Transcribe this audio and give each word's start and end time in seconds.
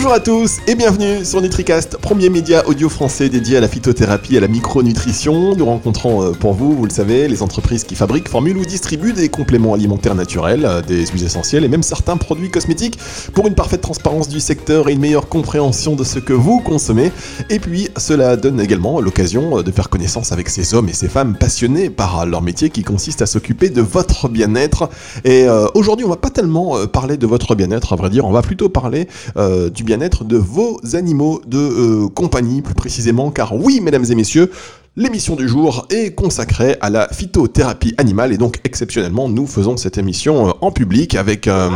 Bonjour 0.00 0.14
à 0.14 0.20
tous 0.20 0.60
et 0.66 0.76
bienvenue 0.76 1.26
sur 1.26 1.42
NutriCast, 1.42 1.98
premier 1.98 2.30
média 2.30 2.66
audio 2.66 2.88
français 2.88 3.28
dédié 3.28 3.58
à 3.58 3.60
la 3.60 3.68
phytothérapie 3.68 4.34
et 4.34 4.38
à 4.38 4.40
la 4.40 4.48
micronutrition. 4.48 5.54
Nous 5.54 5.66
rencontrons 5.66 6.22
euh, 6.22 6.30
pour 6.30 6.54
vous, 6.54 6.74
vous 6.74 6.86
le 6.86 6.90
savez, 6.90 7.28
les 7.28 7.42
entreprises 7.42 7.84
qui 7.84 7.94
fabriquent, 7.94 8.30
formulent 8.30 8.56
ou 8.56 8.64
distribuent 8.64 9.12
des 9.12 9.28
compléments 9.28 9.74
alimentaires 9.74 10.14
naturels, 10.14 10.64
euh, 10.64 10.80
des 10.80 11.04
huiles 11.04 11.24
essentielles 11.24 11.64
et 11.64 11.68
même 11.68 11.82
certains 11.82 12.16
produits 12.16 12.50
cosmétiques 12.50 12.98
pour 13.34 13.46
une 13.46 13.54
parfaite 13.54 13.82
transparence 13.82 14.26
du 14.26 14.40
secteur 14.40 14.88
et 14.88 14.94
une 14.94 15.00
meilleure 15.00 15.28
compréhension 15.28 15.96
de 15.96 16.04
ce 16.04 16.18
que 16.18 16.32
vous 16.32 16.60
consommez. 16.60 17.12
Et 17.50 17.58
puis, 17.58 17.90
cela 17.98 18.36
donne 18.36 18.58
également 18.58 19.02
l'occasion 19.02 19.58
euh, 19.58 19.62
de 19.62 19.70
faire 19.70 19.90
connaissance 19.90 20.32
avec 20.32 20.48
ces 20.48 20.72
hommes 20.72 20.88
et 20.88 20.94
ces 20.94 21.08
femmes 21.08 21.36
passionnés 21.36 21.90
par 21.90 22.24
leur 22.24 22.40
métier 22.40 22.70
qui 22.70 22.84
consiste 22.84 23.20
à 23.20 23.26
s'occuper 23.26 23.68
de 23.68 23.82
votre 23.82 24.30
bien-être. 24.30 24.88
Et 25.26 25.46
aujourd'hui, 25.74 26.06
on 26.06 26.08
va 26.08 26.16
pas 26.16 26.30
tellement 26.30 26.86
parler 26.86 27.18
de 27.18 27.26
votre 27.26 27.54
bien-être, 27.54 27.92
à 27.92 27.96
vrai 27.96 28.08
dire, 28.08 28.24
on 28.24 28.30
va 28.30 28.40
plutôt 28.40 28.70
parler 28.70 29.06
du 29.36 29.84
bien-être 29.84 29.90
de 30.08 30.36
vos 30.36 30.80
animaux 30.94 31.42
de 31.46 31.58
euh, 31.58 32.08
compagnie, 32.08 32.62
plus 32.62 32.74
précisément, 32.74 33.30
car 33.30 33.54
oui, 33.54 33.80
mesdames 33.80 34.04
et 34.10 34.14
messieurs, 34.14 34.50
L'émission 34.96 35.36
du 35.36 35.48
jour 35.48 35.86
est 35.88 36.16
consacrée 36.16 36.76
à 36.80 36.90
la 36.90 37.08
phytothérapie 37.08 37.94
animale 37.96 38.32
et 38.32 38.36
donc 38.36 38.58
exceptionnellement 38.64 39.28
nous 39.28 39.46
faisons 39.46 39.76
cette 39.76 39.98
émission 39.98 40.48
euh, 40.48 40.52
en 40.62 40.72
public 40.72 41.14
avec 41.14 41.46
euh, 41.46 41.70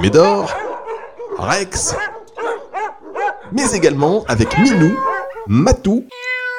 Médor, 0.00 0.48
Rex, 1.38 1.96
mais 3.52 3.68
également 3.74 4.24
avec 4.28 4.56
Minou, 4.60 4.92
Matou 5.48 6.04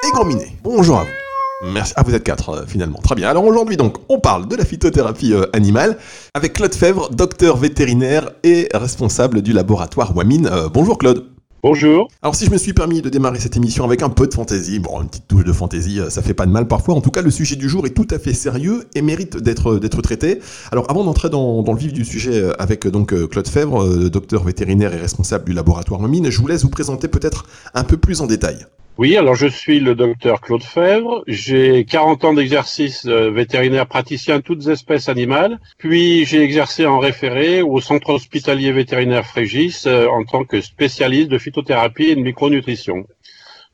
et 0.06 0.12
Grominet. 0.12 0.58
Bonjour 0.62 1.00
à 1.00 1.04
vous. 1.04 1.23
Merci. 1.64 1.94
Ah, 1.96 2.04
vous 2.04 2.14
êtes 2.14 2.24
quatre 2.24 2.50
euh, 2.50 2.66
finalement. 2.68 3.00
Très 3.00 3.16
bien. 3.16 3.30
Alors 3.30 3.46
aujourd'hui 3.46 3.78
donc, 3.78 3.98
on 4.10 4.20
parle 4.20 4.48
de 4.48 4.56
la 4.56 4.66
phytothérapie 4.66 5.34
euh, 5.34 5.46
animale 5.54 5.98
avec 6.34 6.54
Claude 6.54 6.76
Fèvre, 6.76 7.10
docteur 7.12 7.56
vétérinaire 7.58 8.32
et 8.44 8.68
responsable 8.74 9.42
du 9.42 9.54
laboratoire 9.54 10.16
Wamine. 10.16 10.48
Euh, 10.48 10.68
bonjour 10.68 10.98
Claude. 10.98 11.26
Bonjour. 11.62 12.10
Alors 12.22 12.36
si 12.36 12.46
je 12.46 12.52
me 12.52 12.58
suis 12.58 12.74
permis 12.74 13.02
de 13.02 13.08
démarrer 13.08 13.40
cette 13.40 13.56
émission 13.56 13.86
avec 13.86 14.02
un 14.02 14.10
peu 14.10 14.28
de 14.28 14.34
fantaisie, 14.34 14.80
bon 14.80 15.02
une 15.02 15.08
petite 15.08 15.30
touche 15.30 15.46
de 15.46 15.54
fantaisie, 15.54 16.02
ça 16.10 16.22
fait 16.22 16.34
pas 16.34 16.46
de 16.46 16.52
mal 16.52 16.68
parfois. 16.68 16.96
En 16.96 17.00
tout 17.00 17.12
cas, 17.12 17.22
le 17.22 17.32
sujet 17.32 17.56
du 17.56 17.70
jour 17.70 17.86
est 17.86 17.92
tout 17.92 18.08
à 18.12 18.20
fait 18.20 18.34
sérieux 18.34 18.84
et 18.96 19.02
mérite 19.02 19.38
d'être 19.38 19.78
d'être 19.78 20.02
traité. 20.02 20.42
Alors 20.74 20.92
avant 20.92 21.06
d'entrer 21.06 21.30
dans, 21.30 21.64
le 21.66 21.78
vif 21.78 21.94
du 21.94 22.04
sujet 22.04 22.52
avec 22.60 22.86
donc 22.86 23.16
Claude 23.30 23.48
Fèvre, 23.48 24.10
docteur 24.10 24.44
vétérinaire 24.44 24.94
et 24.94 24.98
responsable 24.98 25.46
du 25.46 25.54
laboratoire 25.54 26.02
Wamine, 26.02 26.30
je 26.30 26.42
vous 26.42 26.48
laisse 26.48 26.64
vous 26.64 26.70
présenter 26.70 27.08
peut-être 27.08 27.46
un 27.74 27.86
peu 27.86 27.96
plus 27.96 28.20
en 28.20 28.28
détail. 28.28 28.66
Oui, 29.00 29.18
alors 29.18 29.34
je 29.34 29.48
suis 29.48 29.80
le 29.80 29.96
docteur 29.96 30.40
Claude 30.40 30.62
Fèvre. 30.62 31.24
J'ai 31.26 31.84
40 31.84 32.26
ans 32.26 32.34
d'exercice 32.34 33.08
vétérinaire 33.08 33.88
praticien 33.88 34.40
toutes 34.40 34.68
espèces 34.68 35.10
animales. 35.10 35.60
Puis 35.80 36.26
j'ai 36.26 36.44
exercé 36.44 36.86
en 36.86 37.00
référé 37.00 37.64
au 37.64 37.82
centre 37.82 38.12
hospitalier 38.12 38.72
vétérinaire 38.72 39.26
Frégis 39.26 39.88
euh, 39.88 40.06
en 40.10 40.24
tant 40.24 40.44
que 40.44 40.62
spécialiste 40.62 41.30
de 41.30 41.40
phytothérapie 41.40 42.10
et 42.10 42.16
de 42.16 42.22
micronutrition. 42.22 43.08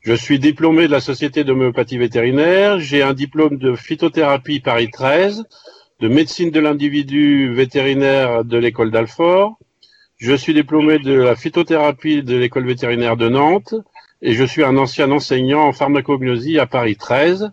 Je 0.00 0.14
suis 0.14 0.38
diplômé 0.38 0.86
de 0.86 0.92
la 0.92 1.00
Société 1.00 1.44
d'homéopathie 1.44 1.98
vétérinaire. 1.98 2.80
J'ai 2.80 3.02
un 3.02 3.12
diplôme 3.12 3.58
de 3.58 3.74
phytothérapie 3.74 4.60
Paris 4.60 4.88
13, 4.90 5.44
de 6.00 6.08
médecine 6.08 6.50
de 6.50 6.60
l'individu 6.60 7.52
vétérinaire 7.52 8.42
de 8.42 8.56
l'école 8.56 8.90
d'Alfort. 8.90 9.58
Je 10.16 10.32
suis 10.32 10.54
diplômé 10.54 10.98
de 10.98 11.12
la 11.12 11.36
phytothérapie 11.36 12.22
de 12.22 12.36
l'école 12.36 12.66
vétérinaire 12.66 13.18
de 13.18 13.28
Nantes 13.28 13.74
et 14.22 14.32
je 14.32 14.44
suis 14.44 14.64
un 14.64 14.76
ancien 14.76 15.10
enseignant 15.10 15.66
en 15.66 15.72
pharmacognosie 15.72 16.58
à 16.58 16.66
Paris 16.66 16.96
13. 16.96 17.50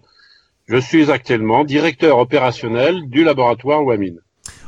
Je 0.68 0.78
suis 0.78 1.12
actuellement 1.12 1.64
directeur 1.64 2.18
opérationnel 2.18 3.10
du 3.10 3.24
laboratoire 3.24 3.86
WAMIN. 3.86 4.16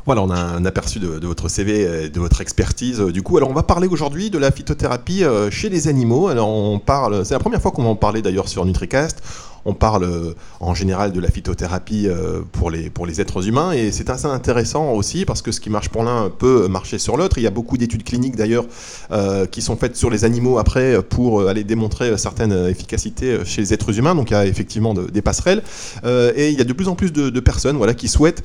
Voilà, 0.05 0.23
on 0.23 0.29
a 0.29 0.39
un 0.39 0.65
aperçu 0.65 0.99
de, 0.99 1.07
votre 1.07 1.49
CV 1.49 2.09
de 2.09 2.19
votre 2.19 2.41
expertise. 2.41 2.99
Du 2.99 3.21
coup, 3.21 3.37
alors 3.37 3.49
on 3.49 3.53
va 3.53 3.63
parler 3.63 3.87
aujourd'hui 3.87 4.29
de 4.29 4.37
la 4.37 4.49
phytothérapie 4.49 5.23
euh, 5.23 5.51
chez 5.51 5.69
les 5.69 5.87
animaux. 5.87 6.29
Alors 6.29 6.49
on 6.49 6.79
parle, 6.79 7.25
c'est 7.25 7.33
la 7.33 7.39
première 7.39 7.61
fois 7.61 7.71
qu'on 7.71 7.83
va 7.83 7.89
en 7.89 7.95
parler 7.95 8.21
d'ailleurs 8.21 8.47
sur 8.47 8.65
NutriCast. 8.65 9.21
On 9.65 9.73
parle 9.73 10.03
euh, 10.03 10.33
en 10.59 10.73
général 10.73 11.11
de 11.11 11.19
la 11.19 11.29
phytothérapie 11.29 12.07
euh, 12.07 12.41
pour 12.51 12.69
les, 12.69 12.89
pour 12.89 13.05
les 13.05 13.21
êtres 13.21 13.47
humains 13.47 13.71
et 13.71 13.91
c'est 13.91 14.09
assez 14.09 14.25
intéressant 14.25 14.91
aussi 14.93 15.25
parce 15.25 15.41
que 15.41 15.51
ce 15.51 15.59
qui 15.59 15.69
marche 15.69 15.89
pour 15.89 16.03
l'un 16.03 16.29
peut 16.29 16.67
marcher 16.67 16.97
sur 16.97 17.17
l'autre. 17.17 17.37
Il 17.37 17.43
y 17.43 17.47
a 17.47 17.51
beaucoup 17.51 17.77
d'études 17.77 18.03
cliniques 18.03 18.35
d'ailleurs 18.35 18.65
euh, 19.11 19.45
qui 19.45 19.61
sont 19.61 19.75
faites 19.75 19.95
sur 19.95 20.09
les 20.09 20.25
animaux 20.25 20.59
après 20.59 21.01
pour 21.03 21.47
aller 21.47 21.63
démontrer 21.63 22.17
certaines 22.17 22.67
efficacités 22.67 23.39
chez 23.45 23.61
les 23.61 23.73
êtres 23.73 23.97
humains. 23.97 24.15
Donc 24.15 24.31
il 24.31 24.33
y 24.33 24.37
a 24.37 24.45
effectivement 24.45 24.93
des 24.93 25.21
passerelles 25.21 25.61
et 26.05 26.49
il 26.49 26.57
y 26.57 26.61
a 26.61 26.63
de 26.63 26.73
plus 26.73 26.87
en 26.87 26.95
plus 26.95 27.11
de, 27.11 27.39
personnes 27.39 27.77
voilà, 27.77 27.93
qui 27.93 28.07
souhaitent 28.07 28.43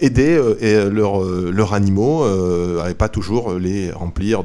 aider 0.00 0.40
leurs 0.90 1.74
animaux 1.74 2.24
et 2.88 2.94
pas 2.94 3.08
toujours 3.08 3.54
les 3.54 3.90
remplir 3.90 4.44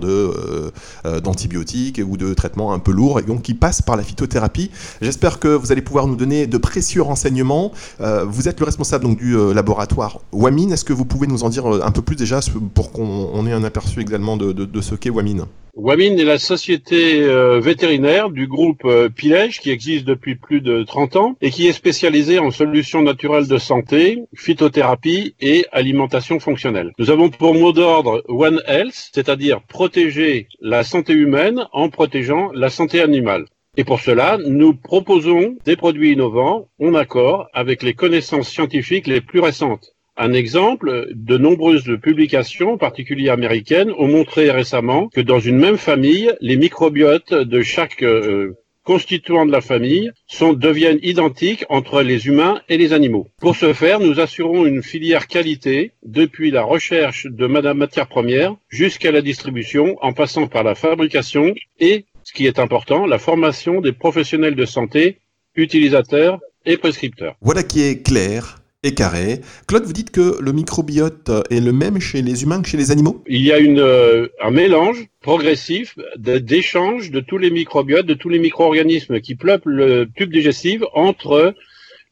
d'antibiotiques 1.24 2.02
ou 2.06 2.18
de 2.18 2.34
traitements 2.34 2.74
un 2.74 2.80
peu 2.80 2.92
lourds 2.92 3.20
et 3.20 3.24
donc 3.24 3.42
qui 3.42 3.54
passent 3.54 3.82
par 3.82 3.96
la 3.96 4.04
phytothérapie. 4.04 4.72
J'espère 5.02 5.40
que 5.40 5.63
vous 5.64 5.72
allez 5.72 5.82
pouvoir 5.82 6.08
nous 6.08 6.18
donner 6.18 6.46
de 6.46 6.58
précieux 6.58 7.02
renseignements. 7.02 7.72
Euh, 8.02 8.26
vous 8.26 8.50
êtes 8.50 8.60
le 8.60 8.66
responsable 8.66 9.06
donc, 9.06 9.18
du 9.18 9.38
euh, 9.38 9.54
laboratoire 9.54 10.20
WAMIN. 10.34 10.72
Est-ce 10.72 10.84
que 10.84 10.92
vous 10.92 11.06
pouvez 11.06 11.26
nous 11.26 11.44
en 11.44 11.50
dire 11.50 11.74
euh, 11.74 11.82
un 11.84 11.92
peu 11.92 12.02
plus 12.02 12.18
déjà 12.18 12.42
pour 12.74 12.92
qu'on 12.92 13.48
ait 13.48 13.54
un 13.54 13.64
aperçu 13.64 14.02
également 14.02 14.36
de, 14.36 14.82
ce 14.82 14.96
qu'est 14.96 15.10
WAMIN 15.10 15.48
WAMIN 15.76 16.18
est 16.18 16.26
la 16.26 16.38
société 16.38 17.26
vétérinaire 17.60 18.30
du 18.30 18.46
groupe 18.46 18.88
Pilège 19.16 19.60
qui 19.60 19.72
existe 19.72 20.06
depuis 20.06 20.36
plus 20.36 20.62
de 20.62 20.84
30 20.84 21.16
ans 21.16 21.36
et 21.42 21.50
qui 21.50 21.68
est 21.68 21.74
spécialisée 21.74 22.38
en 22.38 22.52
solutions 22.52 23.02
naturelles 23.02 23.48
de 23.48 23.58
santé, 23.58 24.24
phytothérapie 24.36 25.34
et 25.40 25.66
alimentation 25.72 26.40
fonctionnelle. 26.40 26.92
Nous 27.00 27.10
avons 27.10 27.30
pour 27.30 27.56
mot 27.56 27.72
d'ordre 27.72 28.24
One 28.28 28.62
Health, 28.68 29.10
c'est-à-dire 29.14 29.62
protéger 29.62 30.48
la 30.62 30.84
santé 30.84 31.14
humaine 31.14 31.66
en 31.72 31.90
protégeant 31.90 32.52
la 32.54 32.70
santé 32.70 33.02
animale. 33.02 33.46
Et 33.76 33.84
pour 33.84 34.02
cela, 34.02 34.38
nous 34.46 34.76
proposons 34.76 35.58
des 35.66 35.76
produits 35.76 36.12
innovants 36.12 36.68
en 36.80 36.94
accord 36.94 37.48
avec 37.54 37.82
les 37.82 37.96
connaissances 37.96 38.50
scientifiques 38.50 39.08
les 39.08 39.20
plus 39.20 39.40
récentes. 39.40 39.94
Un 40.16 40.34
exemple, 40.34 41.08
de 41.16 41.38
nombreuses 41.40 41.98
publications, 42.00 42.74
en 42.74 42.78
particulier 42.78 43.30
américaines, 43.30 43.92
ont 43.98 44.08
montré 44.08 44.52
récemment 44.52 45.08
que 45.08 45.22
dans 45.22 45.40
une 45.40 45.58
même 45.58 45.78
famille, 45.78 46.32
les 46.40 46.56
microbiotes 46.56 47.34
de 47.34 47.62
chaque 47.64 48.04
euh, 48.04 48.54
constituant 48.84 49.48
de 49.48 49.52
la 49.52 49.62
famille 49.62 50.12
sont, 50.28 50.54
deviennent 50.54 51.00
identiques 51.02 51.66
entre 51.70 52.04
les 52.04 52.28
humains 52.28 52.62
et 52.70 52.78
les 52.78 52.94
animaux. 52.94 53.28
Pour 53.40 53.56
ce 53.56 53.74
faire, 53.74 54.00
nous 54.00 54.20
assurons 54.20 54.68
une 54.68 54.84
filière 54.84 55.26
qualité 55.26 55.94
depuis 56.04 56.52
la 56.52 56.64
recherche 56.64 57.26
de 57.26 57.48
madame 57.48 57.78
matière 57.78 58.08
première 58.08 58.56
jusqu'à 58.70 59.12
la 59.12 59.22
distribution 59.22 59.98
en 60.02 60.14
passant 60.14 60.48
par 60.48 60.64
la 60.64 60.76
fabrication 60.76 61.56
et 61.80 62.06
ce 62.24 62.34
qui 62.34 62.46
est 62.48 62.60
important, 62.60 63.06
la 63.06 63.20
formation 63.20 63.82
des 63.82 63.92
professionnels 63.92 64.56
de 64.56 64.66
santé, 64.66 65.20
utilisateurs 65.56 66.40
et 66.66 66.78
prescripteurs. 66.78 67.36
Voilà 67.42 67.64
qui 67.64 67.82
est 67.82 68.06
clair 68.06 68.64
et 68.84 68.94
carré. 68.94 69.40
Claude, 69.68 69.84
vous 69.84 69.94
dites 69.94 70.12
que 70.12 70.42
le 70.42 70.52
microbiote 70.52 71.32
est 71.50 71.62
le 71.62 71.72
même 71.72 72.00
chez 72.00 72.22
les 72.22 72.44
humains 72.44 72.62
que 72.62 72.68
chez 72.68 72.78
les 72.78 72.92
animaux? 72.92 73.24
Il 73.28 73.42
y 73.42 73.52
a 73.52 73.58
une, 73.58 73.80
euh, 73.80 74.28
un 74.42 74.52
mélange 74.52 75.08
progressif 75.22 75.96
d'échange 76.18 77.12
de, 77.12 77.22
tous 77.22 77.38
les 77.38 77.50
microbiotes, 77.50 78.06
de 78.06 78.14
tous 78.14 78.30
les 78.30 78.40
micro-organismes 78.40 79.22
qui 79.22 79.36
peuplent 79.36 79.72
le 79.72 80.10
tube 80.16 80.32
digestif 80.32 80.82
entre 80.94 81.54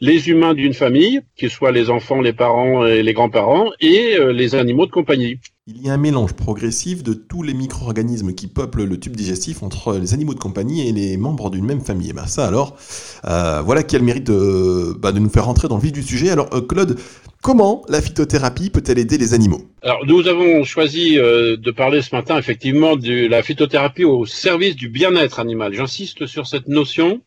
les 0.01 0.29
humains 0.29 0.55
d'une 0.55 0.73
famille, 0.73 1.21
qu'ils 1.37 1.51
soient 1.51 1.71
les 1.71 1.91
enfants, 1.91 2.21
les 2.21 2.33
parents 2.33 2.85
et 2.85 3.03
les 3.03 3.13
grands-parents, 3.13 3.69
et 3.79 4.15
euh, 4.17 4.33
les 4.33 4.55
animaux 4.55 4.87
de 4.87 4.91
compagnie. 4.91 5.37
Il 5.67 5.79
y 5.79 5.89
a 5.89 5.93
un 5.93 5.97
mélange 5.97 6.33
progressif 6.33 7.03
de 7.03 7.13
tous 7.13 7.43
les 7.43 7.53
micro-organismes 7.53 8.33
qui 8.33 8.47
peuplent 8.47 8.83
le 8.83 8.99
tube 8.99 9.15
digestif 9.15 9.61
entre 9.61 9.99
les 9.99 10.15
animaux 10.15 10.33
de 10.33 10.39
compagnie 10.39 10.89
et 10.89 10.91
les 10.91 11.17
membres 11.17 11.51
d'une 11.51 11.65
même 11.65 11.81
famille. 11.81 12.09
Et 12.09 12.13
ben 12.13 12.25
ça 12.25 12.47
alors, 12.47 12.75
euh, 13.25 13.61
voilà 13.61 13.83
qui 13.83 13.95
a 13.95 13.99
le 13.99 14.05
mérite 14.05 14.25
de, 14.25 14.97
bah, 14.97 15.11
de, 15.11 15.19
nous 15.19 15.29
faire 15.29 15.45
rentrer 15.45 15.67
dans 15.67 15.75
le 15.75 15.83
vif 15.83 15.91
du 15.91 16.01
sujet. 16.01 16.31
Alors 16.31 16.49
euh, 16.51 16.61
Claude, 16.61 16.97
comment 17.43 17.83
la 17.87 18.01
phytothérapie 18.01 18.71
peut-elle 18.71 18.97
aider 18.97 19.19
les 19.19 19.35
animaux? 19.35 19.61
Alors 19.83 20.03
nous 20.07 20.27
avons 20.27 20.63
choisi 20.63 21.15
de 21.15 21.71
parler 21.71 22.01
ce 22.01 22.15
matin 22.15 22.39
effectivement 22.39 22.95
de 22.95 23.27
la 23.27 23.43
phytothérapie 23.43 24.03
au 24.03 24.25
service 24.25 24.75
du 24.75 24.89
bien-être 24.89 25.39
animal. 25.39 25.73
J'insiste 25.75 26.25
sur 26.25 26.47
cette 26.47 26.67
notion 26.67 27.21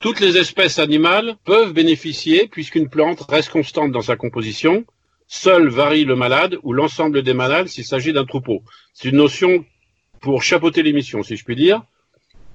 toutes 0.00 0.20
les 0.20 0.36
espèces 0.36 0.78
animales 0.78 1.36
peuvent 1.44 1.72
bénéficier, 1.72 2.48
puisqu'une 2.48 2.88
plante 2.88 3.22
reste 3.28 3.50
constante 3.50 3.90
dans 3.90 4.00
sa 4.00 4.16
composition, 4.16 4.84
seul 5.26 5.68
varie 5.68 6.04
le 6.04 6.14
malade 6.14 6.56
ou 6.62 6.72
l'ensemble 6.72 7.22
des 7.22 7.34
malades 7.34 7.68
s'il 7.68 7.84
s'agit 7.84 8.12
d'un 8.12 8.24
troupeau. 8.24 8.62
C'est 8.94 9.08
une 9.08 9.16
notion 9.16 9.64
pour 10.20 10.42
chapeauter 10.42 10.82
l'émission, 10.82 11.22
si 11.22 11.36
je 11.36 11.44
puis 11.44 11.56
dire. 11.56 11.82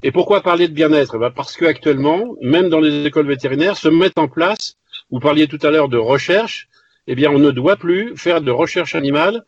Et 0.03 0.11
pourquoi 0.11 0.41
parler 0.41 0.67
de 0.67 0.73
bien-être? 0.73 1.17
Ben 1.17 1.31
Parce 1.31 1.55
qu'actuellement, 1.55 2.35
même 2.41 2.69
dans 2.69 2.79
les 2.79 3.05
écoles 3.05 3.27
vétérinaires, 3.27 3.77
se 3.77 3.89
mettent 3.89 4.17
en 4.17 4.27
place, 4.27 4.77
vous 5.11 5.19
parliez 5.19 5.47
tout 5.47 5.59
à 5.61 5.69
l'heure 5.69 5.89
de 5.89 5.97
recherche, 5.97 6.67
eh 7.07 7.15
bien 7.15 7.29
on 7.29 7.39
ne 7.39 7.51
doit 7.51 7.75
plus 7.75 8.15
faire 8.17 8.41
de 8.41 8.51
recherche 8.51 8.95
animale 8.95 9.43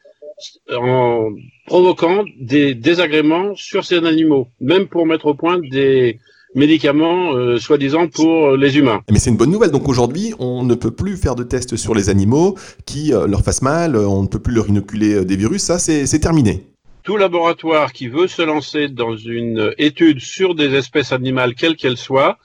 en 0.74 1.30
provoquant 1.65 2.25
des 2.39 2.75
désagréments 2.75 3.56
sur 3.56 3.86
ces 3.86 4.06
animaux, 4.06 4.50
même 4.59 4.88
pour 4.88 5.06
mettre 5.06 5.27
au 5.27 5.33
point 5.33 5.59
des, 5.59 6.19
médicaments 6.55 7.33
euh, 7.33 7.57
soi-disant 7.57 8.07
pour 8.07 8.57
les 8.57 8.77
humains. 8.77 9.01
Mais 9.11 9.19
c'est 9.19 9.29
une 9.29 9.37
bonne 9.37 9.51
nouvelle. 9.51 9.71
Donc 9.71 9.87
aujourd'hui, 9.87 10.33
on 10.39 10.63
ne 10.63 10.75
peut 10.75 10.91
plus 10.91 11.17
faire 11.17 11.35
de 11.35 11.43
tests 11.43 11.75
sur 11.75 11.93
les 11.93 12.09
animaux 12.09 12.57
qui 12.85 13.13
euh, 13.13 13.27
leur 13.27 13.43
fassent 13.43 13.61
mal, 13.61 13.95
on 13.95 14.23
ne 14.23 14.27
peut 14.27 14.39
plus 14.39 14.53
leur 14.53 14.67
inoculer 14.67 15.15
euh, 15.15 15.25
des 15.25 15.35
virus. 15.35 15.61
Ça, 15.61 15.77
c'est 15.79 16.19
terminé. 16.19 16.63
tout 17.03 17.17
laboratoire 17.17 17.93
qui 17.93 18.07
veut 18.07 18.27
se 18.27 18.41
lancer 18.41 18.87
dans 18.87 19.15
une 19.15 19.73
étude 19.77 20.19
sur 20.19 20.55
des 20.55 20.73
espèces 20.73 21.11
animales, 21.11 21.53
quelles 21.53 21.75
qu'elles 21.75 21.97
soient, 21.97 22.37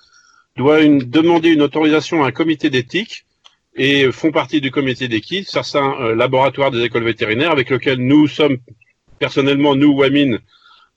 doit 0.56 0.80
une, 0.80 0.98
demander 0.98 1.48
une 1.50 1.62
autorisation 1.62 2.24
à 2.24 2.28
un 2.28 2.32
comité 2.32 2.68
d'éthique 2.68 3.24
et 3.76 4.10
font 4.10 4.32
partie 4.32 4.60
du 4.60 4.70
comité 4.70 5.08
d'éthique 5.08 5.46
certains 5.48 5.94
euh, 6.00 6.14
laboratoires 6.14 6.70
des 6.70 6.82
écoles 6.82 7.04
vétérinaires 7.04 7.52
avec 7.52 7.70
lesquels 7.70 7.98
nous 7.98 8.26
sommes 8.26 8.58
personnellement, 9.18 9.74
nous, 9.76 9.92
WAMIN, 9.92 10.38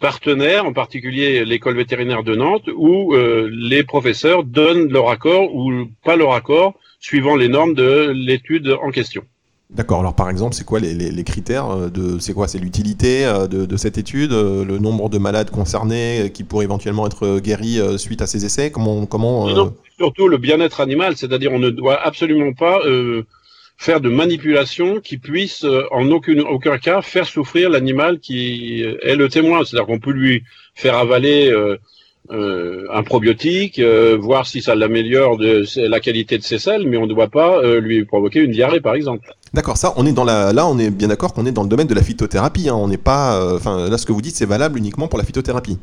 partenaires, 0.03 0.65
en 0.65 0.73
particulier 0.73 1.45
l'école 1.45 1.77
vétérinaire 1.77 2.23
de 2.23 2.35
Nantes, 2.35 2.69
où 2.75 3.13
euh, 3.13 3.49
les 3.53 3.85
professeurs 3.85 4.43
donnent 4.43 4.91
leur 4.91 5.07
accord 5.09 5.55
ou 5.55 5.85
pas 6.03 6.17
leur 6.17 6.33
accord 6.33 6.73
suivant 6.99 7.37
les 7.37 7.47
normes 7.47 7.73
de 7.73 8.11
l'étude 8.13 8.75
en 8.83 8.91
question. 8.91 9.23
D'accord. 9.69 10.01
Alors 10.01 10.13
par 10.13 10.29
exemple, 10.29 10.55
c'est 10.55 10.65
quoi 10.65 10.81
les, 10.81 11.23
critères 11.23 11.69
euh, 11.69 11.89
de 11.89 12.19
c'est 12.19 12.33
quoi? 12.33 12.49
C'est 12.49 12.57
l'utilité 12.57 13.25
euh, 13.25 13.47
de, 13.47 13.77
cette 13.77 13.97
étude, 13.97 14.33
le 14.33 14.77
nombre 14.77 15.07
de 15.07 15.17
malades 15.17 15.51
concernés 15.51 16.29
qui 16.33 16.43
pourraient 16.43 16.65
éventuellement 16.65 17.07
être 17.07 17.39
guéris 17.39 17.79
suite 17.97 18.21
à 18.21 18.27
ces 18.27 18.43
essais? 18.43 18.71
Comment 18.71 19.05
comment 19.05 19.47
non, 19.47 19.73
surtout 19.97 20.27
le 20.27 20.37
bien-être 20.37 20.81
animal, 20.81 21.15
c'est-à-dire 21.15 21.53
on 21.53 21.59
ne 21.59 21.69
doit 21.69 21.97
absolument 22.05 22.51
pas 22.51 22.81
faire 23.77 24.01
de 24.01 24.09
manipulation 24.09 24.99
qui 25.01 25.17
puisse 25.17 25.65
en 25.91 26.09
aucun, 26.11 26.39
aucun 26.39 26.77
cas 26.77 27.01
faire 27.01 27.25
souffrir 27.25 27.69
l'animal 27.69 28.19
qui 28.19 28.81
est 28.81 29.15
le 29.15 29.29
témoin. 29.29 29.63
C'est-à-dire 29.65 29.87
qu'on 29.87 29.99
peut 29.99 30.11
lui 30.11 30.43
faire 30.75 30.97
avaler 30.97 31.51
euh, 32.31 32.85
un 32.93 33.03
probiotique, 33.03 33.79
euh, 33.79 34.17
voir 34.17 34.47
si 34.47 34.61
ça 34.61 34.75
l'améliore 34.75 35.35
de 35.35 35.65
la 35.75 35.99
qualité 35.99 36.37
de 36.37 36.43
ses 36.43 36.57
selles, 36.57 36.87
mais 36.87 36.95
on 36.95 37.05
ne 37.05 37.13
doit 37.13 37.27
pas 37.27 37.57
euh, 37.57 37.81
lui 37.81 38.05
provoquer 38.05 38.39
une 38.39 38.51
diarrhée, 38.51 38.79
par 38.79 38.95
exemple. 38.95 39.35
D'accord, 39.53 39.75
ça, 39.75 39.93
on 39.97 40.05
est 40.05 40.13
dans 40.13 40.23
la, 40.23 40.53
là, 40.53 40.65
on 40.65 40.79
est 40.79 40.89
bien 40.89 41.09
d'accord 41.09 41.33
qu'on 41.33 41.45
est 41.45 41.51
dans 41.51 41.63
le 41.63 41.69
domaine 41.69 41.87
de 41.87 41.93
la 41.93 42.01
phytothérapie. 42.01 42.69
Hein. 42.69 42.75
on 42.75 42.87
n'est 42.87 42.97
pas, 42.97 43.53
enfin, 43.53 43.89
là, 43.89 43.97
ce 43.97 44.05
que 44.05 44.13
vous 44.13 44.21
dites, 44.21 44.37
c'est 44.37 44.45
valable 44.45 44.79
uniquement 44.79 45.09
pour 45.09 45.19
la 45.19 45.25
phytothérapie. 45.25 45.77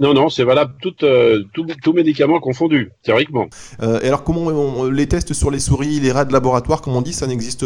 Non, 0.00 0.14
non, 0.14 0.28
c'est 0.28 0.44
valable 0.44 0.74
tout, 0.82 0.92
tout, 0.92 1.92
médicament 1.92 2.40
confondu, 2.40 2.90
théoriquement. 3.02 3.48
et 3.80 4.06
alors, 4.06 4.24
comment 4.24 4.84
les 4.86 5.06
tests 5.06 5.32
sur 5.32 5.50
les 5.50 5.60
souris, 5.60 6.00
les 6.00 6.12
rats 6.12 6.24
de 6.24 6.32
laboratoire, 6.32 6.82
comme 6.82 6.96
on 6.96 7.02
dit, 7.02 7.12
ça 7.12 7.26
n'existe 7.26 7.64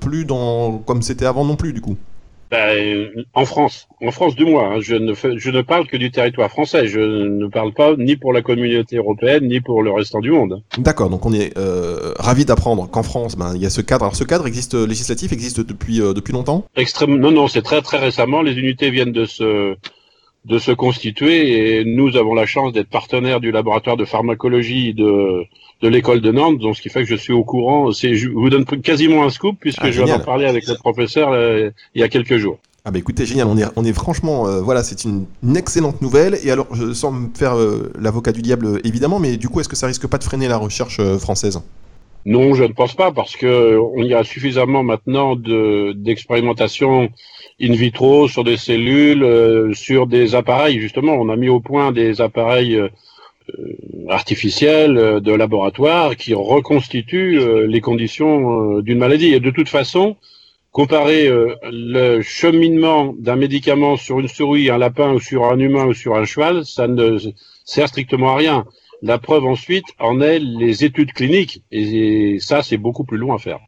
plus 0.00 0.24
dans, 0.24 0.78
comme 0.78 1.02
c'était 1.02 1.26
avant 1.26 1.44
non 1.44 1.56
plus, 1.56 1.72
du 1.72 1.80
coup? 1.80 1.96
Ben, 2.50 3.08
en 3.34 3.44
France, 3.44 3.88
en 4.00 4.12
France 4.12 4.36
du 4.36 4.44
moins, 4.44 4.76
hein, 4.76 4.80
je, 4.80 4.94
ne 4.94 5.14
je 5.14 5.50
ne 5.50 5.62
parle 5.62 5.88
que 5.88 5.96
du 5.96 6.12
territoire 6.12 6.48
français, 6.48 6.86
je 6.86 7.00
ne 7.00 7.48
parle 7.48 7.72
pas 7.72 7.96
ni 7.96 8.14
pour 8.14 8.32
la 8.32 8.40
communauté 8.40 8.98
européenne, 8.98 9.48
ni 9.48 9.60
pour 9.60 9.82
le 9.82 9.90
restant 9.90 10.20
du 10.20 10.30
monde. 10.30 10.62
D'accord, 10.78 11.10
donc 11.10 11.26
on 11.26 11.32
est 11.32 11.58
euh, 11.58 12.12
ravi 12.20 12.44
d'apprendre 12.44 12.88
qu'en 12.88 13.02
France, 13.02 13.36
ben, 13.36 13.52
il 13.56 13.62
y 13.62 13.66
a 13.66 13.70
ce 13.70 13.80
cadre. 13.80 14.04
Alors 14.04 14.14
ce 14.14 14.22
cadre 14.22 14.46
existe, 14.46 14.74
législatif 14.74 15.32
existe 15.32 15.60
depuis, 15.60 16.00
euh, 16.00 16.12
depuis 16.12 16.32
longtemps? 16.32 16.64
Extrêmement, 16.76 17.16
non, 17.16 17.32
non, 17.32 17.48
c'est 17.48 17.62
très 17.62 17.82
très 17.82 17.98
récemment, 17.98 18.42
les 18.42 18.52
unités 18.52 18.90
viennent 18.90 19.12
de 19.12 19.24
se, 19.24 19.74
de 20.46 20.58
se 20.58 20.72
constituer 20.72 21.78
et 21.78 21.84
nous 21.84 22.16
avons 22.16 22.34
la 22.34 22.46
chance 22.46 22.72
d'être 22.72 22.88
partenaires 22.88 23.40
du 23.40 23.50
laboratoire 23.50 23.96
de 23.96 24.04
pharmacologie 24.04 24.94
de 24.94 25.46
de 25.82 25.88
l'école 25.88 26.20
de 26.20 26.32
Nantes, 26.32 26.58
donc 26.58 26.76
ce 26.76 26.82
qui 26.82 26.88
fait 26.88 27.02
que 27.02 27.08
je 27.08 27.16
suis 27.16 27.32
au 27.32 27.44
courant. 27.44 27.92
C'est, 27.92 28.14
je 28.14 28.28
vous 28.28 28.48
donne 28.48 28.64
quasiment 28.64 29.24
un 29.24 29.30
scoop 29.30 29.56
puisque 29.60 29.82
ah, 29.82 29.90
je 29.90 30.02
viens 30.02 30.18
d'en 30.18 30.24
parler 30.24 30.46
avec 30.46 30.66
le 30.66 30.74
professeur 30.74 31.32
euh, 31.32 31.70
il 31.94 32.00
y 32.00 32.04
a 32.04 32.08
quelques 32.08 32.38
jours. 32.38 32.58
Ah 32.84 32.92
bah 32.92 32.98
écoutez, 32.98 33.26
génial, 33.26 33.48
on 33.48 33.58
est, 33.58 33.64
on 33.74 33.84
est 33.84 33.92
franchement, 33.92 34.46
euh, 34.46 34.60
voilà, 34.60 34.84
c'est 34.84 35.04
une, 35.04 35.26
excellente 35.56 36.00
nouvelle. 36.02 36.38
Et 36.44 36.52
alors, 36.52 36.68
je, 36.72 36.92
sans 36.92 37.10
me 37.10 37.28
faire 37.34 37.58
euh, 37.58 37.92
l'avocat 37.98 38.30
du 38.30 38.42
diable, 38.42 38.80
évidemment, 38.84 39.18
mais 39.18 39.36
du 39.36 39.48
coup, 39.48 39.58
est-ce 39.58 39.68
que 39.68 39.74
ça 39.74 39.88
risque 39.88 40.06
pas 40.06 40.18
de 40.18 40.24
freiner 40.24 40.46
la 40.46 40.56
recherche 40.56 41.00
française? 41.18 41.60
Non, 42.26 42.54
je 42.54 42.62
ne 42.62 42.72
pense 42.72 42.94
pas, 42.94 43.10
parce 43.10 43.36
que 43.36 43.76
on 43.96 44.04
y 44.04 44.14
a 44.14 44.22
suffisamment 44.22 44.84
maintenant 44.84 45.34
de, 45.34 45.94
d'expérimentation 45.96 47.10
in 47.60 47.72
vitro 47.72 48.28
sur 48.28 48.44
des 48.44 48.56
cellules, 48.56 49.74
sur 49.74 50.06
des 50.06 50.34
appareils. 50.34 50.78
Justement, 50.80 51.14
on 51.14 51.28
a 51.28 51.36
mis 51.36 51.48
au 51.48 51.60
point 51.60 51.92
des 51.92 52.20
appareils 52.20 52.76
euh, 52.76 52.88
euh, 54.08 55.20
de 55.20 55.32
laboratoire 55.32 56.16
qui 56.16 56.34
reconstitue 56.34 57.38
euh, 57.38 57.66
les 57.66 57.80
conditions 57.80 58.80
d'une 58.80 58.98
maladie. 58.98 59.32
Et 59.34 59.40
de 59.40 59.50
toute 59.50 59.68
façon, 59.68 60.16
comparer 60.72 61.30
le 61.62 62.20
cheminement 62.20 63.14
d'un 63.18 63.36
médicament 63.36 63.96
sur 63.96 64.20
une 64.20 64.28
souris, 64.28 64.68
un 64.68 64.78
lapin 64.78 65.12
ou 65.14 65.20
sur 65.20 65.44
un 65.44 65.58
humain 65.58 65.86
ou 65.86 65.94
sur 65.94 66.16
un 66.16 66.24
cheval, 66.24 66.66
ça 66.66 66.86
ne 66.86 67.18
sert 67.64 67.88
strictement 67.88 68.32
à 68.32 68.36
rien. 68.36 68.66
La 69.02 69.18
preuve 69.18 69.46
ensuite 69.46 69.86
en 69.98 70.20
est 70.20 70.38
les 70.38 70.84
études 70.84 71.12
cliniques 71.12 71.62
et 71.70 72.38
ça 72.40 72.62
c'est 72.62 72.76
beaucoup 72.76 73.04
plus 73.04 73.18
long 73.18 73.34
à 73.34 73.38
faire. 73.38 73.60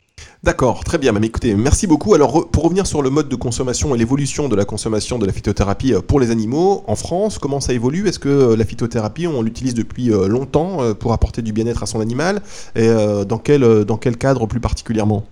D'accord, 0.44 0.84
très 0.84 0.98
bien. 0.98 1.10
Mais 1.12 1.26
écoutez, 1.26 1.54
merci 1.54 1.88
beaucoup. 1.88 2.14
Alors, 2.14 2.48
pour 2.48 2.62
revenir 2.62 2.86
sur 2.86 3.02
le 3.02 3.10
mode 3.10 3.28
de 3.28 3.34
consommation 3.34 3.92
et 3.94 3.98
l'évolution 3.98 4.48
de 4.48 4.54
la 4.54 4.64
consommation 4.64 5.18
de 5.18 5.26
la 5.26 5.32
phytothérapie 5.32 5.94
euh, 5.94 6.00
pour 6.00 6.20
les 6.20 6.30
animaux, 6.30 6.84
en 6.86 6.94
France, 6.94 7.38
comment 7.38 7.58
ça 7.58 7.72
évolue? 7.72 8.06
Est-ce 8.06 8.20
que 8.20 8.28
euh, 8.28 8.56
la 8.56 8.64
phytothérapie, 8.64 9.26
on 9.26 9.42
l'utilise 9.42 9.74
depuis 9.74 10.12
euh, 10.12 10.28
longtemps 10.28 10.94
pour 10.94 11.12
apporter 11.12 11.42
du 11.42 11.52
bien-être 11.52 11.82
à 11.82 11.86
son 11.86 12.00
animal? 12.00 12.40
Et 12.76 12.88
dans 12.88 13.38
quel, 13.38 13.84
dans 13.84 13.96
quel 13.96 14.16
cadre 14.16 14.46
plus 14.46 14.60
particulièrement? 14.60 15.26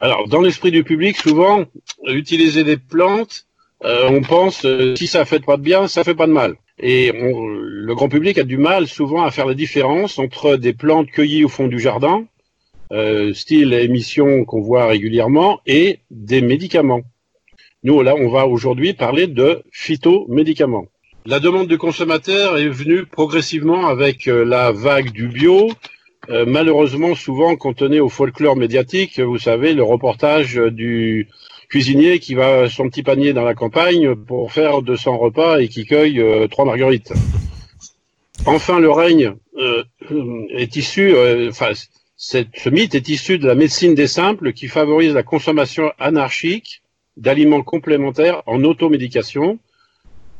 Alors, 0.00 0.26
dans 0.28 0.40
l'esprit 0.40 0.72
du 0.72 0.82
public, 0.82 1.16
souvent, 1.16 1.64
utiliser 2.06 2.64
des 2.64 2.76
plantes, 2.76 3.46
on 3.84 4.22
pense, 4.22 4.66
si 4.96 5.06
ça 5.06 5.24
fait 5.24 5.40
pas 5.40 5.56
de 5.56 5.62
bien, 5.62 5.86
ça 5.86 6.02
fait 6.02 6.14
pas 6.14 6.26
de 6.26 6.32
mal. 6.32 6.56
Et 6.78 7.12
le 7.12 7.94
grand 7.94 8.08
public 8.08 8.38
a 8.38 8.44
du 8.44 8.58
mal 8.58 8.88
souvent 8.88 9.22
à 9.22 9.30
faire 9.30 9.46
la 9.46 9.54
différence 9.54 10.18
entre 10.18 10.56
des 10.56 10.72
plantes 10.72 11.08
cueillies 11.10 11.44
au 11.44 11.48
fond 11.48 11.68
du 11.68 11.78
jardin 11.78 12.24
euh, 12.92 13.34
style 13.34 13.72
émission 13.72 14.44
qu'on 14.44 14.60
voit 14.60 14.86
régulièrement, 14.86 15.60
et 15.66 15.98
des 16.10 16.40
médicaments. 16.40 17.02
Nous, 17.82 18.00
là, 18.02 18.14
on 18.14 18.28
va 18.28 18.46
aujourd'hui 18.46 18.94
parler 18.94 19.26
de 19.26 19.62
phytomédicaments. 19.72 20.86
La 21.24 21.40
demande 21.40 21.66
du 21.66 21.78
consommateur 21.78 22.58
est 22.58 22.68
venue 22.68 23.04
progressivement 23.04 23.88
avec 23.88 24.28
euh, 24.28 24.44
la 24.44 24.70
vague 24.70 25.10
du 25.10 25.26
bio, 25.26 25.68
euh, 26.30 26.44
malheureusement 26.46 27.16
souvent 27.16 27.56
contenue 27.56 27.98
au 27.98 28.08
folklore 28.08 28.54
médiatique. 28.54 29.18
Vous 29.18 29.38
savez, 29.38 29.74
le 29.74 29.82
reportage 29.82 30.54
du 30.54 31.28
cuisinier 31.68 32.20
qui 32.20 32.34
va 32.34 32.68
son 32.68 32.88
petit 32.88 33.02
panier 33.02 33.32
dans 33.32 33.42
la 33.42 33.54
campagne 33.54 34.14
pour 34.14 34.52
faire 34.52 34.82
200 34.82 35.18
repas 35.18 35.58
et 35.58 35.66
qui 35.66 35.84
cueille 35.84 36.22
trois 36.48 36.64
marguerites. 36.64 37.12
Enfin, 38.44 38.78
le 38.78 38.92
règne 38.92 39.32
est 40.50 40.76
issu, 40.76 41.12
enfin, 41.48 41.72
ce 42.16 42.68
mythe 42.70 42.94
est 42.94 43.08
issu 43.08 43.38
de 43.38 43.46
la 43.46 43.54
médecine 43.54 43.94
des 43.94 44.06
simples 44.06 44.52
qui 44.52 44.68
favorise 44.68 45.12
la 45.12 45.22
consommation 45.22 45.92
anarchique 45.98 46.82
d'aliments 47.16 47.62
complémentaires 47.62 48.42
en 48.46 48.64
automédication. 48.64 49.58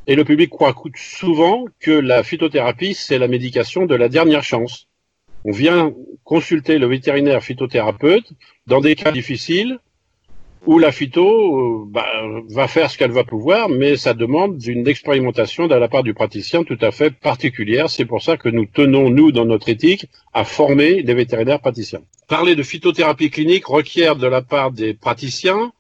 Et 0.06 0.14
le 0.14 0.24
public 0.24 0.50
croit 0.50 0.74
souvent 0.94 1.64
que 1.80 1.90
la 1.90 2.22
phytothérapie, 2.22 2.94
c'est 2.94 3.18
la 3.18 3.28
médication 3.28 3.86
de 3.86 3.94
la 3.94 4.08
dernière 4.08 4.44
chance. 4.44 4.88
On 5.44 5.52
vient 5.52 5.92
consulter 6.24 6.78
le 6.78 6.86
vétérinaire 6.86 7.42
phytothérapeute 7.42 8.32
dans 8.66 8.80
des 8.80 8.94
cas 8.94 9.12
difficiles 9.12 9.78
où 10.66 10.80
la 10.80 10.90
phyto 10.90 11.24
euh, 11.58 11.84
bah, 11.86 12.06
va 12.50 12.66
faire 12.66 12.90
ce 12.90 12.98
qu'elle 12.98 13.12
va 13.12 13.24
pouvoir, 13.24 13.68
mais 13.68 13.96
ça 13.96 14.14
demande 14.14 14.62
une 14.66 14.88
expérimentation 14.88 15.68
de 15.68 15.74
la 15.74 15.88
part 15.88 16.02
du 16.02 16.12
praticien 16.12 16.64
tout 16.64 16.78
à 16.80 16.90
fait 16.90 17.10
particulière. 17.10 17.88
C'est 17.88 18.04
pour 18.04 18.22
ça 18.22 18.36
que 18.36 18.48
nous 18.48 18.66
tenons, 18.66 19.08
nous, 19.08 19.30
dans 19.30 19.44
notre 19.44 19.68
éthique, 19.68 20.06
à 20.34 20.44
former 20.44 21.04
des 21.04 21.14
vétérinaires 21.14 21.60
praticiens. 21.60 22.00
Parler 22.26 22.56
de 22.56 22.64
phytothérapie 22.64 23.30
clinique 23.30 23.66
requiert 23.66 24.16
de 24.16 24.26
la 24.26 24.42
part 24.42 24.72
des 24.72 24.92
praticiens 24.92 25.72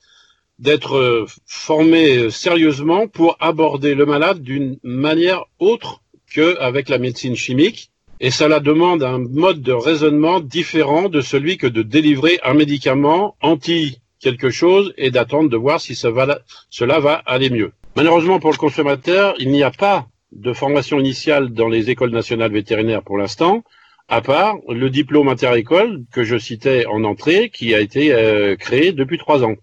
d'être 0.60 0.96
euh, 0.96 1.26
formés 1.46 2.30
sérieusement 2.30 3.08
pour 3.08 3.36
aborder 3.40 3.94
le 3.94 4.06
malade 4.06 4.40
d'une 4.40 4.78
manière 4.84 5.44
autre 5.58 6.00
qu'avec 6.32 6.88
la 6.88 6.98
médecine 6.98 7.36
chimique. 7.36 7.90
Et 8.20 8.30
cela 8.30 8.60
demande 8.60 9.02
un 9.02 9.18
mode 9.18 9.60
de 9.60 9.72
raisonnement 9.72 10.40
différent 10.40 11.10
de 11.10 11.20
celui 11.20 11.58
que 11.58 11.66
de 11.66 11.82
délivrer 11.82 12.38
un 12.44 12.54
médicament 12.54 13.36
anti 13.42 13.98
quelque 14.20 14.50
chose 14.50 14.94
et 14.96 15.10
d'attendre 15.10 15.50
de 15.50 15.56
voir 15.56 15.80
si 15.80 15.94
cela 15.94 17.00
va 17.00 17.14
aller 17.26 17.50
mieux. 17.50 17.72
Malheureusement 17.96 18.40
pour 18.40 18.50
le 18.50 18.56
consommateur, 18.56 19.34
il 19.38 19.50
n'y 19.50 19.62
a 19.62 19.70
pas 19.70 20.06
de 20.32 20.52
formation 20.52 20.98
initiale 20.98 21.50
dans 21.50 21.68
les 21.68 21.90
écoles 21.90 22.10
nationales 22.10 22.52
vétérinaires 22.52 23.02
pour 23.02 23.18
l'instant, 23.18 23.62
à 24.08 24.20
part 24.20 24.56
le 24.68 24.90
diplôme 24.90 25.28
inter-école 25.28 26.04
que 26.12 26.22
je 26.22 26.36
citais 26.36 26.86
en 26.86 27.04
entrée, 27.04 27.50
qui 27.50 27.74
a 27.74 27.80
été 27.80 28.12
euh, 28.12 28.56
créé 28.56 28.92
depuis 28.92 29.18
trois 29.18 29.44
ans. 29.44 29.56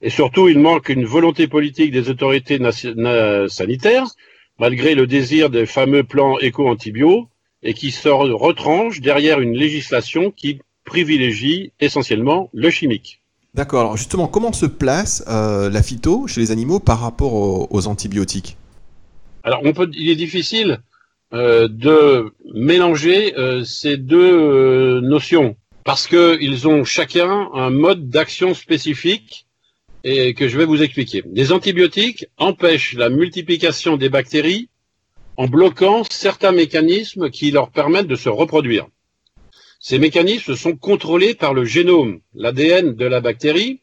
Et 0.00 0.10
surtout, 0.10 0.48
il 0.48 0.58
manque 0.58 0.88
une 0.88 1.04
volonté 1.04 1.48
politique 1.48 1.90
des 1.90 2.08
autorités 2.08 2.58
sanitaires, 3.48 4.06
malgré 4.58 4.94
le 4.94 5.06
désir 5.06 5.50
des 5.50 5.66
fameux 5.66 6.04
plans 6.04 6.38
éco-antibio, 6.38 7.28
et 7.62 7.74
qui 7.74 7.90
se 7.90 8.08
retranche 8.08 9.00
derrière 9.00 9.40
une 9.40 9.54
législation 9.54 10.30
qui 10.30 10.60
privilégie 10.84 11.72
essentiellement 11.80 12.50
le 12.52 12.70
chimique. 12.70 13.20
D'accord. 13.58 13.80
Alors 13.80 13.96
justement, 13.96 14.28
comment 14.28 14.52
se 14.52 14.66
place 14.66 15.24
euh, 15.26 15.68
la 15.68 15.82
phyto 15.82 16.28
chez 16.28 16.40
les 16.40 16.52
animaux 16.52 16.78
par 16.78 17.00
rapport 17.00 17.34
aux, 17.72 17.86
antibiotiques? 17.88 18.56
Alors, 19.42 19.62
il 19.94 20.10
est 20.10 20.14
difficile 20.14 20.78
euh, 21.34 21.66
de 21.66 22.32
mélanger 22.54 23.36
euh, 23.36 23.64
ces 23.64 23.96
deux 23.96 25.00
notions 25.00 25.56
parce 25.82 26.06
qu'ils 26.06 26.68
ont 26.68 26.84
chacun 26.84 27.48
un 27.52 27.70
mode 27.70 28.08
d'action 28.08 28.54
spécifique 28.54 29.48
et 30.04 30.34
que 30.34 30.46
je 30.46 30.56
vais 30.56 30.64
vous 30.64 30.80
expliquer. 30.80 31.24
Les 31.32 31.50
antibiotiques 31.50 32.26
empêchent 32.36 32.94
la 32.94 33.08
multiplication 33.08 33.96
des 33.96 34.08
bactéries 34.08 34.68
en 35.36 35.48
bloquant 35.48 36.04
certains 36.08 36.52
mécanismes 36.52 37.28
qui 37.28 37.50
leur 37.50 37.70
permettent 37.70 38.06
de 38.06 38.14
se 38.14 38.28
reproduire. 38.28 38.86
Ces 39.80 40.00
mécanismes 40.00 40.56
sont 40.56 40.76
contrôlés 40.76 41.34
par 41.34 41.54
le 41.54 41.64
génome, 41.64 42.20
l'ADN 42.34 42.96
de 42.96 43.04
la 43.04 43.20
bactérie. 43.20 43.80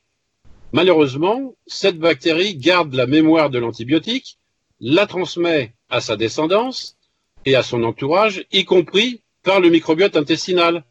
Malheureusement, 0.73 1.55
cette 1.67 1.97
bactérie 1.97 2.55
garde 2.55 2.93
la 2.93 3.07
mémoire 3.07 3.49
de 3.49 3.59
l'antibiotique, 3.59 4.37
la 4.81 5.07
transmet 5.07 5.73
à 5.89 6.01
sa 6.01 6.17
descendance 6.17 6.97
et 7.45 7.55
à 7.55 7.63
son 7.63 7.83
entourage, 7.83 8.45
y 8.51 8.65
compris 8.65 9.21
par 9.41 9.61
le 9.61 9.69
microbiote 9.69 10.17
intestinal. 10.17 10.83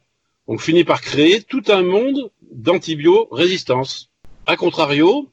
On 0.47 0.57
finit 0.57 0.85
par 0.85 1.03
créer 1.03 1.43
tout 1.43 1.65
un 1.69 1.83
monde 1.83 2.31
d'antibiorésistance. 2.51 4.11
A 4.47 4.57
contrario, 4.57 5.29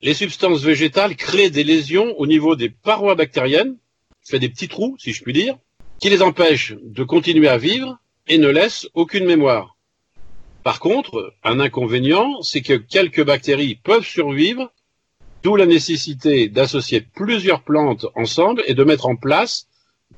les 0.00 0.14
substances 0.14 0.62
végétales 0.62 1.16
créent 1.16 1.50
des 1.50 1.64
lésions 1.64 2.14
au 2.18 2.28
niveau 2.28 2.54
des 2.54 2.70
parois 2.70 3.16
bactériennes, 3.16 3.78
fait 4.22 4.38
des 4.38 4.48
petits 4.48 4.68
trous, 4.68 4.96
si 5.00 5.12
je 5.12 5.24
puis 5.24 5.32
dire, 5.32 5.58
qui 5.98 6.08
les 6.08 6.22
empêchent 6.22 6.76
de 6.80 7.02
continuer 7.02 7.48
à 7.48 7.58
vivre 7.58 7.98
et 8.28 8.38
ne 8.38 8.48
laissent 8.48 8.88
aucune 8.94 9.24
mémoire. 9.24 9.76
Par 10.64 10.80
contre, 10.80 11.34
un 11.44 11.60
inconvénient, 11.60 12.42
c'est 12.42 12.62
que 12.62 12.74
quelques 12.74 13.24
bactéries 13.24 13.76
peuvent 13.76 14.04
survivre, 14.04 14.70
d'où 15.42 15.56
la 15.56 15.66
nécessité 15.66 16.48
d'associer 16.48 17.00
plusieurs 17.00 17.62
plantes 17.62 18.06
ensemble 18.14 18.62
et 18.66 18.74
de 18.74 18.84
mettre 18.84 19.06
en 19.06 19.16
place 19.16 19.66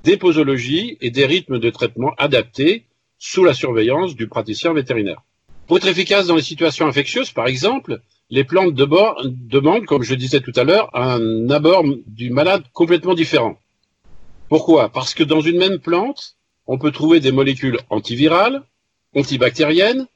des 0.05 0.17
posologies 0.17 0.97
et 1.01 1.11
des 1.11 1.27
rythmes 1.27 1.59
de 1.59 1.71
traitement 1.71 2.15
adaptés 2.17 2.85
sous 3.19 3.45
la 3.45 3.55
surveillance 3.55 4.17
du 4.17 4.29
praticien 4.29 4.73
vétérinaire. 4.73 5.23
Pour 5.67 5.77
être 5.77 5.87
efficace 5.87 6.27
dans 6.27 6.37
les 6.37 6.43
situations 6.43 6.87
infectieuses, 6.87 7.31
par 7.31 7.47
exemple, 7.47 8.01
les 8.31 8.45
plantes 8.45 8.75
de 8.75 8.85
bord 8.85 9.23
demandent, 9.25 9.87
comme 9.87 10.03
je 10.03 10.15
disais 10.15 10.41
tout 10.41 10.53
à 10.57 10.65
l'heure, 10.65 10.91
un 10.97 11.51
abord 11.51 11.85
du 12.07 12.31
malade 12.31 12.65
complètement 12.73 13.15
différent. 13.15 13.59
Pourquoi? 14.49 14.89
Parce 14.89 15.15
que 15.15 15.23
dans 15.23 15.41
une 15.41 15.59
même 15.59 15.79
plante, 15.79 16.37
on 16.71 16.79
peut 16.79 16.93
trouver 16.93 17.19
des 17.19 17.33
molécules 17.33 17.79
antivirales, 17.91 18.63
antibactériennes, 19.17 20.07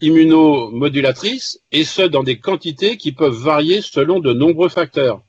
immunomodulatrices, 0.00 1.60
et 1.70 1.84
ce, 1.84 2.00
dans 2.00 2.22
des 2.22 2.38
quantités 2.38 2.96
qui 2.96 3.12
peuvent 3.12 3.36
varier 3.36 3.82
selon 3.82 4.18
de 4.18 4.32
nombreux 4.32 4.70
facteurs. 4.70 5.20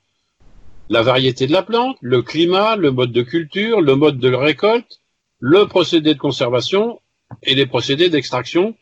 La 0.88 1.02
variété 1.02 1.46
de 1.46 1.52
la 1.52 1.62
plante, 1.62 1.98
le 2.00 2.22
climat, 2.22 2.76
le 2.76 2.92
mode 2.92 3.12
de 3.12 3.20
culture, 3.20 3.82
le 3.82 3.94
mode 3.94 4.18
de 4.18 4.32
récolte, 4.32 5.00
le 5.38 5.66
procédé 5.66 6.14
de 6.14 6.18
conservation 6.18 6.98
et 7.42 7.54
les 7.54 7.66
procédés 7.66 8.08
d'extraction 8.08 8.74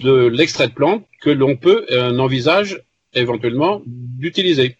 de 0.00 0.26
l'extrait 0.26 0.68
de 0.68 0.74
plante 0.74 1.06
que 1.22 1.30
l'on 1.30 1.56
peut 1.56 1.86
euh, 1.92 2.18
envisage 2.18 2.82
éventuellement 3.14 3.80
d'utiliser. 3.86 4.76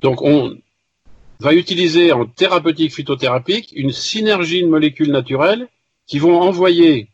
Donc 0.00 0.22
on 0.22 0.56
va 1.40 1.54
utiliser 1.54 2.12
en 2.12 2.26
thérapeutique 2.26 2.94
phytothérapique 2.94 3.72
une 3.74 3.92
synergie 3.92 4.62
de 4.62 4.68
molécules 4.68 5.10
naturelles 5.10 5.68
qui 6.06 6.18
vont 6.18 6.40
envoyer 6.40 7.08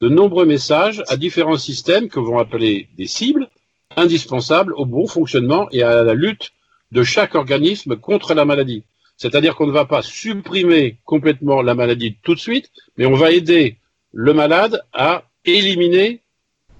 de 0.00 0.08
nombreux 0.08 0.46
messages 0.46 1.02
à 1.08 1.16
différents 1.16 1.58
systèmes 1.58 2.08
que 2.08 2.20
vont 2.20 2.38
appeler 2.38 2.88
des 2.96 3.06
cibles 3.06 3.48
indispensables 3.96 4.72
au 4.74 4.86
bon 4.86 5.06
fonctionnement 5.06 5.68
et 5.72 5.82
à 5.82 6.02
la 6.02 6.14
lutte 6.14 6.52
de 6.92 7.02
chaque 7.02 7.34
organisme 7.34 7.96
contre 7.96 8.34
la 8.34 8.44
maladie. 8.44 8.84
C'est-à-dire 9.16 9.54
qu'on 9.54 9.66
ne 9.66 9.72
va 9.72 9.84
pas 9.84 10.02
supprimer 10.02 10.98
complètement 11.04 11.60
la 11.60 11.74
maladie 11.74 12.16
tout 12.22 12.34
de 12.34 12.40
suite, 12.40 12.70
mais 12.96 13.06
on 13.06 13.14
va 13.14 13.32
aider 13.32 13.76
le 14.12 14.32
malade 14.32 14.80
à 14.92 15.24
éliminer 15.44 16.22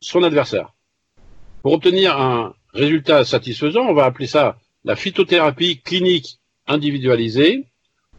son 0.01 0.23
adversaire. 0.23 0.73
Pour 1.63 1.75
obtenir 1.75 2.19
un 2.19 2.55
résultat 2.73 3.25
satisfaisant, 3.25 3.83
on 3.83 3.95
va 3.95 4.05
appeler 4.05 4.27
ça 4.27 4.59
la 4.85 4.97
phytothérapie 4.97 5.81
clinique 5.81 6.40
individualisée. 6.71 7.65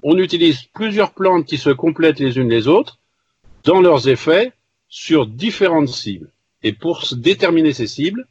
On 0.04 0.18
utilise 0.18 0.64
plusieurs 0.74 1.14
plantes 1.14 1.46
qui 1.46 1.58
se 1.58 1.70
complètent 1.70 2.20
les 2.20 2.38
unes 2.38 2.50
les 2.50 2.68
autres 2.68 3.00
dans 3.64 3.82
leurs 3.82 4.08
effets 4.08 4.52
sur 4.90 5.26
différentes 5.26 5.90
cibles. 5.90 6.30
Et 6.64 6.74
pour 6.74 7.04
déterminer 7.16 7.74
ces 7.74 7.88
cibles, 7.88 8.28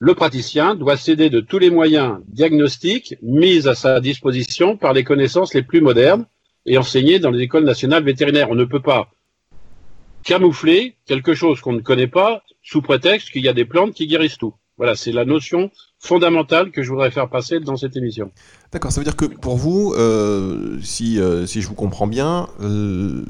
le 0.00 0.14
praticien 0.14 0.74
doit 0.74 0.96
céder 0.96 1.30
de 1.30 1.40
tous 1.40 1.58
les 1.58 1.70
moyens 1.70 2.18
diagnostiques 2.28 3.16
mis 3.22 3.66
à 3.66 3.74
sa 3.74 4.00
disposition 4.00 4.76
par 4.76 4.92
les 4.92 5.04
connaissances 5.04 5.54
les 5.54 5.62
plus 5.62 5.80
modernes 5.80 6.26
et 6.66 6.78
enseignés 6.78 7.18
dans 7.18 7.30
les 7.30 7.42
écoles 7.42 7.64
nationales 7.64 8.04
vétérinaires. 8.04 8.50
On 8.50 8.54
ne 8.54 8.64
peut 8.64 8.82
pas 8.82 9.10
camoufler 10.24 10.94
quelque 11.06 11.34
chose 11.34 11.60
qu'on 11.60 11.72
ne 11.72 11.80
connaît 11.80 12.06
pas 12.06 12.42
sous 12.62 12.82
prétexte 12.82 13.30
qu'il 13.30 13.42
y 13.42 13.48
a 13.48 13.54
des 13.54 13.64
plantes 13.64 13.94
qui 13.94 14.06
guérissent 14.06 14.38
tout. 14.38 14.54
Voilà, 14.76 14.94
c'est 14.94 15.12
la 15.12 15.24
notion 15.24 15.70
fondamentale 15.98 16.70
que 16.70 16.82
je 16.82 16.90
voudrais 16.90 17.10
faire 17.10 17.28
passer 17.28 17.60
dans 17.60 17.76
cette 17.76 17.96
émission. 17.96 18.30
D'accord, 18.72 18.92
ça 18.92 19.00
veut 19.00 19.04
dire 19.04 19.16
que 19.16 19.24
pour 19.24 19.56
vous, 19.56 19.94
euh, 19.94 20.78
si, 20.82 21.20
euh, 21.20 21.46
si 21.46 21.60
je 21.60 21.68
vous 21.68 21.74
comprends 21.74 22.06
bien, 22.06 22.48
euh, 22.62 23.24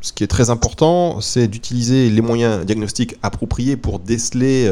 ce 0.00 0.12
qui 0.12 0.22
est 0.22 0.28
très 0.28 0.50
important, 0.50 1.20
c'est 1.20 1.48
d'utiliser 1.48 2.10
les 2.10 2.20
moyens 2.20 2.64
diagnostiques 2.66 3.16
appropriés 3.22 3.76
pour 3.76 3.98
déceler 3.98 4.70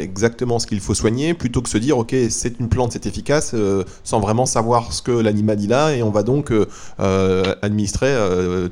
exactement 0.00 0.60
ce 0.60 0.68
qu'il 0.68 0.78
faut 0.78 0.94
soigner, 0.94 1.34
plutôt 1.34 1.62
que 1.62 1.68
se 1.68 1.78
dire, 1.78 1.98
ok, 1.98 2.14
c'est 2.30 2.60
une 2.60 2.68
plante, 2.68 2.92
c'est 2.92 3.04
efficace, 3.04 3.56
sans 4.04 4.20
vraiment 4.20 4.46
savoir 4.46 4.92
ce 4.92 5.02
que 5.02 5.10
l'animal 5.10 5.60
il 5.60 5.72
a, 5.72 5.96
et 5.96 6.04
on 6.04 6.10
va 6.10 6.22
donc 6.22 6.52
administrer 6.98 8.14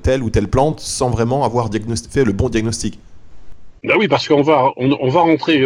telle 0.04 0.22
ou 0.22 0.30
telle 0.30 0.46
plante 0.46 0.78
sans 0.78 1.10
vraiment 1.10 1.44
avoir 1.44 1.70
fait 2.08 2.22
le 2.22 2.32
bon 2.32 2.50
diagnostic. 2.50 3.00
Ben 3.86 3.94
oui, 3.96 4.08
parce 4.08 4.26
qu'on 4.26 4.42
va, 4.42 4.72
on, 4.76 5.08
va 5.08 5.20
rentrer 5.20 5.62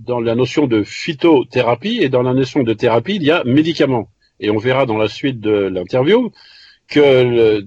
dans 0.00 0.18
la 0.18 0.34
notion 0.34 0.66
de 0.66 0.82
phytothérapie, 0.82 1.98
et 2.00 2.08
dans 2.08 2.22
la 2.22 2.32
notion 2.32 2.62
de 2.62 2.72
thérapie, 2.72 3.16
il 3.16 3.22
y 3.22 3.30
a 3.30 3.44
médicaments. 3.44 4.08
Et 4.40 4.48
on 4.48 4.56
verra 4.56 4.86
dans 4.86 4.96
la 4.96 5.08
suite 5.08 5.40
de 5.40 5.52
l'interview 5.52 6.32
que 6.88 7.62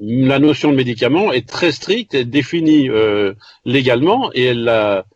la 0.00 0.38
notion 0.38 0.70
de 0.70 0.76
médicament 0.76 1.32
est 1.32 1.48
très 1.48 1.72
stricte 1.72 2.14
et 2.14 2.26
définie 2.26 2.90
euh, 2.90 3.32
légalement 3.64 4.30
et 4.32 4.52
la, 4.52 5.06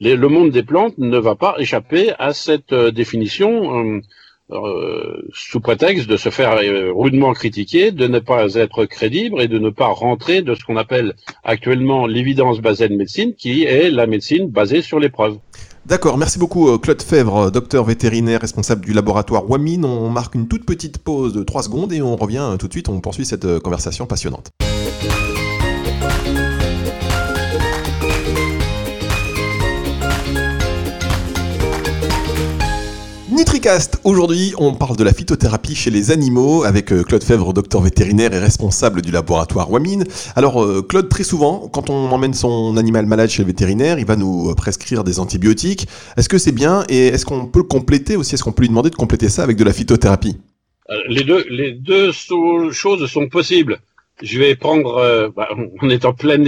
le 0.00 0.28
monde 0.28 0.50
des 0.50 0.62
plantes 0.62 0.98
ne 0.98 1.18
va 1.18 1.34
pas 1.34 1.54
échapper 1.58 2.12
à 2.18 2.32
cette 2.32 2.72
euh, 2.72 2.90
définition 2.90 3.78
euh, 3.78 4.00
sous 5.32 5.60
prétexte 5.60 6.08
de 6.08 6.16
se 6.16 6.28
faire 6.28 6.58
rudement 6.94 7.32
critiquer, 7.32 7.90
de 7.92 8.06
ne 8.06 8.18
pas 8.18 8.54
être 8.54 8.84
crédible 8.84 9.40
et 9.40 9.48
de 9.48 9.58
ne 9.58 9.70
pas 9.70 9.86
rentrer 9.86 10.42
de 10.42 10.54
ce 10.54 10.64
qu'on 10.64 10.76
appelle 10.76 11.14
actuellement 11.44 12.06
l'évidence 12.06 12.60
basée 12.60 12.88
de 12.88 12.96
médecine, 12.96 13.34
qui 13.34 13.64
est 13.64 13.90
la 13.90 14.06
médecine 14.06 14.48
basée 14.48 14.82
sur 14.82 14.98
les 14.98 15.08
preuves. 15.08 15.38
D'accord, 15.86 16.18
merci 16.18 16.38
beaucoup 16.38 16.68
euh, 16.68 16.78
Claude 16.78 17.02
Fèvre, 17.02 17.36
euh, 17.36 17.50
docteur 17.50 17.84
vétérinaire 17.84 18.40
responsable 18.40 18.84
du 18.84 18.92
laboratoire 18.92 19.48
Wamine. 19.48 19.84
On 19.84 20.10
marque 20.10 20.34
une 20.34 20.46
toute 20.46 20.66
petite 20.66 20.98
pause 20.98 21.32
de 21.32 21.42
3 21.42 21.64
secondes 21.64 21.92
et 21.92 22.02
on 22.02 22.16
revient 22.16 22.46
euh, 22.52 22.56
tout 22.56 22.68
de 22.68 22.72
suite, 22.72 22.88
on 22.88 23.00
poursuit 23.00 23.24
cette 23.24 23.58
conversation 23.60 24.06
passionnante. 24.06 24.50
NutriCast, 33.40 34.02
aujourd'hui 34.04 34.52
on 34.58 34.74
parle 34.74 34.98
de 34.98 35.02
la 35.02 35.14
phytothérapie 35.14 35.74
chez 35.74 35.88
les 35.88 36.10
animaux 36.10 36.64
avec 36.64 36.92
euh, 36.92 37.02
Claude 37.02 37.24
Fèvre, 37.24 37.54
docteur 37.54 37.80
vétérinaire 37.80 38.34
et 38.34 38.38
responsable 38.38 39.00
du 39.00 39.10
laboratoire 39.10 39.70
Wamine. 39.70 40.04
Alors 40.36 40.62
euh, 40.62 40.82
Claude, 40.82 41.08
très 41.08 41.22
souvent, 41.22 41.66
quand 41.72 41.88
on 41.88 42.10
emmène 42.10 42.34
son 42.34 42.76
animal 42.76 43.06
malade 43.06 43.30
chez 43.30 43.42
le 43.42 43.46
vétérinaire, 43.46 43.98
il 43.98 44.04
va 44.04 44.16
nous 44.16 44.50
euh, 44.50 44.54
prescrire 44.54 45.04
des 45.04 45.18
antibiotiques. 45.20 45.86
Est-ce 46.18 46.28
que 46.28 46.36
c'est 46.36 46.52
bien 46.52 46.84
et 46.90 47.06
est-ce 47.06 47.24
qu'on 47.24 47.46
peut 47.46 47.60
le 47.60 47.64
compléter 47.64 48.14
aussi? 48.14 48.34
Est-ce 48.34 48.44
qu'on 48.44 48.52
peut 48.52 48.60
lui 48.60 48.68
demander 48.68 48.90
de 48.90 48.94
compléter 48.94 49.30
ça 49.30 49.42
avec 49.42 49.56
de 49.56 49.64
la 49.64 49.72
phytothérapie? 49.72 50.36
Les 51.08 51.24
deux, 51.24 51.46
les 51.48 51.72
deux 51.72 52.12
choses 52.12 53.06
sont 53.06 53.26
possibles. 53.30 53.78
Je 54.22 54.38
vais 54.38 54.54
prendre, 54.54 55.32
bah, 55.34 55.48
on 55.80 55.88
est 55.88 56.04
en 56.04 56.12
pleine 56.12 56.46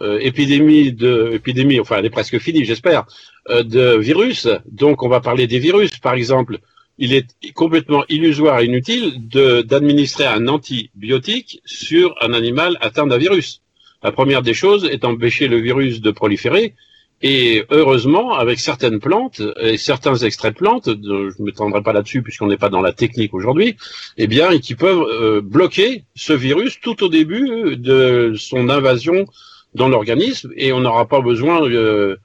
épidémie 0.00 0.92
de, 0.92 1.32
épidémie, 1.32 1.80
enfin 1.80 1.96
elle 1.98 2.06
est 2.06 2.10
presque 2.10 2.38
finie, 2.38 2.64
j'espère, 2.64 3.06
de 3.48 3.96
virus. 3.96 4.48
Donc 4.70 5.02
on 5.02 5.08
va 5.08 5.20
parler 5.20 5.46
des 5.46 5.58
virus, 5.58 5.90
par 5.98 6.14
exemple. 6.14 6.58
Il 6.98 7.14
est 7.14 7.26
complètement 7.54 8.04
illusoire 8.10 8.60
et 8.60 8.66
inutile 8.66 9.26
d'administrer 9.28 10.26
un 10.26 10.48
antibiotique 10.48 11.62
sur 11.64 12.14
un 12.20 12.34
animal 12.34 12.76
atteint 12.82 13.06
d'un 13.06 13.16
virus. 13.16 13.62
La 14.02 14.12
première 14.12 14.42
des 14.42 14.54
choses 14.54 14.84
est 14.84 14.98
d'empêcher 14.98 15.48
le 15.48 15.58
virus 15.58 16.00
de 16.00 16.10
proliférer. 16.10 16.74
Et 17.22 17.64
heureusement, 17.70 18.32
avec 18.34 18.58
certaines 18.58 18.98
plantes 18.98 19.42
et 19.60 19.76
certains 19.76 20.16
extraits 20.16 20.54
de 20.54 20.58
plantes, 20.58 20.88
je 20.88 21.38
ne 21.38 21.44
m'étendrai 21.44 21.82
pas 21.82 21.92
là-dessus 21.92 22.22
puisqu'on 22.22 22.46
n'est 22.46 22.56
pas 22.56 22.70
dans 22.70 22.80
la 22.80 22.94
technique 22.94 23.34
aujourd'hui, 23.34 23.76
eh 24.16 24.26
bien, 24.26 24.58
qui 24.58 24.74
peuvent 24.74 25.02
euh, 25.02 25.42
bloquer 25.42 26.04
ce 26.14 26.32
virus 26.32 26.80
tout 26.80 27.02
au 27.04 27.08
début 27.08 27.76
de 27.76 28.34
son 28.38 28.70
invasion 28.70 29.26
dans 29.74 29.88
l'organisme 29.88 30.50
et 30.56 30.72
on 30.72 30.80
n'aura 30.80 31.06
pas 31.06 31.20
besoin 31.20 31.62
euh, 31.68 32.16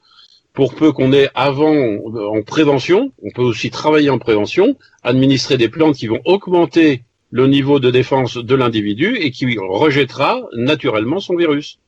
pour 0.56 0.74
peu 0.74 0.92
qu'on 0.92 1.14
ait 1.14 1.30
avant 1.36 1.76
en 1.76 2.42
prévention, 2.42 3.12
on 3.22 3.30
peut 3.32 3.42
aussi 3.42 3.70
travailler 3.70 4.10
en 4.10 4.20
prévention, 4.20 4.78
administrer 5.04 5.58
des 5.58 5.70
plantes 5.70 5.96
qui 5.96 6.08
vont 6.08 6.22
augmenter 6.26 7.04
le 7.30 7.48
niveau 7.48 7.80
de 7.80 7.92
défense 7.92 8.38
de 8.38 8.56
l'individu 8.56 9.18
et 9.18 9.32
qui 9.32 9.58
rejettera 9.58 10.42
naturellement 10.54 11.20
son 11.20 11.36
virus. 11.36 11.80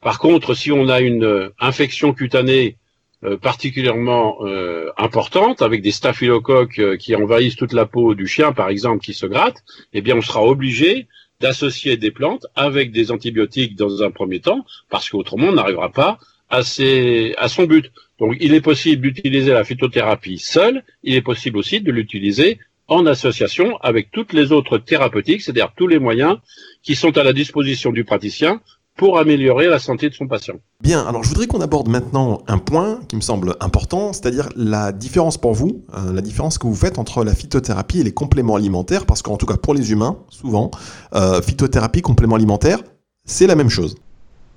Par 0.00 0.18
contre, 0.18 0.54
si 0.54 0.70
on 0.72 0.88
a 0.88 1.00
une 1.00 1.50
infection 1.58 2.12
cutanée 2.12 2.76
euh, 3.24 3.36
particulièrement 3.36 4.44
euh, 4.44 4.90
importante, 4.96 5.62
avec 5.62 5.80
des 5.80 5.92
staphylocoques 5.92 6.80
euh, 6.80 6.96
qui 6.96 7.14
envahissent 7.14 7.54
toute 7.54 7.72
la 7.72 7.86
peau 7.86 8.16
du 8.16 8.26
chien, 8.26 8.52
par 8.52 8.68
exemple, 8.68 9.04
qui 9.04 9.14
se 9.14 9.26
gratte, 9.26 9.62
eh 9.92 10.00
bien, 10.00 10.16
on 10.16 10.22
sera 10.22 10.42
obligé 10.44 11.06
d'associer 11.40 11.96
des 11.96 12.10
plantes 12.10 12.46
avec 12.56 12.90
des 12.90 13.12
antibiotiques 13.12 13.76
dans 13.76 14.02
un 14.02 14.10
premier 14.10 14.40
temps, 14.40 14.64
parce 14.90 15.08
qu'autrement, 15.08 15.48
on 15.48 15.52
n'arrivera 15.52 15.90
pas 15.90 16.18
à, 16.52 16.62
ses, 16.62 17.34
à 17.38 17.48
son 17.48 17.64
but. 17.64 17.90
Donc, 18.20 18.36
il 18.38 18.54
est 18.54 18.60
possible 18.60 19.02
d'utiliser 19.02 19.52
la 19.52 19.64
phytothérapie 19.64 20.38
seule, 20.38 20.84
il 21.02 21.16
est 21.16 21.22
possible 21.22 21.58
aussi 21.58 21.80
de 21.80 21.90
l'utiliser 21.90 22.58
en 22.88 23.06
association 23.06 23.78
avec 23.78 24.10
toutes 24.12 24.32
les 24.32 24.52
autres 24.52 24.78
thérapeutiques, 24.78 25.40
c'est-à-dire 25.40 25.72
tous 25.76 25.88
les 25.88 25.98
moyens 25.98 26.36
qui 26.82 26.94
sont 26.94 27.16
à 27.16 27.24
la 27.24 27.32
disposition 27.32 27.90
du 27.90 28.04
praticien 28.04 28.60
pour 28.96 29.18
améliorer 29.18 29.68
la 29.68 29.78
santé 29.78 30.10
de 30.10 30.14
son 30.14 30.26
patient. 30.26 30.56
Bien, 30.82 31.00
alors 31.06 31.24
je 31.24 31.30
voudrais 31.30 31.46
qu'on 31.46 31.62
aborde 31.62 31.88
maintenant 31.88 32.42
un 32.46 32.58
point 32.58 33.00
qui 33.08 33.16
me 33.16 33.22
semble 33.22 33.56
important, 33.60 34.12
c'est-à-dire 34.12 34.50
la 34.54 34.92
différence 34.92 35.38
pour 35.38 35.54
vous, 35.54 35.86
euh, 35.94 36.12
la 36.12 36.20
différence 36.20 36.58
que 36.58 36.66
vous 36.66 36.74
faites 36.74 36.98
entre 36.98 37.24
la 37.24 37.34
phytothérapie 37.34 38.00
et 38.00 38.04
les 38.04 38.12
compléments 38.12 38.56
alimentaires, 38.56 39.06
parce 39.06 39.22
qu'en 39.22 39.38
tout 39.38 39.46
cas 39.46 39.56
pour 39.56 39.72
les 39.72 39.92
humains, 39.92 40.18
souvent, 40.28 40.70
euh, 41.14 41.40
phytothérapie, 41.40 42.02
complément 42.02 42.36
alimentaire, 42.36 42.80
c'est 43.24 43.46
la 43.46 43.54
même 43.54 43.70
chose. 43.70 43.96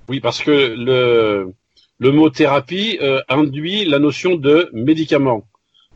Oui, 0.09 0.19
parce 0.19 0.41
que 0.43 0.51
le, 0.51 1.53
le 1.97 2.11
mot 2.11 2.29
thérapie 2.29 2.97
euh, 3.01 3.21
induit 3.29 3.85
la 3.85 3.99
notion 3.99 4.35
de 4.35 4.69
médicament. 4.73 5.47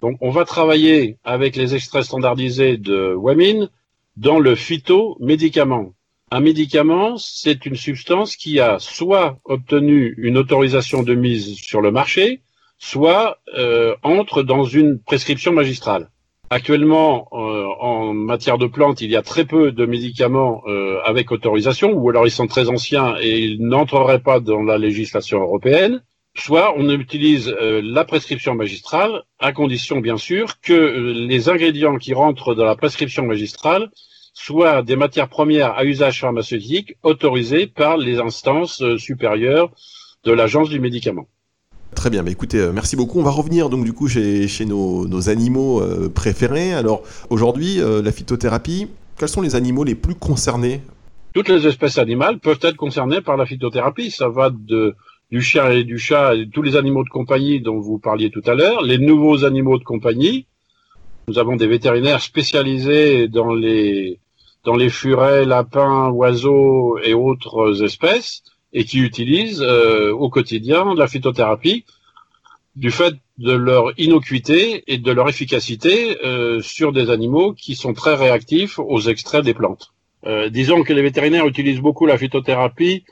Donc 0.02 0.18
on 0.22 0.30
va 0.30 0.46
travailler 0.46 1.18
avec 1.24 1.56
les 1.56 1.76
extraits 1.76 2.04
standardisés 2.04 2.78
de 2.78 3.14
Wamin 3.14 3.70
dans 4.16 4.40
le 4.40 4.56
phytomédicament. 4.56 5.94
Un 6.32 6.42
médicament, 6.42 7.18
c'est 7.18 7.66
une 7.66 7.76
substance 7.76 8.36
qui 8.36 8.60
a 8.60 8.78
soit 8.80 9.40
obtenu 9.46 10.14
une 10.18 10.38
autorisation 10.38 11.04
de 11.04 11.16
mise 11.16 11.56
sur 11.56 11.82
le 11.82 11.92
marché, 11.92 12.42
soit 12.78 13.40
euh, 13.58 13.96
entre 14.04 14.44
dans 14.44 14.64
une 14.64 15.00
prescription 15.00 15.52
magistrale. 15.52 16.10
Actuellement, 16.50 17.28
euh, 17.32 17.66
en 17.80 18.14
matière 18.14 18.58
de 18.58 18.66
plantes, 18.66 19.02
il 19.02 19.12
y 19.12 19.16
a 19.16 19.22
très 19.22 19.46
peu 19.46 19.72
de 19.72 19.86
médicaments 19.86 20.64
euh, 20.68 21.00
avec 21.06 21.32
autorisation, 21.32 21.92
ou 21.92 22.10
alors 22.10 22.26
ils 22.26 22.32
sont 22.32 22.48
très 22.48 22.70
anciens 22.70 23.16
et 23.22 23.40
ils 23.40 23.62
n'entreraient 23.62 24.22
pas 24.22 24.40
dans 24.40 24.64
la 24.64 24.78
législation 24.78 25.40
européenne. 25.40 26.04
Soit 26.36 26.74
on 26.78 26.90
utilise 26.90 27.54
la 27.60 28.06
prescription 28.06 28.56
magistrale, 28.56 29.24
à 29.40 29.52
condition 29.52 30.00
bien 30.00 30.18
sûr 30.18 30.60
que 30.62 30.74
les 31.28 31.50
ingrédients 31.50 31.98
qui 31.98 32.14
rentrent 32.14 32.56
dans 32.56 32.66
la 32.66 32.76
prescription 32.76 33.26
magistrale 33.26 33.90
soit 34.40 34.84
des 34.84 34.96
matières 34.96 35.28
premières 35.28 35.74
à 35.78 35.84
usage 35.84 36.22
pharmaceutique 36.22 36.96
autorisées 37.04 37.68
par 37.68 37.98
les 37.98 38.20
instances 38.20 38.82
euh, 38.82 38.98
supérieures 38.98 39.70
de 40.24 40.32
l'agence 40.32 40.70
du 40.70 40.80
médicament. 40.80 41.28
Très 41.96 42.10
bien, 42.10 42.24
mais 42.24 42.32
écoutez, 42.32 42.60
euh, 42.60 42.72
merci 42.72 42.96
beaucoup. 42.96 43.20
On 43.20 43.24
va 43.24 43.32
revenir 43.32 43.70
donc 43.70 43.84
du 43.84 43.94
coup 43.94 44.08
chez, 44.08 44.48
nos, 44.66 45.30
animaux 45.30 45.82
euh, 45.82 46.10
préférés. 46.10 46.74
Alors 46.74 47.04
aujourd'hui, 47.30 47.78
la 47.78 48.12
phytothérapie, 48.12 48.88
quels 49.18 49.30
sont 49.30 49.42
les 49.42 49.56
animaux 49.56 49.84
les 49.84 49.96
plus 49.96 50.16
concernés? 50.16 50.82
Toutes 51.34 51.50
les 51.50 51.68
espèces 51.68 51.98
animales 51.98 52.40
peuvent 52.40 52.60
être 52.62 52.78
concernées 52.78 53.22
par 53.22 53.38
la 53.38 53.46
phytothérapie. 53.46 54.12
Ça 54.12 54.30
va 54.30 54.50
de, 54.50 54.96
du 55.32 55.42
chien 55.42 55.70
et 55.70 55.84
du 55.84 56.00
chat, 56.00 56.36
et 56.36 56.50
tous 56.50 56.62
les 56.62 56.76
animaux 56.76 57.04
de 57.04 57.10
compagnie 57.10 57.62
dont 57.62 57.80
vous 57.80 58.00
parliez 58.00 58.32
tout 58.32 58.42
à 58.46 58.56
l'heure, 58.56 58.82
les 58.82 58.98
nouveaux 58.98 59.46
animaux 59.46 59.78
de 59.78 59.84
compagnie. 59.84 60.48
Nous 61.28 61.38
avons 61.38 61.56
des 61.56 61.68
vétérinaires 61.68 62.22
spécialisés 62.22 63.28
dans 63.28 63.54
les 63.54 64.20
dans 64.66 64.76
les 64.76 64.90
furets, 64.90 65.46
lapins, 65.46 66.10
oiseaux 66.10 66.98
et 67.04 67.14
autres 67.14 67.84
espèces, 67.84 68.44
et 68.74 68.86
qui 68.86 69.00
utilisent 69.00 69.62
euh, 69.62 70.12
au 70.12 70.30
quotidien 70.30 70.94
la 70.96 71.08
phytothérapie 71.08 71.86
du 72.76 72.92
fait 72.92 73.16
de 73.38 73.54
leur 73.54 74.00
innocuité 74.00 74.84
et 74.88 74.98
de 74.98 75.12
leur 75.12 75.28
efficacité 75.28 76.18
euh, 76.24 76.62
sur 76.62 76.94
des 76.94 77.10
animaux 77.10 77.54
qui 77.54 77.76
sont 77.76 77.94
très 77.94 78.16
réactifs 78.16 78.80
aux 78.80 79.02
extraits 79.02 79.44
des 79.44 79.54
plantes. 79.54 79.92
Euh, 80.26 80.50
disons 80.50 80.84
que 80.84 80.94
les 80.94 81.02
vétérinaires 81.02 81.48
utilisent 81.48 81.82
beaucoup 81.82 82.06
la 82.06 82.18
phytothérapie 82.18 83.06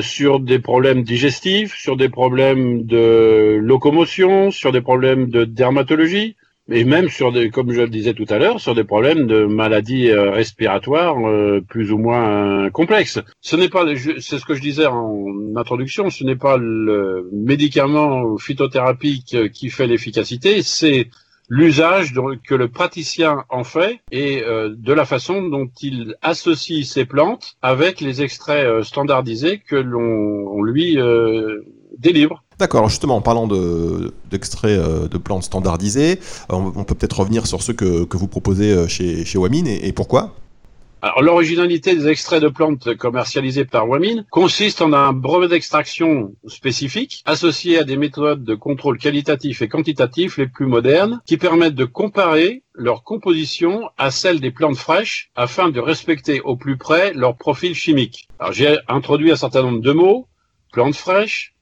sur 0.00 0.40
des 0.40 0.58
problèmes 0.58 1.02
digestifs, 1.02 1.76
sur 1.76 1.98
des 1.98 2.08
problèmes 2.08 2.86
de 2.86 3.58
locomotion, 3.62 4.50
sur 4.50 4.72
des 4.72 4.80
problèmes 4.80 5.28
de 5.28 5.44
dermatologie, 5.44 6.34
et 6.70 6.84
même 6.84 7.08
sur 7.08 7.32
des, 7.32 7.50
comme 7.50 7.72
je 7.72 7.80
le 7.80 7.88
disais 7.88 8.14
tout 8.14 8.26
à 8.28 8.38
l'heure, 8.38 8.60
sur 8.60 8.74
des 8.74 8.84
problèmes 8.84 9.26
de 9.26 9.44
maladies 9.44 10.10
euh, 10.10 10.30
respiratoires 10.30 11.16
euh, 11.18 11.60
plus 11.60 11.92
ou 11.92 11.98
moins 11.98 12.70
complexes. 12.70 13.20
Ce 13.40 13.56
n'est 13.56 13.68
pas, 13.68 13.84
c'est 14.18 14.38
ce 14.38 14.44
que 14.44 14.54
je 14.54 14.60
disais 14.60 14.86
en 14.86 15.56
introduction, 15.56 16.10
ce 16.10 16.24
n'est 16.24 16.36
pas 16.36 16.56
le 16.56 17.28
médicament 17.32 18.36
phytothérapique 18.36 19.50
qui 19.52 19.70
fait 19.70 19.86
l'efficacité, 19.86 20.62
c'est 20.62 21.08
l'usage 21.48 22.12
que 22.44 22.56
le 22.56 22.68
praticien 22.68 23.44
en 23.50 23.62
fait 23.62 24.00
et 24.10 24.42
euh, 24.42 24.74
de 24.76 24.92
la 24.92 25.04
façon 25.04 25.42
dont 25.48 25.70
il 25.80 26.16
associe 26.20 26.84
ces 26.84 27.04
plantes 27.04 27.54
avec 27.62 28.00
les 28.00 28.22
extraits 28.22 28.82
standardisés 28.82 29.62
que 29.64 29.76
l'on 29.76 30.62
lui 30.62 30.98
délivre. 31.98 32.42
D'accord, 32.58 32.88
justement, 32.88 33.16
en 33.16 33.20
parlant 33.20 33.46
d'extraits 34.30 34.78
euh, 34.78 35.08
de, 35.08 35.18
plantes 35.18 35.42
standardisées, 35.42 36.20
on, 36.48 36.84
peut 36.84 36.94
peut-être 36.94 37.20
revenir 37.20 37.46
sur 37.46 37.62
ceux 37.62 37.74
que, 37.74 38.16
vous 38.16 38.28
proposez 38.28 38.72
euh, 38.72 38.88
chez, 38.88 39.26
chez 39.26 39.36
Wamin 39.36 39.66
et, 39.66 39.92
pourquoi? 39.92 40.34
Alors 41.02 41.20
l'originalité 41.20 41.94
des 41.94 42.08
extraits 42.08 42.42
de 42.42 42.48
plantes 42.48 42.94
commercialisés 42.96 43.66
par 43.66 43.86
Wamin 43.86 44.24
consiste 44.30 44.80
en 44.80 44.94
un 44.94 45.12
brevet 45.12 45.46
d'extraction 45.46 46.34
spécifique 46.46 47.22
associé 47.26 47.78
à 47.78 47.84
des 47.84 47.98
méthodes 47.98 48.42
de 48.42 48.54
contrôle 48.54 48.98
qualitatif 48.98 49.60
et 49.60 49.68
quantitatif 49.68 50.38
les 50.38 50.48
plus 50.48 50.66
modernes 50.66 51.20
qui 51.26 51.36
permettent 51.36 51.74
de 51.74 51.84
comparer 51.84 52.62
leur 52.74 53.04
composition 53.04 53.90
à 53.98 54.10
celle 54.10 54.40
des 54.40 54.50
plantes 54.50 54.78
fraîches 54.78 55.30
afin 55.36 55.68
de 55.68 55.78
respecter 55.78 56.40
au 56.40 56.56
plus 56.56 56.78
près 56.78 57.12
leur 57.12 57.36
profil 57.36 57.74
chimique. 57.74 58.26
Alors 58.38 58.54
j'ai 58.54 58.78
introduit 58.88 59.30
un 59.30 59.36
certain 59.36 59.62
nombre 59.62 59.82
de 59.82 59.92
mots, 59.92 60.26
plantes 60.72 60.96
fraîches, 60.96 61.55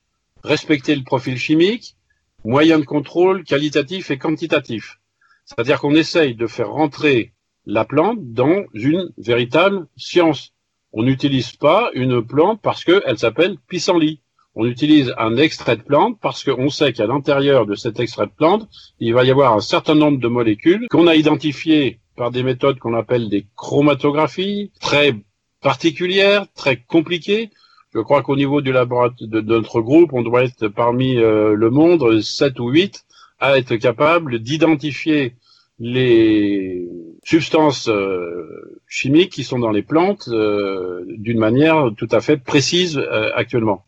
respecter 0.45 0.95
le 0.95 1.03
profil 1.03 1.37
chimique, 1.37 1.97
moyen 2.45 2.79
de 2.79 2.85
contrôle 2.85 3.43
qualitatif 3.45 4.11
et 4.11 4.19
quantitatif. 4.19 5.01
C'est-à-dire 5.47 5.81
qu'on 5.81 5.95
essaye 5.95 6.35
de 6.35 6.47
faire 6.47 6.71
rentrer 6.71 7.33
la 7.67 7.85
plante 7.85 8.19
dans 8.21 8.65
une 8.75 9.11
véritable 9.17 9.87
science. 9.97 10.53
On 10.93 11.03
n'utilise 11.03 11.53
pas 11.53 11.91
une 11.95 12.25
plante 12.25 12.61
parce 12.63 12.85
qu'elle 12.85 13.19
s'appelle 13.19 13.57
pissenlit. 13.69 14.21
On 14.55 14.67
utilise 14.67 15.13
un 15.19 15.37
extrait 15.37 15.77
de 15.77 15.83
plante 15.83 16.19
parce 16.21 16.45
qu'on 16.45 16.69
sait 16.69 16.93
qu'à 16.93 17.07
l'intérieur 17.07 17.67
de 17.67 17.75
cet 17.75 17.99
extrait 17.99 18.27
de 18.27 18.33
plante, 18.33 18.69
il 19.01 19.13
va 19.13 19.25
y 19.25 19.31
avoir 19.31 19.55
un 19.55 19.61
certain 19.61 19.97
nombre 19.97 20.19
de 20.19 20.29
molécules 20.29 20.87
qu'on 20.91 21.09
a 21.09 21.17
identifiées 21.17 22.01
par 22.17 22.31
des 22.31 22.45
méthodes 22.45 22.79
qu'on 22.79 22.95
appelle 22.95 23.29
des 23.29 23.47
chromatographies, 23.57 24.71
très 24.81 25.15
particulières, 25.61 26.47
très 26.55 26.77
compliquées, 26.77 27.51
je 27.95 28.01
crois 28.01 28.23
qu'au 28.23 28.37
niveau 28.37 28.61
du 28.61 28.73
laboratoire 28.73 29.29
de, 29.29 29.41
notre 29.41 29.81
groupe, 29.81 30.13
on 30.13 30.23
doit 30.23 30.45
être 30.45 30.69
parmi 30.69 31.17
euh, 31.17 31.55
le 31.55 31.71
monde 31.71 32.21
7 32.21 32.59
ou 32.59 32.69
8 32.71 33.05
à 33.39 33.57
être 33.57 33.77
capable 33.77 34.41
d'identifier 34.41 35.35
les 35.79 36.89
substances 37.25 37.89
euh, 37.89 38.81
chimiques 38.89 39.33
qui 39.33 39.45
sont 39.45 39.59
dans 39.59 39.71
les 39.71 39.83
plantes 39.83 40.29
euh, 40.29 41.05
d'une 41.07 41.39
manière 41.39 41.91
tout 41.97 42.09
à 42.11 42.21
fait 42.21 42.37
précise 42.37 43.01
actuellement. 43.35 43.85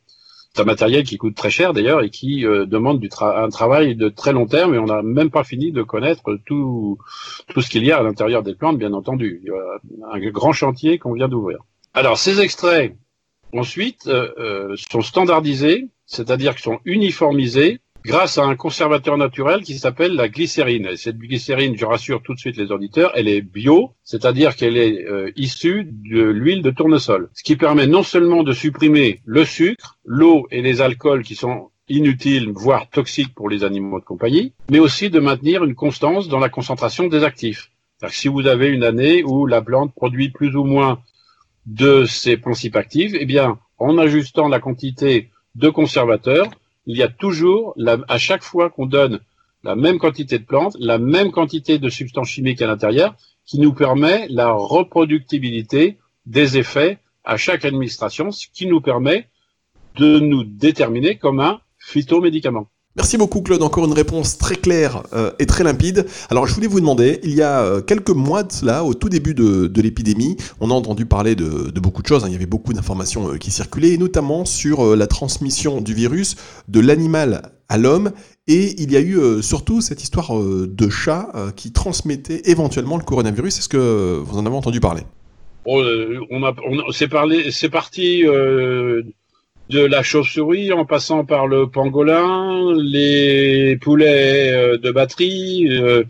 C'est 0.55 0.63
un 0.63 0.67
matériel 0.67 1.05
qui 1.05 1.19
coûte 1.19 1.35
très 1.35 1.51
cher 1.51 1.73
d'ailleurs 1.75 2.03
et 2.03 2.09
qui 2.09 2.43
demande 2.43 2.99
du 2.99 3.11
un 3.21 3.49
travail 3.51 3.95
de 3.95 4.09
très 4.09 4.33
long 4.33 4.47
terme 4.47 4.75
et 4.75 4.79
on 4.79 4.87
n'a 4.87 5.03
même 5.03 5.31
pas 5.31 5.45
fini 5.45 5.71
de 5.71 5.83
connaître 5.83 6.39
tout, 6.47 6.97
tout 7.49 7.61
ce 7.61 7.69
qu'il 7.69 7.85
y 7.85 7.93
a 7.93 7.99
à 7.99 8.03
l'intérieur 8.03 8.43
des 8.43 8.55
plantes, 8.55 8.79
bien 8.79 8.95
entendu. 8.95 9.43
Il 9.43 9.49
y 9.49 9.51
a 9.51 10.15
un 10.15 10.31
grand 10.31 10.53
chantier 10.53 10.99
qu'on 10.99 11.13
vient 11.13 11.29
d'ouvrir. 11.29 11.59
Alors 11.93 12.17
ces 12.17 12.41
extraits 12.41 12.97
ensuite 13.59 14.07
euh, 14.07 14.29
euh, 14.39 14.77
sont 14.91 15.03
standardisés, 15.03 15.89
c'est-à-dire 16.07 16.55
qu'ils 16.55 16.65
sont 16.65 16.81
uniformisés 16.85 17.81
grâce 18.05 18.39
à 18.39 18.45
un 18.45 18.55
conservateur 18.55 19.19
naturel 19.19 19.63
qui 19.63 19.77
s'appelle 19.79 20.15
la 20.15 20.29
glycérine. 20.29 20.87
Et 20.87 20.97
cette 20.97 21.19
glycérine, 21.19 21.77
je 21.77 21.85
rassure 21.85 22.23
tout 22.23 22.35
de 22.35 22.39
suite 22.39 22.57
les 22.57 22.71
auditeurs, 22.71 23.11
elle 23.17 23.29
est 23.29 23.43
bio, 23.43 23.91
c'est-à-dire 24.05 24.55
qu'elle 24.55 24.77
est 24.77 25.05
euh, 25.07 25.33
issue 25.37 25.85
de 25.85 26.23
l'huile 26.23 26.63
de 26.63 26.71
tournesol, 26.71 27.29
ce 27.35 27.43
qui 27.43 27.57
permet 27.57 27.89
non 27.89 28.05
seulement 28.05 28.45
de 28.45 28.53
supprimer 28.53 29.21
le 29.25 29.45
sucre, 29.45 29.99
l'eau 30.05 30.47
et 30.53 30.63
les 30.63 30.81
alcools 30.81 31.25
qui 31.25 31.35
sont 31.35 31.71
inutiles, 31.89 32.51
voire 32.55 32.89
toxiques 32.91 33.35
pour 33.35 33.49
les 33.49 33.65
animaux 33.65 34.01
de 34.01 34.05
compagnie, 34.05 34.53
mais 34.71 34.79
aussi 34.79 35.11
de 35.11 35.21
maintenir 35.21 35.65
une 35.65 35.75
constance 35.75 36.29
dans 36.29 36.39
la 36.39 36.49
concentration 36.49 37.09
des 37.09 37.25
actifs. 37.25 37.71
si 38.09 38.29
vous 38.29 38.47
avez 38.47 38.69
une 38.69 38.85
année 38.85 39.25
où 39.25 39.47
la 39.47 39.63
plante 39.63 39.93
produit 39.95 40.31
plus 40.31 40.55
ou 40.55 40.65
moins 40.65 41.01
de 41.67 42.05
ces 42.05 42.37
principes 42.37 42.77
actifs, 42.77 43.13
eh 43.19 43.27
bien, 43.27 43.59
en 43.79 43.99
ajustant 43.99 44.49
la 44.49 44.61
quantité 44.61 45.31
de 45.55 45.69
conservateurs, 45.69 46.51
il 46.87 46.97
y 46.97 47.03
a 47.03 47.09
toujours, 47.09 47.77
à 48.09 48.19
chaque 48.19 48.43
fois 48.43 48.71
qu'on 48.71 48.87
donne 48.87 49.21
la 49.65 49.75
même 49.75 49.99
quantité 49.99 50.39
de 50.39 50.45
plantes, 50.45 50.77
la 50.79 50.99
même 50.99 51.33
quantité 51.33 51.79
de 51.79 51.89
substances 51.89 52.29
chimiques 52.29 52.63
à 52.63 52.69
l'intérieur, 52.69 53.17
qui 53.45 53.59
nous 53.59 53.73
permet 53.73 54.27
la 54.29 54.53
reproductibilité 54.53 55.99
des 56.25 56.59
effets 56.59 56.99
à 57.25 57.37
chaque 57.37 57.65
administration, 57.65 58.31
ce 58.31 58.47
qui 58.53 58.67
nous 58.67 58.81
permet 58.81 59.29
de 59.97 60.21
nous 60.21 60.45
déterminer 60.45 61.17
comme 61.17 61.41
un 61.41 61.61
phytomédicament. 61.79 62.69
Merci 62.97 63.19
beaucoup 63.19 63.43
Claude, 63.43 63.63
encore 63.63 63.85
une 63.85 63.93
réponse 63.93 64.39
très 64.39 64.57
claire 64.57 65.03
euh, 65.13 65.31
et 65.39 65.45
très 65.45 65.63
limpide. 65.65 66.07
Alors 66.31 66.47
je 66.47 66.55
voulais 66.55 66.67
vous 66.67 66.81
demander, 66.81 67.21
il 67.25 67.35
y 67.35 67.43
a 67.43 67.61
euh, 67.61 67.83
quelques 67.83 68.09
mois 68.09 68.43
de 68.43 68.51
cela, 68.51 68.85
au 68.85 68.95
tout 68.95 69.11
début 69.11 69.35
de, 69.35 69.71
l'épidémie, 69.83 70.39
on 70.61 70.71
a 70.71 70.75
entendu 70.75 71.05
parler 71.05 71.35
de, 71.35 71.79
beaucoup 71.79 72.01
de 72.01 72.07
choses, 72.07 72.25
hein. 72.25 72.29
il 72.29 72.33
y 72.33 72.37
avait 72.37 72.47
beaucoup 72.47 72.73
d'informations 72.73 73.29
euh, 73.33 73.37
qui 73.37 73.51
circulaient, 73.51 73.99
notamment 73.99 74.47
sur 74.47 74.97
la 74.97 75.07
transmission 75.07 75.83
du 75.83 75.93
virus 75.93 76.37
de 76.69 76.81
l'animal 76.81 77.53
à 77.69 77.77
l'homme, 77.77 78.13
et 78.49 78.81
il 78.81 78.91
y 78.91 78.97
a 78.97 79.01
eu 79.01 79.43
surtout 79.43 79.83
cette 79.83 80.03
histoire 80.03 80.33
de 80.41 80.89
chat 80.89 81.33
qui 81.57 81.73
transmettait 81.73 82.43
éventuellement 82.45 82.97
le 82.97 83.03
coronavirus. 83.03 83.59
Est-ce 83.59 83.69
que 83.69 84.23
vous 84.25 84.39
en 84.39 84.47
avez 84.47 84.55
entendu 84.55 84.79
parler? 84.79 85.03
Oh, 85.65 85.83
on 86.31 86.45
a, 86.45 86.55
c'est, 86.93 87.09
parlé, 87.09 87.51
c'est 87.51 87.69
parti 87.69 88.23
de 89.69 89.81
la 89.81 90.03
chauve-souris 90.03 90.73
en 90.73 90.85
passant 90.85 91.25
par 91.25 91.47
le 91.47 91.69
pangolin, 91.69 92.73
les 92.77 93.77
poulets 93.77 94.53
euh, 94.53 94.79
de 94.79 94.91
batterie, 94.91 95.67
euh, 95.71 96.05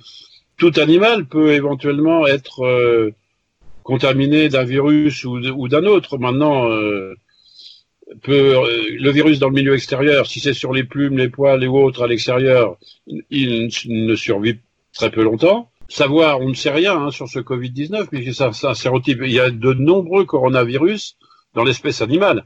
tout 0.59 0.73
animal 0.77 1.27
peut 1.27 1.53
éventuellement 1.53 2.27
être 2.27 2.65
euh, 2.65 3.15
contaminé 3.83 4.49
d'un 4.49 4.65
virus 4.65 5.25
ou, 5.25 5.69
d'un 5.69 5.85
autre. 5.85 6.19
Maintenant, 6.19 6.69
peut, 8.23 8.57
le 8.99 9.11
virus 9.11 9.39
dans 9.39 9.49
le 9.49 9.55
milieu 9.55 9.75
extérieur, 9.75 10.27
si 10.27 10.41
c'est 10.41 10.55
sur 10.55 10.73
les 10.73 10.83
plumes, 10.83 11.17
les 11.17 11.29
poils 11.29 11.63
et 11.63 11.69
autres 11.69 12.03
à 12.03 12.09
l'extérieur, 12.09 12.79
il 13.31 13.71
ne 13.87 14.17
survit 14.17 14.59
très 14.93 15.11
peu 15.11 15.23
longtemps. 15.23 15.71
Savoir, 15.89 16.41
on 16.41 16.49
ne 16.49 16.55
sait 16.55 16.73
rien 16.73 16.97
hein, 16.97 17.11
sur 17.13 17.29
ce 17.29 17.39
Covid-19, 17.39 18.09
mais 18.11 18.33
c'est 18.33 18.67
un 18.67 18.75
sérotype. 18.75 19.21
Il 19.23 19.31
y 19.31 19.39
a 19.39 19.51
de 19.51 19.73
nombreux 19.73 20.25
coronavirus 20.25 21.17
dans 21.55 21.63
l'espèce 21.63 22.03
animale. 22.03 22.45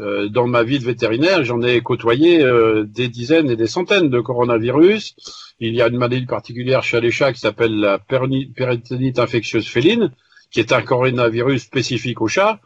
Euh, 0.00 0.28
dans 0.28 0.48
ma 0.48 0.64
vie 0.64 0.80
de 0.80 0.84
vétérinaire, 0.84 1.44
j'en 1.44 1.62
ai 1.62 1.80
côtoyé 1.80 2.42
euh, 2.42 2.84
des 2.84 3.08
dizaines 3.08 3.48
et 3.48 3.56
des 3.56 3.68
centaines 3.68 4.10
de 4.10 4.20
coronavirus. 4.20 5.14
Il 5.60 5.72
y 5.72 5.82
a 5.82 5.88
une 5.88 5.98
maladie 5.98 6.26
particulière 6.26 6.82
chez 6.82 7.00
les 7.00 7.12
chats 7.12 7.32
qui 7.32 7.40
s'appelle 7.40 7.78
la 7.78 7.98
péritonite 7.98 9.18
infectieuse 9.20 9.68
féline, 9.68 10.10
qui 10.50 10.58
est 10.58 10.72
un 10.72 10.82
coronavirus 10.82 11.62
spécifique 11.62 12.20
aux 12.20 12.26
chats. 12.26 12.58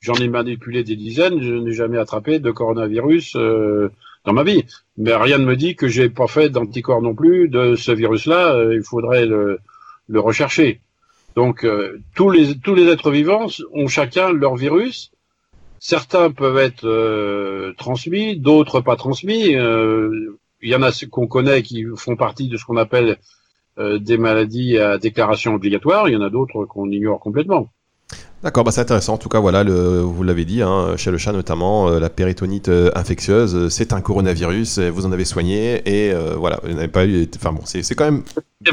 J'en 0.00 0.14
ai 0.14 0.28
manipulé 0.28 0.82
des 0.82 0.96
dizaines, 0.96 1.42
je 1.42 1.52
n'ai 1.52 1.72
jamais 1.74 1.98
attrapé 1.98 2.38
de 2.38 2.50
coronavirus 2.50 3.36
euh, 3.36 3.90
dans 4.24 4.32
ma 4.32 4.42
vie. 4.42 4.64
Mais 4.96 5.14
rien 5.14 5.36
ne 5.36 5.44
me 5.44 5.56
dit 5.56 5.76
que 5.76 5.86
j'ai 5.86 6.08
pas 6.08 6.28
fait 6.28 6.48
d'anticorps 6.48 7.02
non 7.02 7.14
plus 7.14 7.48
de 7.48 7.74
ce 7.74 7.92
virus-là. 7.92 8.72
il 8.72 8.82
faudrait 8.82 9.26
le, 9.26 9.58
le, 10.08 10.20
rechercher. 10.20 10.80
Donc 11.36 11.66
tous 12.14 12.30
les 12.30 12.58
tous 12.58 12.74
les 12.74 12.88
êtres 12.88 13.10
vivants 13.10 13.46
ont 13.72 13.86
chacun 13.86 14.32
leur 14.32 14.56
virus 14.56 15.12
Certains 15.80 16.30
peuvent 16.30 16.58
être 16.58 16.86
euh, 16.86 17.72
transmis, 17.78 18.38
d'autres 18.38 18.82
pas 18.82 18.96
transmis. 18.96 19.56
Euh, 19.56 20.38
il 20.60 20.68
y 20.68 20.74
en 20.74 20.82
a 20.82 20.92
qu'on 21.10 21.26
connaît 21.26 21.62
qui 21.62 21.86
font 21.96 22.16
partie 22.16 22.48
de 22.48 22.58
ce 22.58 22.66
qu'on 22.66 22.76
appelle 22.76 23.18
euh, 23.78 23.98
des 23.98 24.18
maladies 24.18 24.76
à 24.78 24.98
déclaration 24.98 25.54
obligatoire. 25.54 26.08
Il 26.08 26.12
y 26.12 26.16
en 26.16 26.20
a 26.20 26.28
d'autres 26.28 26.66
qu'on 26.66 26.90
ignore 26.90 27.18
complètement. 27.18 27.70
D'accord, 28.42 28.64
bah 28.64 28.70
c'est 28.70 28.80
intéressant. 28.80 29.14
En 29.14 29.18
tout 29.18 29.28
cas, 29.28 29.38
voilà, 29.38 29.64
le, 29.64 30.00
vous 30.00 30.22
l'avez 30.22 30.44
dit, 30.44 30.62
hein, 30.62 30.96
chez 30.96 31.10
le 31.10 31.18
chat 31.18 31.32
notamment, 31.32 31.90
la 31.90 32.08
péritonite 32.08 32.70
infectieuse, 32.94 33.68
c'est 33.68 33.92
un 33.92 34.00
coronavirus. 34.00 34.78
Vous 34.78 35.04
en 35.04 35.12
avez 35.12 35.26
soigné 35.26 35.82
et 35.86 36.14
voilà, 36.36 36.60
vous 36.62 36.72
n'avez 36.72 36.88
pas 36.88 37.04
eu. 37.04 37.28
Enfin 37.36 37.52
bon, 37.52 37.62
c'est 37.64 37.94
quand 37.94 38.04
même 38.04 38.22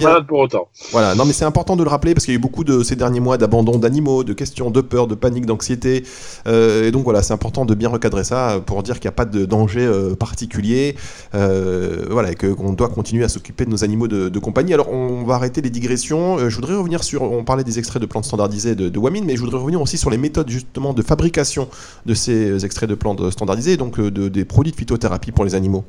malade 0.01 0.27
pour 0.27 0.39
autant. 0.39 0.67
Voilà, 0.91 1.15
non 1.15 1.23
mais 1.23 1.31
c'est 1.31 1.45
important 1.45 1.77
de 1.77 1.83
le 1.83 1.89
rappeler 1.89 2.13
parce 2.13 2.25
qu'il 2.25 2.33
y 2.33 2.37
a 2.37 2.39
eu 2.39 2.41
beaucoup 2.41 2.65
de 2.65 2.83
ces 2.83 2.95
derniers 2.95 3.21
mois 3.21 3.37
d'abandon 3.37 3.77
d'animaux, 3.77 4.23
de 4.23 4.33
questions 4.33 4.69
de 4.69 4.81
peur, 4.81 5.07
de 5.07 5.15
panique, 5.15 5.45
d'anxiété. 5.45 6.03
Euh, 6.45 6.87
et 6.87 6.91
donc 6.91 7.05
voilà, 7.05 7.23
c'est 7.23 7.33
important 7.33 7.65
de 7.65 7.73
bien 7.73 7.89
recadrer 7.89 8.23
ça 8.25 8.61
pour 8.65 8.83
dire 8.83 8.95
qu'il 8.95 9.07
n'y 9.07 9.13
a 9.13 9.15
pas 9.15 9.25
de 9.25 9.45
danger 9.45 9.85
euh, 9.85 10.15
particulier. 10.15 10.95
Euh, 11.35 12.05
voilà, 12.09 12.31
et 12.31 12.35
qu'on 12.35 12.73
doit 12.73 12.89
continuer 12.89 13.23
à 13.23 13.29
s'occuper 13.29 13.63
de 13.65 13.69
nos 13.69 13.83
animaux 13.83 14.07
de, 14.07 14.39
compagnie. 14.39 14.73
Alors 14.73 14.91
on 14.91 15.23
va 15.23 15.35
arrêter 15.35 15.61
les 15.61 15.69
digressions. 15.69 16.49
je 16.49 16.55
voudrais 16.55 16.75
revenir 16.75 17.03
sur, 17.03 17.23
on 17.23 17.43
parlait 17.43 17.63
des 17.63 17.79
extraits 17.79 18.01
de 18.01 18.07
plantes 18.07 18.25
standardisées 18.25 18.75
de, 18.75 18.89
de 18.89 18.99
Wamin, 18.99 19.23
mais 19.25 19.35
je 19.35 19.41
voudrais 19.41 19.56
revenir 19.57 19.81
aussi 19.81 19.97
sur 19.97 20.09
les 20.09 20.17
méthodes 20.17 20.49
justement 20.49 20.93
de 20.93 21.01
fabrication 21.01 21.69
de 22.05 22.13
ces 22.13 22.65
extraits 22.65 22.89
de 22.89 22.95
plantes 22.95 23.29
standardisées, 23.31 23.77
donc 23.77 23.99
de, 23.99 24.27
des 24.27 24.45
produits 24.45 24.71
de 24.71 24.77
phytothérapie 24.77 25.31
pour 25.31 25.45
les 25.45 25.55
animaux. 25.55 25.85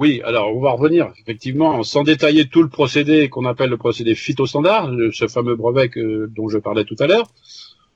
Oui, 0.00 0.20
alors 0.24 0.56
on 0.56 0.60
va 0.60 0.72
revenir 0.72 1.12
effectivement 1.20 1.82
sans 1.84 2.02
détailler 2.02 2.46
tout 2.46 2.62
le 2.62 2.68
procédé 2.68 3.28
qu'on 3.28 3.44
appelle 3.44 3.70
le 3.70 3.76
procédé 3.76 4.16
phytostandard, 4.16 4.90
ce 5.12 5.28
fameux 5.28 5.54
brevet 5.54 5.90
dont 6.34 6.48
je 6.48 6.58
parlais 6.58 6.84
tout 6.84 6.96
à 6.98 7.06
l'heure. 7.06 7.28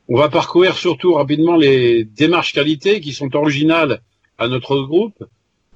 On 0.08 0.16
va 0.16 0.28
parcourir 0.28 0.76
surtout 0.76 1.14
rapidement 1.14 1.56
les 1.56 2.04
démarches 2.04 2.52
qualité 2.52 3.00
qui 3.00 3.12
sont 3.12 3.34
originales 3.34 4.00
à 4.38 4.48
notre 4.48 4.80
groupe 4.80 5.24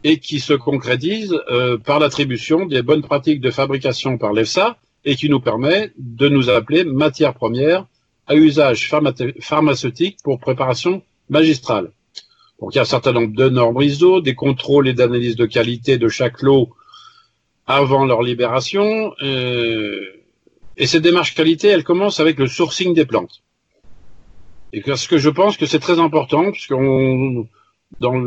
et 0.04 0.18
qui 0.18 0.40
se 0.40 0.52
concrétisent 0.52 1.38
euh, 1.50 1.76
par 1.76 1.98
l'attribution 1.98 2.66
des 2.66 2.82
bonnes 2.82 3.02
pratiques 3.02 3.40
de 3.40 3.50
fabrication 3.50 4.16
par 4.16 4.32
l'EFSA 4.32 4.78
et 5.04 5.16
qui 5.16 5.28
nous 5.28 5.40
permet 5.40 5.92
de 5.98 6.28
nous 6.28 6.50
appeler 6.50 6.84
matière 6.84 7.34
première 7.34 7.86
à 8.26 8.34
usage 8.34 8.88
pharmaceutique 9.40 10.18
pour 10.22 10.38
préparation 10.38 11.02
magistrale. 11.28 11.90
Donc 12.60 12.74
il 12.74 12.76
y 12.76 12.78
a 12.78 12.82
un 12.82 12.84
certain 12.84 13.12
nombre 13.12 13.34
de 13.34 13.48
normes 13.48 13.82
ISO, 13.82 14.20
des 14.20 14.34
contrôles 14.34 14.88
et 14.88 14.94
d'analyse 14.94 15.36
de 15.36 15.46
qualité 15.46 15.98
de 15.98 16.08
chaque 16.08 16.42
lot 16.42 16.70
avant 17.66 18.04
leur 18.04 18.22
libération. 18.22 19.12
Euh, 19.22 20.00
et 20.76 20.86
cette 20.86 21.02
démarche 21.02 21.34
qualité, 21.34 21.68
elle 21.68 21.84
commence 21.84 22.20
avec 22.20 22.38
le 22.38 22.46
sourcing 22.46 22.94
des 22.94 23.04
plantes. 23.04 23.42
Et 24.72 24.80
parce 24.80 25.06
que 25.06 25.18
je 25.18 25.28
pense 25.28 25.56
que 25.56 25.66
c'est 25.66 25.80
très 25.80 25.98
important, 25.98 26.50
qu'on 26.68 27.46
dans 28.00 28.18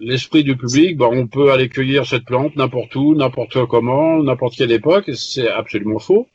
l'esprit 0.00 0.44
du 0.44 0.56
public, 0.56 0.96
bah, 0.96 1.08
on 1.10 1.26
peut 1.26 1.50
aller 1.50 1.68
cueillir 1.68 2.06
cette 2.06 2.24
plante 2.24 2.56
n'importe 2.56 2.94
où, 2.94 3.14
n'importe 3.14 3.66
comment, 3.66 4.22
n'importe 4.22 4.56
quelle 4.56 4.72
époque. 4.72 5.10
C'est 5.14 5.50
absolument 5.50 5.98
faux. 5.98 6.28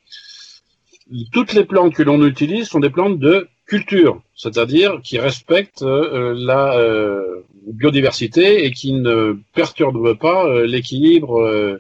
Toutes 1.31 1.53
les 1.53 1.65
plantes 1.65 1.95
que 1.95 2.03
l'on 2.03 2.23
utilise 2.25 2.67
sont 2.67 2.79
des 2.79 2.89
plantes 2.89 3.19
de 3.19 3.47
culture, 3.65 4.21
c'est-à-dire 4.35 4.99
qui 5.03 5.19
respecte 5.19 5.83
euh, 5.83 6.33
la 6.35 6.77
euh, 6.77 7.45
biodiversité 7.67 8.65
et 8.65 8.71
qui 8.71 8.93
ne 8.93 9.37
perturbe 9.53 10.17
pas 10.17 10.45
euh, 10.45 10.65
l'équilibre 10.65 11.79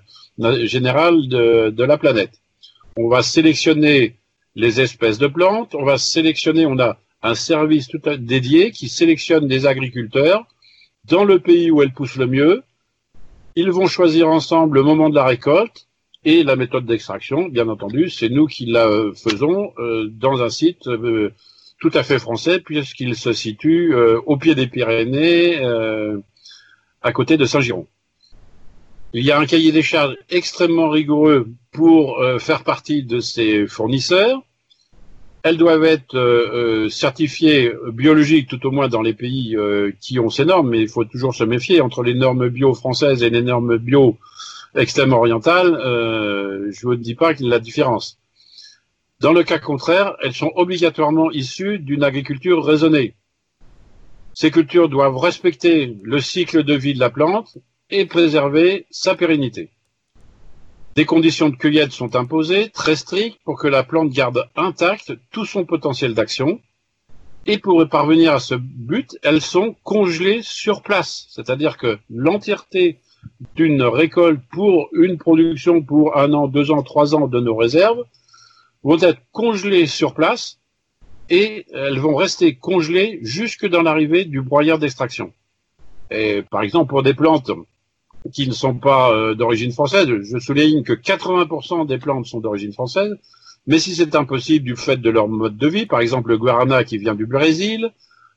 général 0.63 1.27
de, 1.27 1.69
de, 1.69 1.83
la 1.83 1.97
planète. 1.97 2.41
On 2.95 3.09
va 3.09 3.21
sélectionner 3.23 4.15
les 4.55 4.81
espèces 4.81 5.17
de 5.17 5.27
plantes, 5.27 5.75
on 5.75 5.83
va 5.83 5.97
sélectionner, 5.97 6.65
on 6.65 6.79
a 6.79 6.97
un 7.21 7.35
service 7.35 7.87
tout 7.87 8.01
à, 8.05 8.17
dédié 8.17 8.71
qui 8.71 8.87
sélectionne 8.87 9.47
des 9.47 9.65
agriculteurs 9.65 10.45
dans 11.05 11.23
le 11.23 11.39
pays 11.39 11.71
où 11.71 11.81
elles 11.81 11.93
poussent 11.93 12.15
le 12.15 12.27
mieux. 12.27 12.63
Ils 13.55 13.71
vont 13.71 13.87
choisir 13.87 14.29
ensemble 14.29 14.77
le 14.77 14.83
moment 14.83 15.09
de 15.09 15.15
la 15.15 15.25
récolte 15.25 15.88
et 16.31 16.43
la 16.43 16.55
méthode 16.55 16.85
d'extraction, 16.85 17.47
bien 17.47 17.67
entendu, 17.67 18.09
c'est 18.09 18.29
nous 18.29 18.45
qui 18.45 18.65
la 18.65 18.87
faisons 19.15 19.73
dans 20.11 20.41
un 20.41 20.49
site 20.49 20.87
tout 21.79 21.91
à 21.93 22.03
fait 22.03 22.19
français 22.19 22.59
puisqu'il 22.59 23.15
se 23.15 23.33
situe 23.33 23.95
euh, 23.95 24.19
au 24.25 24.37
pied 24.37 24.53
des 24.53 24.67
Pyrénées, 24.67 25.59
euh, 25.61 26.17
à 27.01 27.11
côté 27.11 27.37
de 27.37 27.45
Saint-Giron. 27.45 27.87
Il 29.13 29.23
y 29.23 29.31
a 29.31 29.39
un 29.39 29.45
cahier 29.45 29.71
des 29.71 29.81
charges 29.81 30.15
extrêmement 30.29 30.89
rigoureux 30.89 31.47
pour 31.71 32.19
euh, 32.19 32.37
faire 32.37 32.63
partie 32.63 33.03
de 33.03 33.19
ces 33.19 33.65
fournisseurs. 33.65 34.41
Elles 35.41 35.57
doivent 35.57 35.85
être 35.85 36.87
certifiées 36.89 37.71
biologiques, 37.93 38.49
tout 38.49 38.67
au 38.67 38.71
moins 38.71 38.89
dans 38.89 39.01
les 39.01 39.13
pays 39.13 39.55
qui 40.01 40.19
ont 40.19 40.29
ces 40.29 40.43
normes, 40.43 40.71
mais 40.71 40.81
il 40.81 40.89
faut 40.89 41.05
toujours 41.05 41.33
se 41.33 41.45
méfier 41.45 41.79
entre 41.79 42.03
les 42.03 42.13
normes 42.13 42.49
bio 42.49 42.73
françaises 42.73 43.23
et 43.23 43.29
les 43.29 43.41
normes 43.41 43.77
bio 43.77 44.17
extrême 44.75 45.13
orientales. 45.13 45.73
je 46.71 46.87
ne 46.87 46.95
dis 46.95 47.15
pas 47.15 47.33
qu'il 47.33 47.45
y 47.45 47.49
a 47.49 47.51
la 47.51 47.59
différence. 47.59 48.19
Dans 49.19 49.33
le 49.33 49.43
cas 49.43 49.59
contraire, 49.59 50.15
elles 50.23 50.33
sont 50.33 50.51
obligatoirement 50.55 51.29
issues 51.31 51.79
d'une 51.79 52.03
agriculture 52.03 52.63
raisonnée. 52.63 53.15
Ces 54.33 54.51
cultures 54.51 54.87
doivent 54.87 55.17
respecter 55.17 55.97
le 56.01 56.19
cycle 56.21 56.63
de 56.63 56.73
vie 56.73 56.93
de 56.93 56.99
la 56.99 57.09
plante 57.09 57.57
et 57.89 58.05
préserver 58.05 58.85
sa 58.91 59.15
pérennité. 59.15 59.71
Des 60.95 61.05
conditions 61.05 61.49
de 61.49 61.55
cueillette 61.55 61.91
sont 61.91 62.15
imposées, 62.15 62.69
très 62.69 62.95
strictes, 62.95 63.39
pour 63.43 63.59
que 63.59 63.67
la 63.67 63.83
plante 63.83 64.09
garde 64.11 64.47
intact 64.55 65.13
tout 65.31 65.45
son 65.45 65.65
potentiel 65.65 66.13
d'action. 66.13 66.61
Et 67.45 67.57
pour 67.57 67.85
parvenir 67.89 68.33
à 68.33 68.39
ce 68.39 68.55
but, 68.55 69.17
elles 69.23 69.41
sont 69.41 69.75
congelées 69.83 70.41
sur 70.43 70.81
place. 70.81 71.27
C'est-à-dire 71.29 71.77
que 71.77 71.99
l'entièreté 72.09 72.99
d'une 73.55 73.83
récolte 73.83 74.41
pour 74.51 74.89
une 74.93 75.17
production 75.17 75.81
pour 75.81 76.17
un 76.17 76.33
an, 76.33 76.47
deux 76.47 76.71
ans, 76.71 76.83
trois 76.83 77.15
ans 77.15 77.27
de 77.27 77.39
nos 77.39 77.55
réserves 77.55 78.03
vont 78.83 78.99
être 78.99 79.21
congelées 79.31 79.85
sur 79.85 80.13
place 80.13 80.59
et 81.29 81.65
elles 81.73 81.99
vont 81.99 82.15
rester 82.15 82.55
congelées 82.55 83.19
jusque 83.21 83.67
dans 83.67 83.81
l'arrivée 83.81 84.25
du 84.25 84.41
broyeur 84.41 84.79
d'extraction. 84.79 85.31
Et 86.11 86.41
par 86.41 86.63
exemple, 86.63 86.89
pour 86.89 87.03
des 87.03 87.13
plantes 87.13 87.51
qui 88.33 88.47
ne 88.47 88.53
sont 88.53 88.75
pas 88.75 89.13
euh, 89.13 89.35
d'origine 89.35 89.71
française, 89.71 90.07
je 90.07 90.39
souligne 90.39 90.83
que 90.83 90.93
80% 90.93 91.85
des 91.87 91.97
plantes 91.97 92.25
sont 92.25 92.39
d'origine 92.39 92.73
française, 92.73 93.15
mais 93.67 93.79
si 93.79 93.95
c'est 93.95 94.15
impossible 94.15 94.65
du 94.65 94.75
fait 94.75 94.97
de 94.97 95.09
leur 95.09 95.27
mode 95.27 95.57
de 95.57 95.67
vie, 95.67 95.85
par 95.85 95.99
exemple 95.99 96.29
le 96.29 96.37
guarana 96.37 96.83
qui 96.83 96.97
vient 96.97 97.15
du 97.15 97.25
Brésil, 97.25 97.91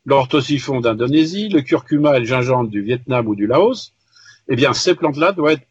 l'orthosiphon 0.04 0.80
d'Indonésie, 0.80 1.48
le 1.48 1.62
curcuma 1.62 2.16
et 2.16 2.20
le 2.20 2.26
gingembre 2.26 2.68
du 2.68 2.82
Vietnam 2.82 3.26
ou 3.26 3.34
du 3.34 3.46
Laos, 3.46 3.92
eh 4.48 4.56
bien 4.56 4.72
ces 4.72 4.94
plantes-là 4.94 5.32
doivent 5.32 5.54
être 5.54 5.66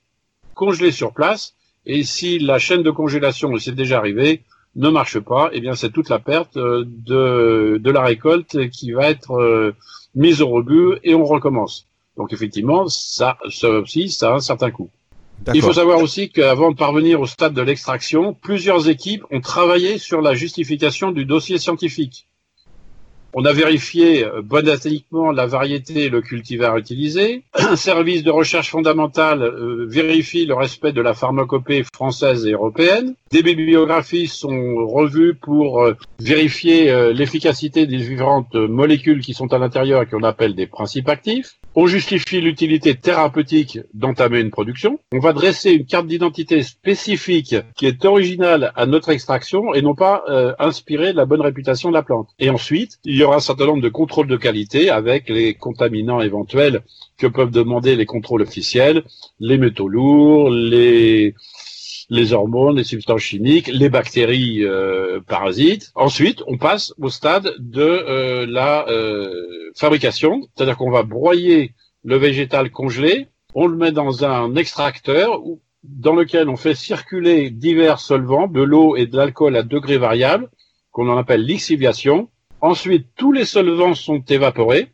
congelées 0.54 0.92
sur 0.92 1.14
place. 1.14 1.56
Et 1.86 2.04
si 2.04 2.40
la 2.40 2.60
chaîne 2.60 2.84
de 2.84 2.92
congélation, 2.92 3.58
c'est 3.58 3.76
déjà 3.76 3.98
arrivé, 3.98 4.44
ne 4.76 4.90
marche 4.90 5.20
pas, 5.20 5.50
eh 5.54 5.60
bien 5.60 5.76
c'est 5.76 5.92
toute 5.92 6.10
la 6.10 6.20
perte 6.20 6.58
euh, 6.58 6.86
de, 6.86 7.80
de 7.82 7.92
la 7.92 8.02
récolte 8.02 8.70
qui 8.70 8.92
va 8.92 9.10
être 9.10 9.32
euh, 9.32 9.76
mise 10.16 10.42
au 10.42 10.50
rebut 10.50 11.00
et 11.04 11.16
on 11.16 11.26
recommence. 11.26 11.88
Donc 12.18 12.34
effectivement, 12.34 12.88
ça, 12.88 13.38
ça 13.50 13.70
aussi, 13.70 14.10
ça 14.10 14.32
a 14.32 14.36
un 14.36 14.40
certain 14.40 14.72
coût. 14.72 14.90
Il 15.54 15.62
faut 15.62 15.74
savoir 15.74 16.00
aussi 16.00 16.30
qu'avant 16.30 16.72
de 16.72 16.76
parvenir 16.76 17.20
au 17.20 17.26
stade 17.26 17.54
de 17.54 17.62
l'extraction, 17.62 18.34
plusieurs 18.34 18.90
équipes 18.90 19.24
ont 19.32 19.42
travaillé 19.42 19.98
sur 19.98 20.22
la 20.22 20.36
justification 20.36 21.12
du 21.12 21.26
dossier 21.26 21.58
scientifique. 21.58 22.28
On 23.34 23.46
a 23.46 23.54
vérifié 23.54 24.26
euh, 24.26 24.42
botaniquement 24.42 25.32
la 25.32 25.46
variété 25.46 26.06
et 26.06 26.10
le 26.10 26.22
cultivar 26.22 26.76
utilisé. 26.78 27.44
Un 27.54 27.78
service 27.78 28.24
de 28.24 28.32
recherche 28.32 28.72
fondamentale 28.72 29.42
euh, 29.42 29.86
vérifie 29.88 30.46
le 30.46 30.54
respect 30.54 30.92
de 30.92 31.02
la 31.02 31.14
pharmacopée 31.14 31.84
française 31.94 32.46
et 32.46 32.52
européenne. 32.52 33.16
Des 33.32 33.42
bibliographies 33.42 34.28
sont 34.28 34.86
revues 34.86 35.34
pour 35.34 35.82
euh, 35.82 35.96
vérifier 36.20 37.12
l'efficacité 37.14 37.86
des 37.86 37.98
différentes 37.98 38.56
molécules 38.56 39.22
qui 39.22 39.34
sont 39.34 39.54
à 39.54 39.58
l'intérieur 39.58 40.02
et 40.02 40.06
qu'on 40.06 40.24
appelle 40.24 40.56
des 40.56 40.68
principes 40.68 41.08
actifs. 41.08 41.61
On 41.74 41.88
justifie 41.88 42.42
l'utilité 42.42 42.96
thérapeutique 42.96 43.80
d'entamer 43.94 44.42
une 44.42 44.52
production. 44.52 45.00
On 45.14 45.20
va 45.20 45.32
dresser 45.32 45.72
une 45.72 45.86
carte 45.86 46.06
d'identité 46.06 46.64
spécifique 46.64 47.56
qui 47.78 47.86
est 47.86 48.04
originale 48.04 48.74
à 48.76 48.86
notre 48.86 49.08
extraction 49.08 49.74
et 49.74 49.82
non 49.82 49.96
pas 49.96 50.26
euh, 50.28 50.54
inspirée 50.60 51.14
de 51.14 51.18
la 51.18 51.24
bonne 51.24 51.40
réputation 51.40 51.88
de 51.88 51.94
la 51.94 52.04
plante. 52.04 52.28
Et 52.40 52.50
ensuite, 52.50 53.00
il 53.06 53.16
y 53.16 53.24
aura 53.24 53.38
un 53.38 53.40
certain 53.40 53.68
nombre 53.68 53.82
de 53.82 53.88
contrôles 53.88 54.28
de 54.28 54.36
qualité 54.36 54.90
avec 54.90 55.30
les 55.30 55.54
contaminants 55.54 56.20
éventuels 56.20 56.82
que 57.18 57.28
peuvent 57.28 57.52
demander 57.52 57.96
les 57.96 58.06
contrôles 58.06 58.42
officiels, 58.42 59.04
les 59.40 59.58
métaux 59.58 59.88
lourds, 59.88 60.50
les 60.50 61.36
les 62.12 62.34
hormones, 62.34 62.76
les 62.76 62.84
substances 62.84 63.22
chimiques, 63.22 63.68
les 63.68 63.88
bactéries 63.88 64.66
euh, 64.66 65.22
parasites. 65.22 65.94
Ensuite, 65.96 66.44
on 66.46 66.58
passe 66.58 66.94
au 67.02 67.10
stade 67.10 67.54
de 67.58 67.82
euh, 67.82 68.46
la 68.46 68.86
euh, 68.90 69.72
fabrication, 69.78 70.42
c'est-à-dire 70.54 70.76
qu'on 70.76 70.92
va 70.92 71.04
broyer 71.04 71.74
le 72.04 72.18
végétal 72.18 72.70
congelé, 72.70 73.30
on 73.56 73.66
le 73.66 73.78
met 73.78 73.94
dans 73.94 74.26
un 74.26 74.56
extracteur 74.56 75.42
dans 75.84 76.14
lequel 76.14 76.50
on 76.50 76.58
fait 76.58 76.76
circuler 76.76 77.50
divers 77.50 78.02
solvants, 78.02 78.48
de 78.48 78.62
l'eau 78.62 78.98
et 78.98 79.06
de 79.06 79.16
l'alcool 79.16 79.56
à 79.56 79.64
degrés 79.64 79.98
variables, 79.98 80.50
qu'on 80.92 81.10
en 81.10 81.18
appelle 81.18 81.46
lixiviation. 81.46 82.28
Ensuite, 82.60 83.08
tous 83.16 83.32
les 83.32 83.46
solvants 83.46 83.96
sont 83.96 84.20
évaporés 84.20 84.90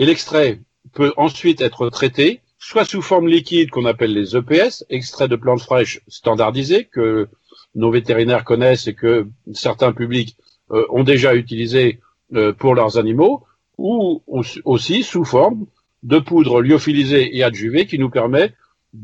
et 0.00 0.04
l'extrait 0.04 0.58
peut 0.92 1.12
ensuite 1.16 1.60
être 1.60 1.88
traité 1.90 2.41
soit 2.62 2.84
sous 2.84 3.02
forme 3.02 3.26
liquide 3.26 3.70
qu'on 3.70 3.86
appelle 3.86 4.14
les 4.14 4.36
EPS, 4.36 4.84
extraits 4.88 5.28
de 5.28 5.34
plantes 5.34 5.62
fraîches 5.62 6.00
standardisés, 6.06 6.84
que 6.84 7.28
nos 7.74 7.90
vétérinaires 7.90 8.44
connaissent 8.44 8.86
et 8.86 8.94
que 8.94 9.26
certains 9.52 9.92
publics 9.92 10.36
euh, 10.70 10.86
ont 10.90 11.02
déjà 11.02 11.34
utilisé 11.34 11.98
euh, 12.34 12.52
pour 12.52 12.76
leurs 12.76 12.98
animaux, 12.98 13.42
ou 13.78 14.22
aussi 14.64 15.02
sous 15.02 15.24
forme 15.24 15.66
de 16.04 16.20
poudre 16.20 16.62
lyophilisée 16.62 17.36
et 17.36 17.42
adjuvée 17.42 17.86
qui 17.86 17.98
nous 17.98 18.10
permet 18.10 18.52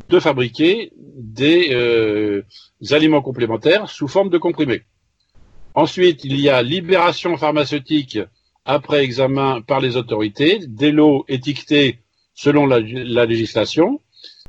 de 0.08 0.20
fabriquer 0.20 0.92
des 1.16 1.70
euh, 1.72 2.42
aliments 2.92 3.22
complémentaires 3.22 3.90
sous 3.90 4.06
forme 4.06 4.30
de 4.30 4.38
comprimés. 4.38 4.82
Ensuite, 5.74 6.24
il 6.24 6.40
y 6.40 6.48
a 6.48 6.62
libération 6.62 7.36
pharmaceutique 7.36 8.20
après 8.64 9.02
examen 9.02 9.62
par 9.62 9.80
les 9.80 9.96
autorités, 9.96 10.60
des 10.68 10.92
lots 10.92 11.24
étiquetés 11.26 11.98
selon 12.38 12.66
la, 12.66 12.78
législation 13.26 14.00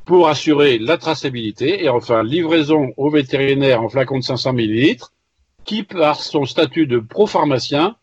pour 0.06 0.28
assurer 0.28 0.78
la 0.78 0.98
traçabilité 0.98 1.84
et 1.84 1.90
enfin 1.90 2.24
livraison 2.24 2.94
au 2.98 3.10
vétérinaire 3.10 3.82
en 3.82 3.90
flacon 3.90 4.20
de 4.20 4.24
500 4.24 4.54
millilitres 4.54 5.12
qui, 5.66 5.82
par 5.82 6.22
son 6.22 6.46
statut 6.46 6.86
de 6.86 7.00
pro-pharmacien, 7.00 7.96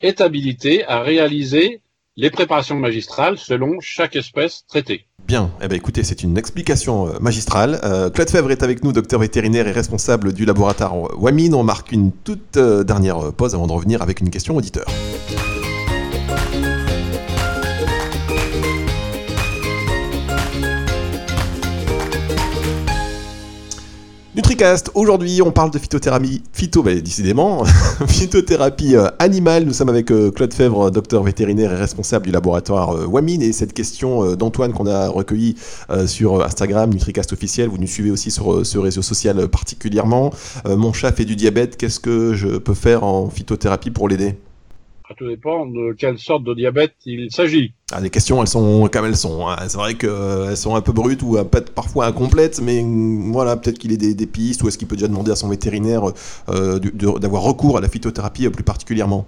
est 0.00 0.22
habilité 0.22 0.84
à 0.86 1.00
réaliser 1.00 1.82
les 2.16 2.30
préparations 2.30 2.76
magistrales 2.76 3.36
selon 3.36 3.80
chaque 3.80 4.16
espèce 4.16 4.64
traitée. 4.66 5.04
Bien, 5.26 5.50
eh 5.60 5.68
ben 5.68 5.76
écoutez, 5.76 6.04
c'est 6.04 6.22
une 6.22 6.38
explication 6.38 7.08
euh, 7.08 7.18
magistrale. 7.20 7.80
Euh, 7.84 8.08
Claude 8.08 8.30
Fèvre 8.30 8.50
est 8.50 8.62
avec 8.62 8.82
nous, 8.82 8.92
docteur 8.92 9.20
vétérinaire 9.20 9.68
et 9.68 9.72
responsable 9.72 10.32
du 10.32 10.46
laboratoire 10.46 10.94
Wamine. 11.20 11.54
On 11.54 11.64
marque 11.64 11.92
une 11.92 12.12
toute 12.12 12.56
euh, 12.56 12.82
dernière 12.82 13.32
pause 13.32 13.54
avant 13.54 13.66
de 13.66 13.72
revenir 13.72 14.00
avec 14.00 14.20
une 14.20 14.30
question 14.30 14.56
auditeur. 14.56 14.86
NutriCast, 24.54 24.92
aujourd'hui 24.94 25.42
on 25.42 25.50
parle 25.50 25.72
de 25.72 25.80
phytothérapie, 25.80 26.40
phyto, 26.52 26.84
bah, 26.84 26.94
décidément, 26.94 27.64
phytothérapie 28.06 28.94
euh, 28.94 29.08
animale. 29.18 29.64
Nous 29.64 29.72
sommes 29.72 29.88
avec 29.88 30.12
euh, 30.12 30.30
Claude 30.30 30.54
Fèvre, 30.54 30.92
docteur 30.92 31.24
vétérinaire 31.24 31.72
et 31.72 31.76
responsable 31.76 32.26
du 32.26 32.30
laboratoire 32.30 32.94
euh, 32.94 33.04
Wamine. 33.04 33.42
Et 33.42 33.52
cette 33.52 33.72
question 33.72 34.36
d'Antoine 34.36 34.72
qu'on 34.72 34.86
a 34.86 35.08
recueillie 35.08 35.56
sur 36.06 36.44
Instagram, 36.44 36.90
NutriCast 36.90 37.32
officiel, 37.32 37.68
vous 37.68 37.78
nous 37.78 37.88
suivez 37.88 38.12
aussi 38.12 38.30
sur 38.30 38.64
ce 38.64 38.78
réseau 38.78 39.02
social 39.02 39.48
particulièrement. 39.48 40.32
mon 40.64 40.92
chat 40.92 41.10
fait 41.10 41.24
du 41.24 41.34
diabète, 41.34 41.76
qu'est-ce 41.76 41.98
que 41.98 42.34
je 42.34 42.58
peux 42.58 42.74
faire 42.74 43.02
en 43.02 43.30
phytothérapie 43.30 43.90
pour 43.90 44.08
l'aider? 44.08 44.36
Tout 45.12 45.28
dépend 45.28 45.66
de 45.66 45.92
quelle 45.92 46.18
sorte 46.18 46.44
de 46.44 46.54
diabète 46.54 46.94
il 47.04 47.30
s'agit. 47.30 47.72
Ah, 47.92 48.00
les 48.00 48.08
questions, 48.08 48.40
elles 48.40 48.48
sont 48.48 48.88
comme 48.90 49.04
elles 49.04 49.16
sont. 49.16 49.46
Hein. 49.48 49.56
C'est 49.68 49.76
vrai 49.76 49.94
qu'elles 49.94 50.56
sont 50.56 50.74
un 50.76 50.80
peu 50.80 50.92
brutes 50.92 51.22
ou 51.22 51.36
parfois 51.74 52.06
incomplètes, 52.06 52.60
mais 52.62 52.82
mm, 52.82 53.30
voilà, 53.32 53.56
peut-être 53.56 53.78
qu'il 53.78 53.92
ait 53.92 53.96
des, 53.96 54.26
pistes 54.26 54.62
ou 54.62 54.68
est-ce 54.68 54.78
qu'il 54.78 54.88
peut 54.88 54.96
déjà 54.96 55.08
demander 55.08 55.30
à 55.30 55.36
son 55.36 55.48
vétérinaire 55.48 56.04
euh, 56.48 56.78
d'avoir 56.78 57.42
recours 57.42 57.76
à 57.76 57.80
la 57.80 57.88
phytothérapie 57.88 58.48
plus 58.48 58.64
particulièrement 58.64 59.26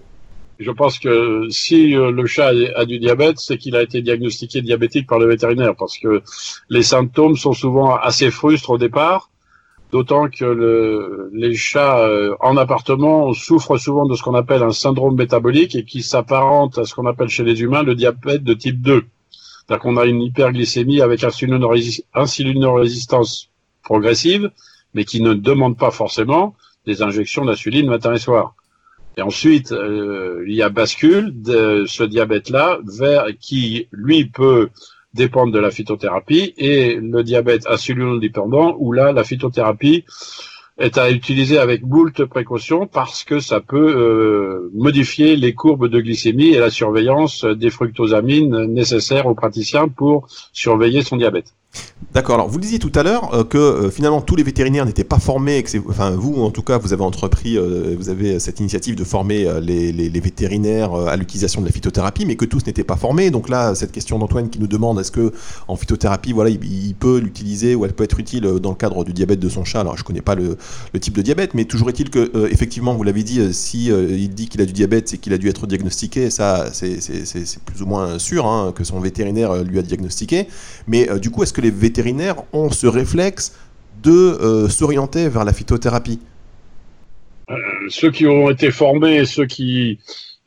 je 0.59 0.71
pense 0.71 0.99
que 0.99 1.49
si 1.51 1.95
euh, 1.95 2.11
le 2.11 2.25
chat 2.27 2.51
a 2.77 2.87
du 2.87 2.99
diabète, 2.99 3.39
c'est 3.39 3.59
qu'il 3.59 3.77
a 3.77 3.83
été 3.83 4.01
diagnostiqué 4.01 4.63
diabétique 4.63 5.07
par 5.07 5.19
le 5.19 5.27
vétérinaire, 5.27 5.75
parce 5.77 5.99
que 5.99 6.23
les 6.71 6.83
symptômes 6.83 7.37
sont 7.37 7.53
souvent 7.53 7.95
assez 7.95 8.31
frustres 8.31 8.71
au 8.71 8.79
départ, 8.79 9.31
D'autant 9.93 10.29
que 10.29 10.45
le, 10.45 11.31
les 11.33 11.55
chats 11.55 12.01
euh, 12.01 12.35
en 12.41 12.57
appartement 12.57 13.33
souffrent 13.33 13.79
souvent 13.79 14.07
de 14.07 14.17
ce 14.17 14.23
qu'on 14.23 14.35
appelle 14.35 14.63
un 14.63 14.73
syndrome 14.73 15.17
métabolique 15.17 15.77
et 15.77 15.85
qui 15.85 16.03
s'apparente 16.03 16.79
à 16.79 16.85
ce 16.85 16.95
qu'on 16.95 17.07
appelle 17.07 17.29
chez 17.29 17.45
les 17.45 17.63
humains 17.63 17.85
le 17.85 17.95
diabète 17.95 18.43
de 18.43 18.55
type 18.55 18.83
2. 18.83 19.05
C'est-à-dire 19.31 19.83
qu'on 19.83 19.97
a 19.97 20.05
une 20.05 20.23
hyperglycémie 20.23 21.01
avec 21.01 21.25
insulinorésistance 21.25 23.49
progressive, 23.83 24.51
mais 24.95 25.05
qui 25.05 25.21
ne 25.21 25.35
demande 25.35 25.79
pas 25.79 25.91
forcément 25.91 26.55
des 26.85 27.03
injections 27.03 27.45
d'insuline 27.45 27.87
matin 27.87 28.15
et 28.15 28.19
soir. 28.19 28.55
Et 29.17 29.23
ensuite, 29.23 29.73
euh, 29.73 30.45
il 30.47 30.55
y 30.55 30.63
a 30.63 30.69
bascule 30.69 31.43
de 31.43 31.85
ce 31.87 32.03
diabète-là 32.03 32.79
vers 32.85 33.27
qui, 33.41 33.89
lui, 33.91 34.27
peut 34.27 34.69
dépendent 35.17 35.53
de 35.53 35.59
la 35.59 35.71
phytothérapie 35.71 36.55
et 36.57 36.97
le 36.97 37.25
diabète 37.25 37.67
insulino-dépendant 37.67 38.77
où 38.79 38.93
là 38.93 39.13
la 39.13 39.25
phytothérapie 39.25 40.05
est 40.79 40.99
à 40.99 41.11
utiliser 41.11 41.59
avec 41.59 41.83
moult 41.83 42.25
précautions 42.27 42.87
parce 42.87 43.25
que 43.25 43.41
ça 43.41 43.61
peut 43.61 43.95
euh, 43.97 44.71
modifier 44.75 45.35
les 45.37 45.55
courbes 45.55 45.89
de 45.89 46.01
glycémie 46.01 46.49
et 46.49 46.59
la 46.59 46.71
surveillance 46.71 47.45
des 47.45 47.71
fructosamines 47.71 48.65
nécessaires 48.67 49.27
aux 49.27 49.35
praticiens 49.35 49.89
pour 49.89 50.29
surveiller 50.53 51.03
son 51.03 51.17
diabète. 51.17 51.55
D'accord. 52.17 52.37
Alors, 52.37 52.49
vous 52.49 52.61
disiez 52.61 52.79
tout 52.79 52.93
à 52.95 53.03
l'heure 53.03 53.35
euh, 53.35 53.45
que 53.45 53.59
euh, 53.59 53.91
finalement 53.91 54.23
tous 54.23 54.37
les 54.37 54.43
vétérinaires 54.43 54.87
n'étaient 54.87 55.05
pas 55.05 55.19
formés, 55.19 55.63
enfin 55.89 56.13
vous 56.13 56.43
en 56.43 56.51
tout 56.51 56.63
cas, 56.63 56.79
vous 56.79 56.95
avez 56.95 57.03
entrepris, 57.03 57.59
euh, 57.59 57.95
vous 57.99 58.09
avez 58.09 58.39
cette 58.39 58.59
initiative 58.59 58.95
de 58.95 59.05
former 59.05 59.47
les, 59.61 60.21
vétérinaires 60.21 60.95
à 60.95 61.17
l'utilisation 61.17 61.61
de 61.61 61.67
la 61.67 61.73
phytothérapie, 61.73 62.25
mais 62.25 62.37
que 62.37 62.47
tous 62.47 62.65
n'étaient 62.67 62.85
pas 62.85 62.97
formés. 62.97 63.31
Donc 63.31 63.51
là, 63.51 63.75
cette 63.75 63.93
question 63.93 64.19
d'Antoine 64.19 64.49
qui 64.49 64.61
nous 64.61 64.67
demande 64.67 64.99
est-ce 64.99 65.11
que 65.11 65.33
en 65.69 65.77
phytothérapie, 65.77 66.33
voilà, 66.33 66.49
il, 66.49 66.95
peut 66.95 67.19
l'utiliser 67.19 67.75
ou 67.75 67.85
elle 67.85 67.93
peut 67.93 68.05
être 68.05 68.19
utile 68.19 68.45
dans 68.63 68.71
le 68.71 68.77
cadre 68.77 69.05
du 69.05 69.13
diabète 69.13 69.41
de 69.41 69.49
son 69.51 69.65
chat? 69.65 69.81
Alors, 69.81 69.99
je 69.99 70.05
connais 70.05 70.23
pas 70.23 70.35
le, 70.35 70.57
type 70.99 71.15
de 71.15 71.23
diabète, 71.23 71.53
mais 71.53 71.67
toujours 71.67 71.91
est-il 71.91 72.09
que 72.09 72.49
effectivement, 72.51 72.95
vous 72.95 73.03
l'avez 73.03 73.25
dit, 73.25 73.53
si 73.53 73.89
il 73.89 74.31
dit 74.31 74.49
qu'il 74.49 74.63
a 74.63 74.65
du 74.65 74.73
diabète, 74.73 75.09
c'est 75.09 75.19
qu'il 75.19 75.35
a 75.35 75.39
dû 75.39 75.51
être 75.51 75.67
diagnostiqué. 75.67 76.31
Ça, 76.31 76.69
c'est 76.73 76.99
plus 77.67 77.83
ou 77.83 77.87
moins 77.87 78.19
sûr 78.19 78.47
hein, 78.47 78.73
que 78.75 78.85
son 78.85 79.01
vétérinaire 79.01 79.63
lui 79.63 79.79
a 79.79 79.83
diagnostiqué. 79.83 80.49
Mais 80.87 81.09
du 81.19 81.31
coup, 81.31 81.43
est-ce 81.43 81.53
que 81.53 81.61
les 81.61 81.66
vétérinaires 81.71 82.37
ont 82.53 82.71
ce 82.71 82.87
réflexe 82.87 83.59
de 84.03 84.11
euh, 84.11 84.69
s'orienter 84.69 85.29
vers 85.29 85.45
la 85.45 85.53
phytothérapie 85.53 86.21
euh, 87.51 87.55
Ceux 87.89 88.11
qui 88.11 88.27
ont 88.27 88.51
été 88.51 88.71
formés, 88.71 89.25
ceux 89.27 89.47
qui 89.47 89.99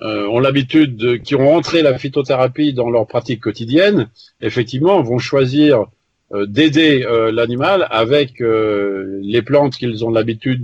euh, 0.02 0.28
ont 0.28 0.40
l'habitude, 0.40 1.22
qui 1.24 1.36
ont 1.36 1.56
entré 1.56 1.82
la 1.82 1.98
phytothérapie 1.98 2.74
dans 2.74 2.90
leur 2.90 3.08
pratique 3.08 3.42
quotidienne, 3.42 4.10
effectivement, 4.42 5.02
vont 5.02 5.20
choisir 5.20 5.86
d'aider 6.32 7.04
l'animal 7.34 7.88
avec 7.90 8.34
les 8.40 9.42
plantes 9.42 9.76
qu'ils 9.78 10.06
ont 10.06 10.12
l'habitude 10.12 10.64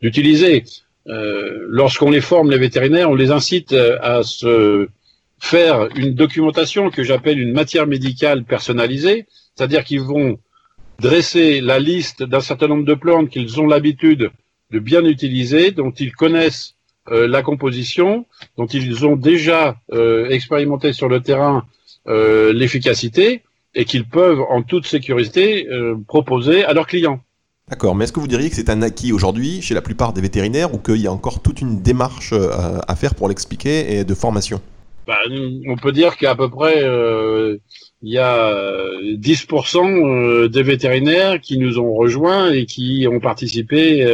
d'utiliser. 0.00 0.62
Lorsqu'on 1.06 2.08
les 2.12 2.20
forme, 2.20 2.48
les 2.48 2.58
vétérinaires, 2.58 3.10
on 3.10 3.16
les 3.16 3.32
incite 3.32 3.72
à 3.72 4.22
se 4.22 4.88
faire 5.40 5.88
une 5.96 6.14
documentation 6.14 6.90
que 6.90 7.02
j'appelle 7.02 7.38
une 7.38 7.52
matière 7.52 7.86
médicale 7.86 8.44
personnalisée, 8.44 9.26
c'est-à-dire 9.54 9.84
qu'ils 9.84 10.02
vont 10.02 10.38
dresser 11.00 11.60
la 11.60 11.78
liste 11.78 12.22
d'un 12.22 12.40
certain 12.40 12.68
nombre 12.68 12.84
de 12.84 12.94
plantes 12.94 13.30
qu'ils 13.30 13.60
ont 13.60 13.66
l'habitude 13.66 14.30
de 14.70 14.78
bien 14.78 15.04
utiliser, 15.04 15.70
dont 15.70 15.90
ils 15.90 16.12
connaissent 16.12 16.74
euh, 17.10 17.26
la 17.26 17.42
composition, 17.42 18.26
dont 18.56 18.66
ils 18.66 19.06
ont 19.06 19.16
déjà 19.16 19.76
euh, 19.92 20.28
expérimenté 20.28 20.92
sur 20.92 21.08
le 21.08 21.20
terrain 21.20 21.64
euh, 22.08 22.52
l'efficacité, 22.52 23.42
et 23.74 23.84
qu'ils 23.84 24.06
peuvent 24.06 24.40
en 24.48 24.62
toute 24.62 24.86
sécurité 24.86 25.68
proposer 26.08 26.64
à 26.64 26.72
leurs 26.72 26.86
clients. 26.86 27.20
D'accord, 27.68 27.94
mais 27.94 28.04
est-ce 28.04 28.12
que 28.12 28.18
vous 28.18 28.26
diriez 28.26 28.48
que 28.48 28.56
c'est 28.56 28.70
un 28.70 28.80
acquis 28.80 29.12
aujourd'hui 29.12 29.60
chez 29.60 29.74
la 29.74 29.82
plupart 29.82 30.14
des 30.14 30.22
vétérinaires 30.22 30.74
ou 30.74 30.78
qu'il 30.78 30.96
y 30.96 31.06
a 31.06 31.12
encore 31.12 31.42
toute 31.42 31.60
une 31.60 31.82
démarche 31.82 32.32
à 32.32 32.96
faire 32.96 33.14
pour 33.14 33.28
l'expliquer 33.28 33.98
et 33.98 34.04
de 34.04 34.14
formation? 34.14 34.60
Bah, 35.08 35.18
On 35.66 35.74
peut 35.74 35.90
dire 35.90 36.16
qu'à 36.16 36.36
peu 36.36 36.48
près 36.48 36.84
il 38.02 38.12
y 38.12 38.18
a 38.18 38.52
10% 39.02 40.46
des 40.46 40.62
vétérinaires 40.62 41.40
qui 41.40 41.58
nous 41.58 41.80
ont 41.80 41.94
rejoints 41.94 42.52
et 42.52 42.64
qui 42.66 43.08
ont 43.10 43.18
participé 43.18 44.04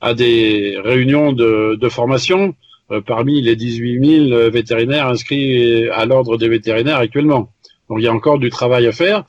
à 0.00 0.14
des 0.14 0.76
réunions 0.82 1.32
de, 1.32 1.88
formation 1.88 2.54
euh, 2.90 3.00
parmi 3.00 3.40
les 3.42 3.56
18 3.56 4.28
000 4.28 4.50
vétérinaires 4.50 5.06
inscrits 5.08 5.88
à 5.90 6.06
l'ordre 6.06 6.36
des 6.36 6.48
vétérinaires 6.48 6.98
actuellement. 6.98 7.52
Donc 7.88 7.98
il 7.98 8.04
y 8.04 8.08
a 8.08 8.12
encore 8.12 8.38
du 8.38 8.50
travail 8.50 8.86
à 8.86 8.92
faire 8.92 9.24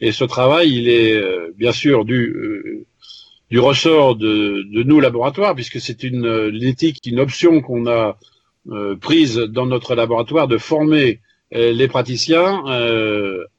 et 0.00 0.12
ce 0.12 0.24
travail, 0.24 0.72
il 0.72 0.88
est 0.88 1.14
euh, 1.14 1.54
bien 1.56 1.72
sûr 1.72 2.04
du 2.04 2.30
euh, 2.30 2.86
du 3.50 3.58
ressort 3.58 4.16
de, 4.16 4.64
de 4.72 4.82
nous 4.82 4.98
laboratoires 4.98 5.54
puisque 5.54 5.80
c'est 5.80 6.02
une 6.02 6.46
l'éthique, 6.46 6.98
une 7.04 7.20
option 7.20 7.60
qu'on 7.60 7.86
a 7.86 8.18
prise 9.00 9.36
dans 9.36 9.66
notre 9.66 9.94
laboratoire 9.94 10.48
de 10.48 10.58
former 10.58 11.20
les 11.50 11.88
praticiens 11.88 12.62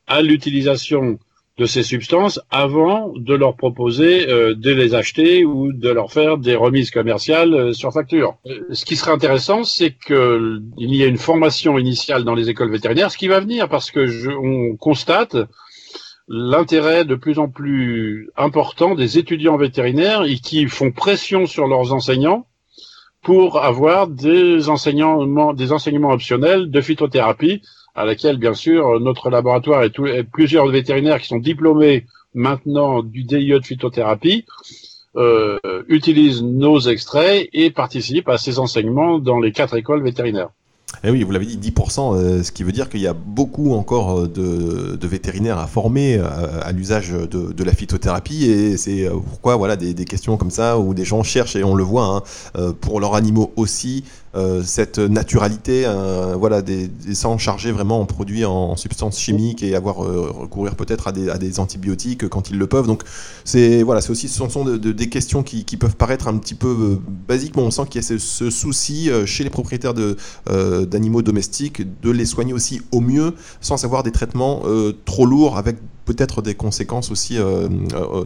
à 0.08 0.22
l'utilisation 0.22 1.20
de 1.58 1.66
ces 1.66 1.84
substances 1.84 2.40
avant 2.50 3.14
de 3.16 3.36
leur 3.36 3.56
proposer 3.56 4.28
euh, 4.28 4.56
de 4.56 4.72
les 4.72 4.96
acheter 4.96 5.46
ou 5.46 5.72
de 5.72 5.90
leur 5.90 6.12
faire 6.12 6.40
des 6.40 6.56
remises 6.56 6.90
commerciales 6.90 7.54
euh, 7.54 7.74
sur 7.74 7.94
facture. 7.94 8.38
Euh, 8.48 8.62
ce 8.72 8.86
qui 8.86 8.96
serait 8.96 9.12
intéressant, 9.12 9.64
c'est 9.64 9.92
qu'il 9.92 10.64
y 10.78 11.04
ait 11.04 11.08
une 11.08 11.18
formation 11.18 11.78
initiale 11.78 12.24
dans 12.24 12.34
les 12.34 12.50
écoles 12.50 12.72
vétérinaires, 12.72 13.12
ce 13.12 13.18
qui 13.18 13.28
va 13.28 13.40
venir 13.40 13.70
parce 13.70 13.92
que 13.92 14.08
je, 14.08 14.32
on 14.32 14.76
constate 14.78 15.38
l'intérêt 16.28 17.06
de 17.06 17.16
plus 17.16 17.38
en 17.38 17.50
plus 17.50 18.32
important 18.36 18.96
des 18.96 19.20
étudiants 19.20 19.58
vétérinaires 19.58 20.24
et 20.24 20.38
qui 20.38 20.66
font 20.68 20.92
pression 20.92 21.46
sur 21.46 21.68
leurs 21.68 21.94
enseignants 21.94 22.48
pour 23.24 23.64
avoir 23.64 24.08
des 24.08 24.70
enseignements, 24.70 26.12
optionnels 26.12 26.70
de 26.70 26.82
phytothérapie 26.82 27.62
à 27.96 28.06
laquelle, 28.06 28.38
bien 28.38 28.54
sûr, 28.54 29.00
notre 29.00 29.30
laboratoire 29.30 29.84
et, 29.84 30.24
plusieurs 30.24 30.68
vétérinaires 30.68 31.22
qui 31.22 31.28
sont 31.28 31.40
diplômés 31.40 32.06
maintenant 32.34 33.04
du 33.04 33.24
DIE 33.24 33.54
de 33.54 33.66
phytothérapie 33.66 34.46
euh, 35.16 35.60
utilisent 35.88 36.44
nos 36.44 36.80
extraits 36.80 37.48
et 37.54 37.70
participent 37.70 38.30
à 38.30 38.38
ces 38.38 38.60
enseignements 38.60 39.20
dans 39.20 39.40
les 39.40 39.52
quatre 39.52 39.78
écoles 39.78 40.04
vétérinaires. 40.04 40.50
Eh 41.04 41.12
oui, 41.12 41.24
vous 41.24 41.32
l'avez 41.32 41.46
dit, 41.46 41.72
10%, 41.72 42.16
euh, 42.16 42.44
ce 42.44 42.52
qui 42.52 42.64
veut 42.64 42.72
dire 42.72 42.90
qu'il 42.90 43.02
y 43.02 43.08
a 43.08 43.14
beaucoup 43.14 43.74
encore 43.74 44.20
euh, 44.20 44.28
de, 44.28 45.08
vétérinaires 45.08 45.58
à 45.58 45.68
former 45.68 46.18
à, 46.18 46.72
l'usage 46.72 47.12
de, 47.12 47.64
la 47.64 47.74
phytothérapie. 47.74 48.46
Et 48.46 48.78
c'est 48.78 49.10
pourquoi 49.30 49.56
voilà 49.56 49.76
des, 49.76 50.06
questions 50.06 50.38
comme 50.38 50.52
ça 50.52 50.80
où 50.80 50.94
des 50.94 51.06
gens 51.06 51.24
cherchent 51.24 51.56
et 51.56 51.64
on 51.64 51.76
le 51.76 51.84
voit 51.84 52.24
hein, 52.56 52.74
pour 52.82 53.00
leurs 53.00 53.16
animaux 53.16 53.52
aussi 53.56 54.04
euh, 54.04 54.23
cette 54.64 54.98
naturalité, 54.98 55.84
euh, 55.86 56.36
voilà, 56.36 56.64
des, 56.64 56.90
sangs 57.14 57.38
chargés 57.38 57.72
vraiment 57.72 58.02
en 58.02 58.06
produits 58.06 58.46
en, 58.46 58.76
substances 58.76 59.20
chimiques 59.20 59.62
et 59.62 59.76
avoir 59.76 60.04
euh, 60.04 60.32
recourir 60.32 60.76
peut-être 60.76 61.08
à 61.08 61.12
des, 61.12 61.60
antibiotiques 61.60 62.28
quand 62.30 62.50
ils 62.50 62.58
le 62.58 62.66
peuvent. 62.66 62.88
Donc 62.88 63.04
c'est 63.44 63.84
voilà, 63.84 64.02
c'est 64.02 64.10
aussi 64.10 64.28
ce 64.28 64.50
sont 64.50 64.66
de, 64.66 64.78
des 64.78 65.10
questions 65.10 65.44
qui, 65.44 65.64
peuvent 65.78 65.96
paraître 65.96 66.28
un 66.28 66.38
petit 66.38 66.56
peu 66.56 67.00
basiques, 67.28 67.56
mais 67.56 67.62
on 67.62 67.70
sent 67.70 67.84
qu'il 67.90 68.02
y 68.02 68.06
a 68.06 68.18
ce, 68.18 68.50
souci 68.50 69.10
chez 69.26 69.44
les 69.44 69.50
propriétaires 69.50 69.94
d'animaux 69.94 71.22
domestiques 71.22 71.84
de 72.02 72.10
les 72.10 72.26
soigner 72.26 72.54
aussi 72.54 72.82
au 72.92 73.02
mieux 73.02 73.34
sans 73.62 73.84
avoir 73.86 74.04
des 74.04 74.12
traitements 74.12 74.64
trop 75.06 75.26
lourds 75.26 75.58
avec 75.58 75.78
peut-être 76.06 76.42
des 76.42 76.56
conséquences 76.56 77.12
aussi 77.12 77.38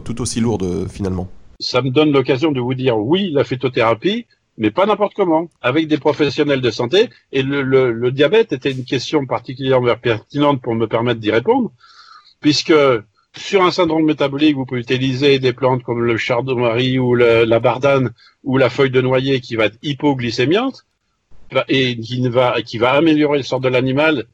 tout 0.04 0.20
aussi 0.22 0.40
lourdes 0.40 0.88
finalement. 0.88 1.28
Ça 1.60 1.82
me 1.82 1.90
donne 1.90 2.12
l'occasion 2.12 2.52
de 2.52 2.60
vous 2.60 2.74
dire 2.74 2.96
oui, 2.96 3.30
la 3.32 3.42
phytothérapie, 3.42 4.26
mais 4.58 4.70
pas 4.70 4.86
n'importe 4.86 5.14
comment, 5.14 5.48
avec 5.62 5.86
des 5.88 5.98
professionnels 5.98 6.60
de 6.60 6.70
santé. 6.70 7.08
Et 7.32 7.42
le, 7.42 7.62
le, 7.62 7.92
le, 7.92 8.10
diabète 8.10 8.52
était 8.52 8.72
une 8.72 8.84
question 8.84 9.24
particulièrement 9.24 9.94
pertinente 9.96 10.60
pour 10.60 10.74
me 10.74 10.86
permettre 10.86 11.20
d'y 11.20 11.30
répondre, 11.30 11.70
puisque 12.40 12.74
sur 13.36 13.62
un 13.62 13.70
syndrome 13.70 14.04
métabolique, 14.04 14.56
vous 14.56 14.66
pouvez 14.66 14.80
utiliser 14.80 15.38
des 15.38 15.52
plantes 15.52 15.84
comme 15.84 16.02
le 16.02 16.16
chardonnay 16.16 16.98
ou 16.98 17.14
la 17.14 17.60
bardane 17.60 18.10
ou 18.42 18.58
la 18.58 18.68
feuille 18.68 18.90
de 18.90 19.00
noyer 19.00 19.40
qui 19.40 19.54
va 19.54 19.66
être 19.66 19.78
hypoglycémiante 19.82 20.84
et 21.68 21.98
qui 21.98 22.28
va, 22.28 22.60
qui 22.62 22.78
va 22.78 22.92
améliorer 22.92 23.38
le 23.38 23.44
sort 23.44 23.60
de 23.60 23.68
l'animal 23.68 24.24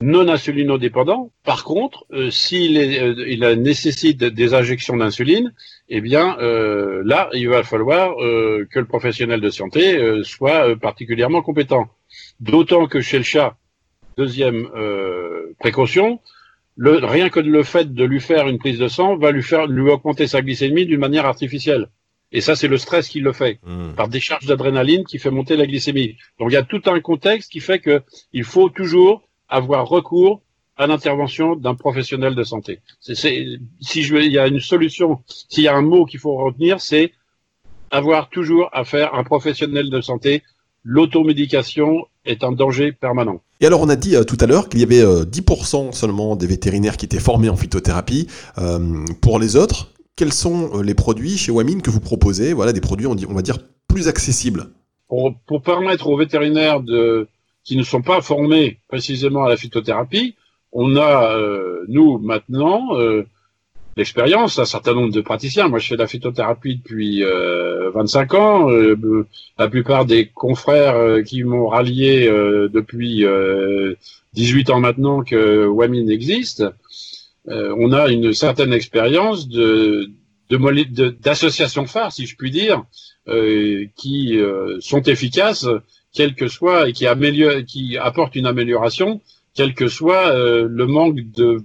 non 0.00 0.28
insulinodépendant. 0.28 1.30
Par 1.44 1.64
contre, 1.64 2.06
euh, 2.12 2.30
s'il 2.30 2.78
euh, 2.78 3.24
il 3.26 3.40
nécessite 3.60 4.18
des 4.18 4.54
injections 4.54 4.96
d'insuline, 4.96 5.52
eh 5.88 6.00
bien 6.00 6.38
euh, 6.38 7.02
là, 7.04 7.28
il 7.32 7.48
va 7.48 7.62
falloir 7.62 8.20
euh, 8.22 8.66
que 8.70 8.78
le 8.78 8.86
professionnel 8.86 9.40
de 9.40 9.50
santé 9.50 9.98
soit 10.22 10.76
particulièrement 10.76 11.42
compétent. 11.42 11.88
D'autant 12.40 12.86
que 12.86 13.00
chez 13.00 13.18
le 13.18 13.24
chat, 13.24 13.56
deuxième 14.16 14.68
précaution, 15.58 16.20
le, 16.76 17.04
rien 17.04 17.28
que 17.28 17.40
le 17.40 17.62
fait 17.64 17.92
de 17.92 18.04
lui 18.04 18.20
faire 18.20 18.48
une 18.48 18.58
prise 18.58 18.78
de 18.78 18.88
sang 18.88 19.16
va 19.16 19.32
lui 19.32 19.42
faire 19.42 19.66
lui 19.66 19.90
augmenter 19.90 20.26
sa 20.26 20.42
glycémie 20.42 20.86
d'une 20.86 21.00
manière 21.00 21.26
artificielle. 21.26 21.88
Et 22.30 22.42
ça, 22.42 22.54
c'est 22.54 22.68
le 22.68 22.76
stress 22.76 23.08
qui 23.08 23.20
le 23.20 23.32
fait, 23.32 23.58
mmh. 23.64 23.94
par 23.96 24.08
décharge 24.08 24.44
d'adrénaline 24.44 25.04
qui 25.04 25.18
fait 25.18 25.30
monter 25.30 25.56
la 25.56 25.66
glycémie. 25.66 26.16
Donc 26.38 26.50
il 26.50 26.54
y 26.54 26.58
a 26.58 26.62
tout 26.62 26.82
un 26.86 27.00
contexte 27.00 27.50
qui 27.50 27.60
fait 27.60 27.78
que 27.78 28.02
il 28.32 28.44
faut 28.44 28.68
toujours 28.68 29.27
avoir 29.48 29.88
recours 29.88 30.42
à 30.78 30.86
l'intervention 30.86 31.56
d'un 31.56 31.74
professionnel 31.74 32.34
de 32.34 32.44
santé. 32.44 32.80
Si 33.00 34.02
je, 34.02 34.16
il 34.16 34.32
y 34.32 34.38
a 34.38 34.46
une 34.46 34.60
solution, 34.60 35.18
s'il 35.48 35.64
y 35.64 35.68
a 35.68 35.74
un 35.74 35.82
mot 35.82 36.06
qu'il 36.06 36.20
faut 36.20 36.36
retenir, 36.36 36.80
c'est 36.80 37.12
avoir 37.90 38.28
toujours 38.28 38.68
affaire 38.72 39.12
à 39.14 39.18
un 39.18 39.24
professionnel 39.24 39.90
de 39.90 40.00
santé. 40.00 40.42
L'automédication 40.84 42.06
est 42.24 42.44
un 42.44 42.52
danger 42.52 42.92
permanent. 42.92 43.40
Et 43.60 43.66
alors 43.66 43.80
on 43.80 43.88
a 43.88 43.96
dit 43.96 44.14
euh, 44.14 44.22
tout 44.22 44.36
à 44.40 44.46
l'heure 44.46 44.68
qu'il 44.68 44.78
y 44.78 44.84
avait 44.84 45.02
10% 45.02 45.88
euh, 45.88 45.92
seulement 45.92 46.36
des 46.36 46.46
vétérinaires 46.46 46.96
qui 46.96 47.06
étaient 47.06 47.18
formés 47.18 47.48
en 47.48 47.56
phytothérapie. 47.56 48.28
Euh, 48.58 49.04
pour 49.20 49.40
les 49.40 49.56
autres, 49.56 49.92
quels 50.14 50.32
sont 50.32 50.80
les 50.80 50.94
produits 50.94 51.36
chez 51.36 51.50
Wamin 51.50 51.80
que 51.80 51.90
vous 51.90 52.00
proposez? 52.00 52.52
Voilà, 52.52 52.72
des 52.72 52.80
produits, 52.80 53.06
on, 53.06 53.16
dit, 53.16 53.26
on 53.28 53.34
va 53.34 53.42
dire, 53.42 53.58
plus 53.88 54.06
accessibles. 54.06 54.70
Pour, 55.08 55.34
pour 55.46 55.62
permettre 55.62 56.06
aux 56.06 56.16
vétérinaires 56.16 56.80
de, 56.80 57.28
qui 57.68 57.76
ne 57.76 57.82
sont 57.82 58.00
pas 58.00 58.22
formés 58.22 58.78
précisément 58.88 59.44
à 59.44 59.50
la 59.50 59.58
phytothérapie, 59.58 60.36
on 60.72 60.96
a, 60.96 61.36
euh, 61.36 61.84
nous, 61.86 62.16
maintenant, 62.18 62.98
euh, 62.98 63.24
l'expérience, 63.98 64.58
un 64.58 64.64
certain 64.64 64.94
nombre 64.94 65.12
de 65.12 65.20
praticiens. 65.20 65.68
Moi, 65.68 65.78
je 65.78 65.88
fais 65.88 65.96
de 65.96 66.00
la 66.00 66.06
phytothérapie 66.06 66.76
depuis 66.76 67.22
25 67.22 68.32
euh, 68.32 68.38
ans. 68.38 68.70
la 69.58 69.68
plupart 69.68 70.06
des 70.06 70.28
confrères 70.28 71.22
qui 71.24 71.44
m'ont 71.44 71.68
rallié 71.68 72.26
depuis 72.72 73.26
18 74.32 74.70
ans 74.70 74.80
maintenant 74.80 75.22
que 75.22 75.66
WAMIN 75.66 76.08
existe, 76.08 76.64
on 77.46 77.92
a 77.92 78.08
une 78.08 78.32
certaine 78.32 78.72
expérience 78.72 79.46
d'associations 81.20 81.84
phares, 81.84 82.12
si 82.12 82.24
je 82.24 82.34
puis 82.34 82.50
dire, 82.50 82.84
qui 83.94 84.38
sont 84.80 85.02
efficaces 85.02 85.66
quel 86.12 86.34
que 86.34 86.48
soit, 86.48 86.88
et 86.88 86.92
qui, 86.92 87.06
améliore, 87.06 87.64
qui 87.66 87.96
apporte 87.96 88.36
une 88.36 88.46
amélioration, 88.46 89.20
quel 89.54 89.74
que 89.74 89.88
soit 89.88 90.32
euh, 90.32 90.66
le 90.68 90.86
manque 90.86 91.20
de 91.32 91.62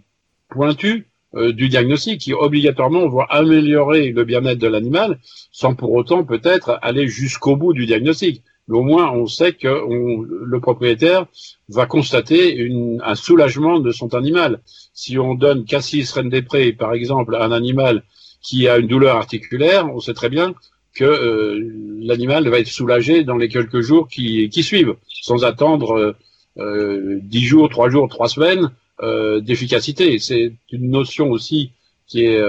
pointu 0.49 1.07
euh, 1.35 1.51
du 1.51 1.69
diagnostic, 1.69 2.21
qui 2.21 2.33
obligatoirement 2.33 3.07
va 3.09 3.25
améliorer 3.29 4.11
le 4.11 4.23
bien-être 4.23 4.59
de 4.59 4.67
l'animal, 4.67 5.19
sans 5.51 5.75
pour 5.75 5.91
autant 5.93 6.23
peut-être 6.23 6.79
aller 6.81 7.07
jusqu'au 7.07 7.55
bout 7.55 7.73
du 7.73 7.85
diagnostic. 7.85 8.43
Mais 8.67 8.77
au 8.77 8.83
moins, 8.83 9.11
on 9.11 9.27
sait 9.27 9.53
que 9.53 9.67
le 9.67 10.59
propriétaire 10.59 11.25
va 11.67 11.85
constater 11.85 12.71
un 13.03 13.15
soulagement 13.15 13.79
de 13.79 13.91
son 13.91 14.13
animal. 14.13 14.61
Si 14.93 15.17
on 15.19 15.35
donne 15.35 15.65
Cassis 15.65 16.09
Rendepré, 16.13 16.71
par 16.71 16.93
exemple, 16.93 17.35
à 17.35 17.43
un 17.43 17.51
animal 17.51 18.03
qui 18.41 18.67
a 18.67 18.77
une 18.77 18.87
douleur 18.87 19.17
articulaire, 19.17 19.93
on 19.93 19.99
sait 19.99 20.13
très 20.13 20.29
bien 20.29 20.53
que 20.93 21.03
euh, 21.03 21.59
l'animal 21.99 22.47
va 22.47 22.59
être 22.59 22.67
soulagé 22.67 23.23
dans 23.23 23.37
les 23.37 23.49
quelques 23.49 23.81
jours 23.81 24.07
qui, 24.07 24.49
qui 24.49 24.63
suivent, 24.63 24.95
sans 25.07 25.43
attendre 25.43 26.15
euh, 26.59 27.19
dix 27.23 27.45
jours, 27.45 27.69
trois 27.69 27.89
jours, 27.89 28.07
trois 28.09 28.29
semaines 28.29 28.69
euh, 29.01 29.41
d'efficacité. 29.41 30.19
C'est 30.19 30.53
une 30.71 30.91
notion 30.91 31.31
aussi 31.31 31.71
qui 32.07 32.25
est 32.25 32.41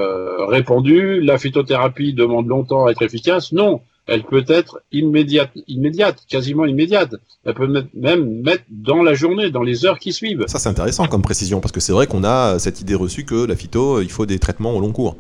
répandue. 0.48 1.20
La 1.20 1.38
phytothérapie 1.38 2.12
demande 2.12 2.48
longtemps 2.48 2.86
à 2.86 2.90
être 2.90 3.02
efficace. 3.02 3.52
Non, 3.52 3.80
elle 4.06 4.24
peut 4.24 4.44
être 4.48 4.82
immédiate, 4.92 5.52
immédiate, 5.68 6.18
quasiment 6.28 6.66
immédiate. 6.66 7.14
Elle 7.44 7.54
peut 7.54 7.86
même 7.94 8.42
mettre 8.42 8.64
dans 8.68 9.02
la 9.02 9.14
journée, 9.14 9.50
dans 9.50 9.62
les 9.62 9.86
heures 9.86 9.98
qui 9.98 10.12
suivent. 10.12 10.44
Ça, 10.48 10.58
c'est 10.58 10.68
intéressant 10.68 11.06
comme 11.06 11.22
précision, 11.22 11.60
parce 11.60 11.72
que 11.72 11.80
c'est 11.80 11.92
vrai 11.92 12.06
qu'on 12.06 12.24
a 12.24 12.58
cette 12.58 12.80
idée 12.82 12.94
reçue 12.94 13.24
que 13.24 13.46
la 13.46 13.56
phyto, 13.56 14.02
il 14.02 14.10
faut 14.10 14.26
des 14.26 14.38
traitements 14.38 14.76
au 14.76 14.80
long 14.80 14.92
cours. 14.92 15.16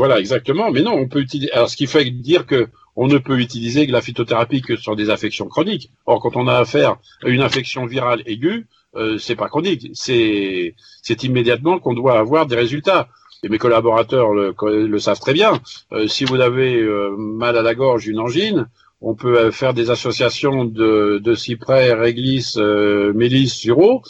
Voilà, 0.00 0.18
exactement. 0.18 0.70
Mais 0.70 0.80
non, 0.80 0.94
on 0.94 1.08
peut 1.08 1.20
utiliser. 1.20 1.52
Alors, 1.52 1.68
ce 1.68 1.76
qui 1.76 1.86
fait 1.86 2.08
dire 2.10 2.46
que 2.46 2.68
on 2.96 3.06
ne 3.06 3.18
peut 3.18 3.38
utiliser 3.38 3.86
la 3.86 4.00
phytothérapie 4.00 4.62
que 4.62 4.76
sur 4.76 4.96
des 4.96 5.10
affections 5.10 5.46
chroniques. 5.46 5.90
Or, 6.06 6.20
quand 6.22 6.36
on 6.36 6.48
a 6.48 6.56
affaire 6.56 6.96
à 7.22 7.28
une 7.28 7.42
infection 7.42 7.84
virale 7.84 8.22
aiguë, 8.24 8.66
euh, 8.96 9.18
c'est 9.18 9.36
pas 9.36 9.48
chronique, 9.48 9.90
c'est 9.92 10.74
c'est 11.02 11.22
immédiatement 11.22 11.78
qu'on 11.78 11.92
doit 11.92 12.18
avoir 12.18 12.46
des 12.46 12.56
résultats. 12.56 13.08
Et 13.42 13.50
mes 13.50 13.58
collaborateurs 13.58 14.32
le, 14.32 14.98
savent 14.98 15.20
très 15.20 15.34
bien. 15.34 15.60
Euh, 15.92 16.06
si 16.06 16.24
vous 16.24 16.40
avez 16.40 16.80
euh, 16.80 17.14
mal 17.18 17.58
à 17.58 17.62
la 17.62 17.74
gorge, 17.74 18.06
une 18.06 18.20
angine, 18.20 18.68
on 19.02 19.14
peut 19.14 19.38
euh, 19.38 19.50
faire 19.50 19.74
des 19.74 19.90
associations 19.90 20.64
de, 20.64 21.20
de 21.22 21.34
cyprès, 21.34 21.92
réglisse, 21.92 22.56
mélisse, 22.56 23.54
sureau. 23.54 24.02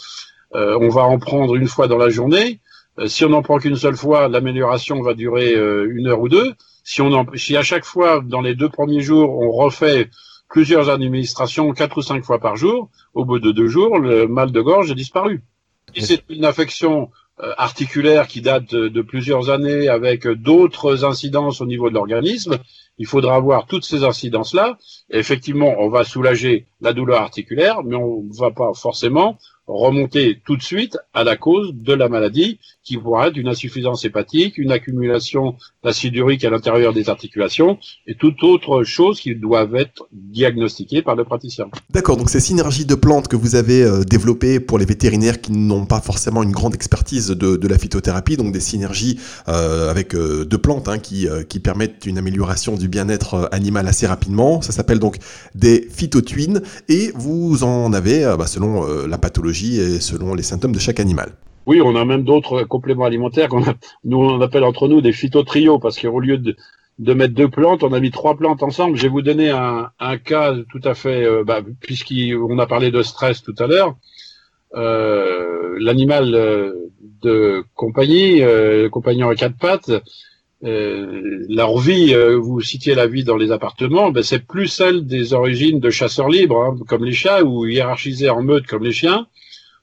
on 0.53 0.89
va 0.89 1.03
en 1.03 1.19
prendre 1.19 1.55
une 1.55 1.67
fois 1.67 1.87
dans 1.87 1.97
la 1.97 2.09
journée. 2.09 2.61
Si 3.07 3.25
on 3.25 3.29
n'en 3.29 3.41
prend 3.41 3.57
qu'une 3.57 3.75
seule 3.75 3.95
fois, 3.95 4.27
l'amélioration 4.27 5.01
va 5.01 5.13
durer 5.13 5.53
une 5.53 6.07
heure 6.07 6.21
ou 6.21 6.29
deux. 6.29 6.53
Si, 6.83 7.01
on 7.01 7.11
en, 7.13 7.25
si 7.35 7.55
à 7.55 7.63
chaque 7.63 7.85
fois, 7.85 8.21
dans 8.23 8.41
les 8.41 8.55
deux 8.55 8.69
premiers 8.69 9.01
jours, 9.01 9.37
on 9.37 9.51
refait 9.51 10.09
plusieurs 10.49 10.89
administrations, 10.89 11.71
quatre 11.71 11.97
ou 11.97 12.01
cinq 12.01 12.23
fois 12.23 12.39
par 12.39 12.57
jour, 12.57 12.89
au 13.13 13.25
bout 13.25 13.39
de 13.39 13.51
deux 13.51 13.67
jours, 13.67 13.97
le 13.99 14.27
mal 14.27 14.51
de 14.51 14.61
gorge 14.61 14.91
a 14.91 14.95
disparu. 14.95 15.41
Si 15.95 16.01
c'est 16.01 16.23
une 16.29 16.45
affection 16.45 17.09
euh, 17.41 17.53
articulaire 17.57 18.27
qui 18.27 18.41
date 18.41 18.75
de, 18.75 19.01
plusieurs 19.01 19.49
années 19.49 19.87
avec 19.87 20.27
d'autres 20.27 21.05
incidences 21.05 21.61
au 21.61 21.65
niveau 21.65 21.89
de 21.89 21.95
l'organisme, 21.95 22.57
il 22.97 23.07
faudra 23.07 23.35
avoir 23.35 23.65
toutes 23.65 23.85
ces 23.85 24.03
incidences-là. 24.03 24.77
Effectivement, 25.09 25.73
on 25.79 25.89
va 25.89 26.03
soulager 26.03 26.67
la 26.81 26.93
douleur 26.93 27.21
articulaire, 27.21 27.83
mais 27.83 27.95
on 27.95 28.23
ne 28.23 28.37
va 28.37 28.51
pas 28.51 28.73
forcément 28.73 29.37
remonter 29.67 30.39
tout 30.45 30.57
de 30.57 30.61
suite 30.61 30.97
à 31.13 31.23
la 31.23 31.37
cause 31.37 31.73
de 31.73 31.93
la 31.93 32.09
maladie, 32.09 32.59
qui 32.83 32.97
pourrait 32.97 33.29
être 33.29 33.37
une 33.37 33.47
insuffisance 33.47 34.03
hépatique, 34.05 34.57
une 34.57 34.71
accumulation 34.71 35.55
d'acide 35.83 36.15
urique 36.15 36.43
à 36.43 36.49
l'intérieur 36.49 36.93
des 36.93 37.09
articulations, 37.09 37.77
et 38.07 38.15
toute 38.15 38.43
autre 38.43 38.83
chose 38.83 39.19
qui 39.19 39.35
doivent 39.35 39.75
être 39.75 40.07
diagnostiquées 40.11 41.01
par 41.01 41.15
le 41.15 41.23
praticien. 41.23 41.67
D'accord, 41.91 42.17
donc 42.17 42.29
ces 42.29 42.39
synergies 42.39 42.85
de 42.85 42.95
plantes 42.95 43.27
que 43.27 43.35
vous 43.35 43.55
avez 43.55 43.83
euh, 43.83 44.03
développées 44.03 44.59
pour 44.59 44.77
les 44.77 44.85
vétérinaires 44.85 45.41
qui 45.41 45.51
n'ont 45.51 45.85
pas 45.85 46.01
forcément 46.01 46.43
une 46.43 46.51
grande 46.51 46.73
expertise 46.73 47.27
de, 47.27 47.67
la 47.67 47.77
phytothérapie, 47.77 48.37
donc 48.37 48.51
des 48.51 48.59
synergies 48.59 49.19
euh, 49.47 49.89
avec 49.89 50.15
euh, 50.15 50.43
deux 50.43 50.57
plantes 50.57 50.89
hein, 50.89 50.99
qui, 50.99 51.27
qui 51.47 51.59
permettent 51.59 52.05
une 52.05 52.17
amélioration 52.17 52.75
du 52.75 52.87
bien-être 52.87 53.47
animal 53.51 53.87
assez 53.87 54.07
rapidement, 54.07 54.61
ça 54.61 54.71
s'appelle 54.71 54.99
donc 54.99 55.17
des 55.55 55.87
phytotuines, 55.89 56.61
et 56.89 57.11
vous 57.15 57.63
en 57.63 57.93
avez, 57.93 58.23
bah, 58.37 58.47
selon 58.47 58.85
la 59.07 59.17
pathologie, 59.17 59.79
et 59.79 59.99
selon 59.99 60.33
les 60.33 60.43
symptômes 60.43 60.73
de 60.73 60.79
chaque 60.79 60.99
animal. 60.99 61.33
Oui, 61.65 61.81
on 61.81 61.95
a 61.95 62.05
même 62.05 62.23
d'autres 62.23 62.63
compléments 62.63 63.05
alimentaires 63.05 63.49
qu'on 63.49 63.63
nous 64.03 64.17
on 64.17 64.41
appelle 64.41 64.63
entre 64.63 64.87
nous 64.87 65.01
des 65.01 65.11
phytotrios 65.11 65.79
parce 65.79 65.99
qu'au 65.99 66.19
lieu 66.19 66.37
de, 66.37 67.13
mettre 67.13 67.33
deux 67.33 67.49
plantes, 67.49 67.83
on 67.83 67.93
a 67.93 67.99
mis 67.99 68.11
trois 68.11 68.35
plantes 68.35 68.63
ensemble. 68.63 68.97
Je 68.97 69.03
vais 69.03 69.09
vous 69.09 69.21
donner 69.21 69.51
un, 69.51 70.17
cas 70.17 70.55
tout 70.69 70.81
à 70.83 70.93
fait, 70.93 71.23
euh, 71.23 71.43
bah, 71.43 71.61
puisqu'on 71.81 72.59
a 72.59 72.65
parlé 72.65 72.91
de 72.91 73.01
stress 73.01 73.43
tout 73.43 73.55
à 73.59 73.67
l'heure. 73.67 73.95
Euh, 74.75 75.77
L'animal 75.79 76.33
euh, 76.35 76.73
de 77.21 77.63
compagnie, 77.75 78.41
euh, 78.41 78.89
compagnon 78.89 79.29
à 79.29 79.35
quatre 79.35 79.57
pattes, 79.57 79.91
euh, 80.63 81.45
leur 81.49 81.77
vie, 81.77 82.15
vous 82.39 82.61
citiez 82.61 82.95
la 82.95 83.07
vie 83.07 83.23
dans 83.23 83.37
les 83.37 83.51
appartements, 83.51 84.11
ben 84.11 84.23
c'est 84.23 84.45
plus 84.45 84.67
celle 84.67 85.05
des 85.05 85.33
origines 85.33 85.79
de 85.79 85.89
chasseurs 85.89 86.29
libres, 86.29 86.61
hein, 86.61 86.77
comme 86.87 87.03
les 87.03 87.13
chats, 87.13 87.43
ou 87.43 87.65
hiérarchisés 87.65 88.29
en 88.29 88.43
meute 88.43 88.67
comme 88.67 88.83
les 88.83 88.91
chiens 88.91 89.27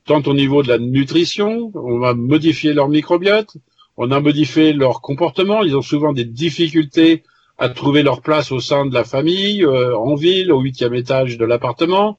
tant 0.09 0.23
au 0.23 0.33
niveau 0.33 0.63
de 0.63 0.69
la 0.69 0.79
nutrition, 0.79 1.71
on 1.75 1.99
va 1.99 2.15
modifier 2.15 2.73
leur 2.73 2.89
microbiote, 2.89 3.59
on 3.99 4.11
a 4.11 4.21
modifié 4.21 4.73
leur 4.73 5.03
comportement, 5.03 5.63
ils 5.63 5.77
ont 5.77 5.83
souvent 5.83 6.15
des 6.15 6.25
difficultés 6.25 7.25
à 7.59 7.69
trouver 7.69 8.03
leur 8.03 8.23
place 8.23 8.51
au 8.51 8.59
sein 8.59 8.87
de 8.87 8.95
la 8.95 9.05
famille, 9.05 9.63
euh, 9.65 9.95
en 9.99 10.15
ville, 10.15 10.51
au 10.51 10.61
huitième 10.61 10.95
étage 10.95 11.37
de 11.37 11.45
l'appartement. 11.45 12.19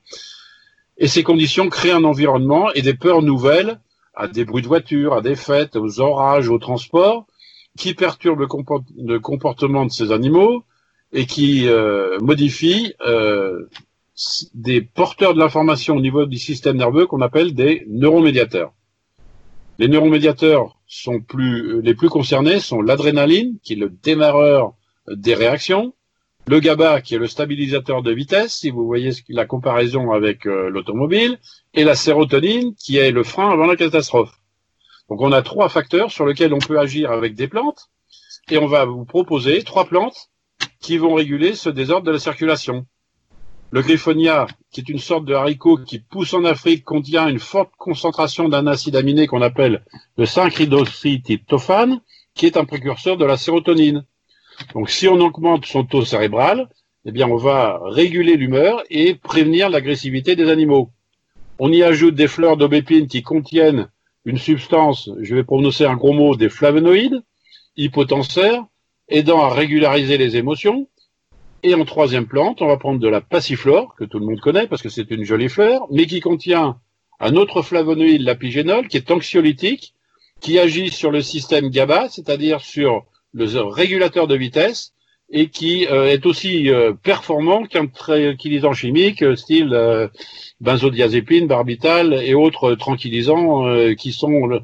Et 1.00 1.08
ces 1.08 1.24
conditions 1.24 1.68
créent 1.70 1.92
un 1.92 2.04
environnement 2.04 2.72
et 2.74 2.84
des 2.84 2.94
peurs 2.94 3.24
nouvelles 3.24 3.80
à 4.14 4.28
des 4.28 4.46
bruits 4.46 4.62
de 4.62 4.68
voiture, 4.68 5.16
à 5.16 5.22
des 5.22 5.36
fêtes, 5.36 5.76
aux 5.76 6.00
orages, 6.00 6.50
au 6.50 6.60
transport, 6.60 7.26
qui 7.78 7.94
perturbent 7.94 8.42
le, 8.42 9.20
comportement 9.20 9.86
de 9.86 9.92
ces 9.92 10.12
animaux 10.12 10.64
et 11.12 11.26
qui 11.26 11.68
euh, 11.68 12.20
modifient 12.20 12.94
euh, 13.06 13.68
des 14.54 14.82
porteurs 14.82 15.34
de 15.34 15.40
l'information 15.40 15.96
au 15.96 16.02
niveau 16.02 16.26
du 16.26 16.38
système 16.38 16.78
nerveux 16.78 17.06
qu'on 17.06 17.22
appelle 17.22 17.54
des 17.54 17.86
neuromédiateurs. 17.88 18.74
Les 19.78 19.88
neuromédiateurs 19.88 20.78
sont 20.88 21.22
plus, 21.22 21.82
les 21.82 21.94
plus 21.94 22.10
concernés 22.10 22.60
sont 22.60 22.82
l'adrénaline, 22.82 23.58
qui 23.64 23.74
est 23.74 23.78
le 23.78 23.90
démarreur 23.90 24.74
des 25.08 25.36
réactions, 25.36 25.94
le 26.48 26.60
GABA, 26.60 27.02
qui 27.02 27.16
est 27.16 27.20
le 27.20 27.28
stabilisateur 27.28 28.02
de 28.02 28.12
vitesse, 28.12 28.58
si 28.58 28.72
vous 28.72 28.86
voyez 28.86 29.12
la 29.30 29.46
comparaison 29.46 30.12
avec 30.12 30.48
euh, 30.48 30.70
l'automobile, 30.70 31.38
et 31.74 31.84
la 31.84 31.96
sérotonine, 31.96 32.74
qui 32.76 32.98
est 32.98 33.12
le 33.12 33.24
frein 33.24 33.52
avant 33.52 33.68
la 33.68 33.76
catastrophe. 33.76 34.34
Donc 35.10 35.22
on 35.22 35.32
a 35.32 35.42
trois 35.42 35.70
facteurs 35.70 36.12
sur 36.12 36.26
lesquels 36.26 36.54
on 36.54 36.60
peut 36.60 36.80
agir 36.80 37.12
avec 37.12 37.36
des 37.36 37.48
plantes, 37.48 37.90
et 38.52 38.58
on 38.58 38.68
va 38.68 38.86
vous 38.86 39.06
proposer 39.06 39.64
trois 39.64 39.86
plantes 39.86 40.30
qui 40.80 40.98
vont 40.98 41.16
réguler 41.16 41.56
ce 41.56 41.70
désordre 41.70 42.06
de 42.06 42.12
la 42.12 42.20
circulation. 42.20 42.86
Le 43.72 43.82
griffonia, 43.82 44.48
qui 44.72 44.82
est 44.82 44.90
une 44.90 45.00
sorte 45.00 45.26
de 45.26 45.34
haricot 45.34 45.78
qui 45.78 46.00
pousse 46.00 46.34
en 46.34 46.44
Afrique, 46.44 46.84
contient 46.84 47.28
une 47.28 47.40
forte 47.40 47.72
concentration 47.78 48.50
d'un 48.50 48.66
acide 48.66 48.96
aminé 48.96 49.28
qu'on 49.28 49.44
appelle 49.44 49.84
le 50.18 50.26
5-hydroxytryptophane, 50.26 52.02
qui 52.34 52.48
est 52.48 52.58
un 52.58 52.66
précurseur 52.66 53.18
de 53.18 53.26
la 53.26 53.38
sérotonine. 53.38 54.06
Donc 54.74 54.90
si 54.90 55.08
on 55.08 55.20
augmente 55.20 55.66
son 55.66 55.84
taux 55.84 56.06
cérébral, 56.06 56.68
eh 57.06 57.12
bien 57.12 57.28
on 57.28 57.38
va 57.38 57.80
réguler 57.84 58.38
l'humeur 58.38 58.84
et 58.90 59.16
prévenir 59.16 59.70
l'agressivité 59.70 60.36
des 60.36 60.50
animaux. 60.50 60.90
On 61.60 61.72
y 61.72 61.84
ajoute 61.84 62.16
des 62.16 62.28
fleurs 62.28 62.58
d'aubépine 62.58 63.08
qui 63.08 63.22
contiennent 63.22 63.90
une 64.30 64.38
substance, 64.38 65.10
je 65.20 65.36
vais 65.36 65.44
prononcer 65.44 65.86
un 65.86 65.96
gros 65.96 66.14
mot, 66.14 66.36
des 66.36 66.50
flavonoïdes, 66.50 67.24
hypotensaires, 67.78 68.64
aidant 69.08 69.42
à 69.42 69.50
régulariser 69.50 70.20
les 70.20 70.38
émotions, 70.38 70.88
et 71.64 71.74
en 71.74 71.84
troisième 71.84 72.28
plante, 72.28 72.62
on 72.62 72.68
va 72.68 72.78
prendre 72.78 73.00
de 73.00 73.08
la 73.08 73.22
passiflore, 73.22 73.96
que 73.96 74.06
tout 74.06 74.20
le 74.20 74.26
monde 74.28 74.40
connaît 74.40 74.68
parce 74.68 74.84
que 74.84 74.90
c'est 74.90 75.10
une 75.10 75.24
jolie 75.24 75.50
fleur, 75.50 75.88
mais 75.92 76.06
qui 76.06 76.20
contient 76.20 76.80
un 77.20 77.36
autre 77.36 77.64
flavonoïde, 77.64 78.22
l'apigénol, 78.22 78.88
qui 78.88 78.98
est 78.98 79.10
anxiolytique, 79.10 79.96
qui 80.40 80.60
agit 80.60 80.90
sur 80.90 81.10
le 81.10 81.22
système 81.22 81.70
GABA, 81.70 82.10
c'est-à-dire 82.10 82.62
sur 82.62 83.06
le 83.34 83.46
régulateur 83.62 84.28
de 84.28 84.36
vitesse, 84.36 84.94
et 85.32 85.48
qui 85.50 85.86
euh, 85.88 86.08
est 86.08 86.26
aussi 86.26 86.70
euh, 86.70 86.94
performant 86.94 87.64
qu'un 87.66 87.88
tranquillisant 87.88 88.74
chimique, 88.74 89.22
euh, 89.22 89.36
style 89.36 90.10
benzodiazépine, 90.62 91.48
barbital 91.48 92.14
et 92.14 92.34
autres 92.34 92.76
tranquillisants 92.76 93.66
qui 93.96 94.12
sont 94.12 94.60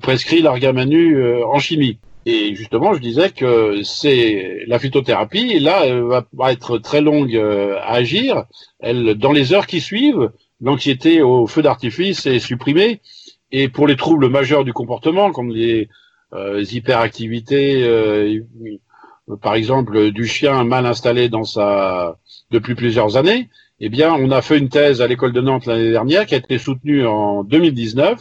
prescrits 0.00 0.40
l'argamanu 0.40 1.42
en 1.44 1.58
chimie. 1.58 1.98
Et 2.24 2.54
justement, 2.54 2.94
je 2.94 3.00
disais 3.00 3.30
que 3.30 3.82
c'est 3.82 4.62
la 4.66 4.78
phytothérapie, 4.78 5.60
là, 5.60 5.84
va 6.32 6.52
être 6.52 6.78
très 6.78 7.02
longue 7.02 7.36
à 7.36 7.92
agir. 7.92 8.46
Elle, 8.80 9.14
dans 9.16 9.32
les 9.32 9.52
heures 9.52 9.66
qui 9.66 9.82
suivent, 9.82 10.30
l'anxiété 10.62 11.20
au 11.20 11.46
feu 11.46 11.60
d'artifice 11.60 12.24
est 12.24 12.38
supprimée. 12.38 13.02
Et 13.52 13.68
pour 13.68 13.86
les 13.86 13.96
troubles 13.96 14.30
majeurs 14.30 14.64
du 14.64 14.72
comportement, 14.72 15.32
comme 15.32 15.50
les, 15.50 15.88
euh, 16.32 16.64
hyperactivités, 16.72 17.84
euh, 17.84 18.40
par 19.42 19.54
exemple, 19.54 20.10
du 20.10 20.26
chien 20.26 20.64
mal 20.64 20.86
installé 20.86 21.28
dans 21.28 21.44
sa 21.44 22.16
depuis 22.50 22.74
plusieurs 22.74 23.16
années, 23.16 23.48
eh 23.80 23.88
bien, 23.88 24.14
on 24.14 24.30
a 24.30 24.40
fait 24.42 24.58
une 24.58 24.68
thèse 24.68 25.02
à 25.02 25.06
l'école 25.06 25.32
de 25.32 25.40
Nantes 25.40 25.66
l'année 25.66 25.90
dernière 25.90 26.26
qui 26.26 26.34
a 26.34 26.38
été 26.38 26.58
soutenue 26.58 27.06
en 27.06 27.44
2019 27.44 28.18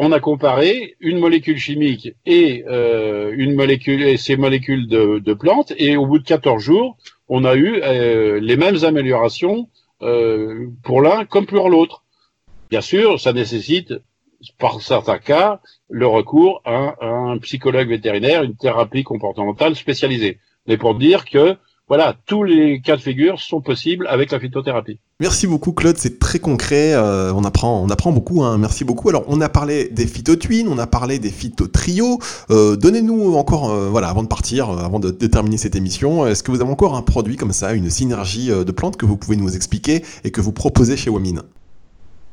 on 0.00 0.12
a 0.12 0.20
comparé 0.20 0.94
une 1.00 1.18
molécule 1.18 1.58
chimique 1.58 2.14
et 2.24 2.64
euh, 2.68 3.34
une 3.36 3.54
molécule 3.56 4.04
et 4.04 4.16
ces 4.16 4.36
molécules 4.36 4.86
de, 4.86 5.34
plantes 5.34 5.72
et 5.76 5.96
au 5.96 6.06
bout 6.06 6.20
de 6.20 6.24
14 6.24 6.62
jours, 6.62 6.96
on 7.28 7.44
a 7.44 7.56
eu 7.56 7.80
euh, 7.82 8.38
les 8.40 8.56
mêmes 8.56 8.84
améliorations 8.84 9.68
euh, 10.02 10.68
pour 10.84 11.02
l'un 11.02 11.24
comme 11.24 11.46
pour 11.46 11.68
l'autre. 11.68 12.04
Bien 12.70 12.80
sûr, 12.80 13.20
ça 13.20 13.32
nécessite 13.32 13.92
par 14.58 14.80
certains 14.80 15.18
cas 15.18 15.60
le 15.88 16.06
recours 16.06 16.62
à, 16.64 16.94
un 17.00 17.38
psychologue 17.38 17.88
vétérinaire, 17.88 18.42
une 18.42 18.56
thérapie 18.56 19.04
comportementale 19.04 19.74
spécialisée. 19.74 20.38
Mais 20.66 20.76
pour 20.76 20.94
dire 20.94 21.24
que 21.24 21.56
voilà, 21.88 22.14
tous 22.26 22.42
les 22.42 22.82
cas 22.82 22.96
de 22.96 23.00
figure 23.00 23.40
sont 23.40 23.62
possibles 23.62 24.06
avec 24.08 24.30
la 24.30 24.38
phytothérapie. 24.38 24.98
Merci 25.20 25.46
beaucoup 25.46 25.72
Claude, 25.72 25.96
c'est 25.96 26.18
très 26.18 26.38
concret, 26.38 26.92
euh, 26.92 27.32
on 27.34 27.44
apprend 27.44 27.82
on 27.82 27.88
apprend 27.88 28.12
beaucoup, 28.12 28.42
hein. 28.42 28.58
merci 28.58 28.84
beaucoup. 28.84 29.08
Alors 29.08 29.24
on 29.26 29.40
a 29.40 29.48
parlé 29.48 29.88
des 29.88 30.06
phytotwins, 30.06 30.66
on 30.68 30.78
a 30.78 30.86
parlé 30.86 31.18
des 31.18 31.30
phytotrios, 31.30 32.18
euh, 32.50 32.76
donnez-nous 32.76 33.34
encore, 33.36 33.70
euh, 33.70 33.88
voilà, 33.88 34.08
avant 34.08 34.22
de 34.22 34.28
partir, 34.28 34.68
avant 34.68 35.00
de, 35.00 35.10
terminer 35.10 35.56
cette 35.56 35.76
émission, 35.76 36.26
est-ce 36.26 36.42
que 36.42 36.50
vous 36.50 36.60
avez 36.60 36.70
encore 36.70 36.94
un 36.94 37.02
produit 37.02 37.36
comme 37.36 37.52
ça, 37.52 37.72
une 37.72 37.88
synergie 37.88 38.48
de 38.48 38.72
plantes 38.72 38.98
que 38.98 39.06
vous 39.06 39.16
pouvez 39.16 39.36
nous 39.36 39.56
expliquer 39.56 40.04
et 40.24 40.30
que 40.30 40.42
vous 40.42 40.52
proposez 40.52 40.96
chez 40.96 41.08
Wamin 41.08 41.42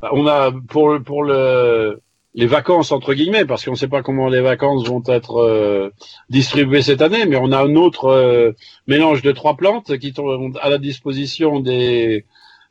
On 0.02 0.26
a 0.26 0.52
pour, 0.68 0.98
pour 1.04 1.24
le, 1.24 2.00
les 2.36 2.46
vacances 2.46 2.92
entre 2.92 3.14
guillemets, 3.14 3.46
parce 3.46 3.64
qu'on 3.64 3.72
ne 3.72 3.76
sait 3.76 3.88
pas 3.88 4.02
comment 4.02 4.28
les 4.28 4.42
vacances 4.42 4.86
vont 4.86 5.02
être 5.06 5.38
euh, 5.38 5.90
distribuées 6.28 6.82
cette 6.82 7.00
année, 7.00 7.24
mais 7.24 7.36
on 7.36 7.50
a 7.50 7.58
un 7.58 7.74
autre 7.74 8.06
euh, 8.06 8.52
mélange 8.86 9.22
de 9.22 9.32
trois 9.32 9.56
plantes 9.56 9.96
qui 9.98 10.12
sont 10.12 10.52
à 10.60 10.68
la 10.68 10.76
disposition 10.76 11.60
des, 11.60 12.26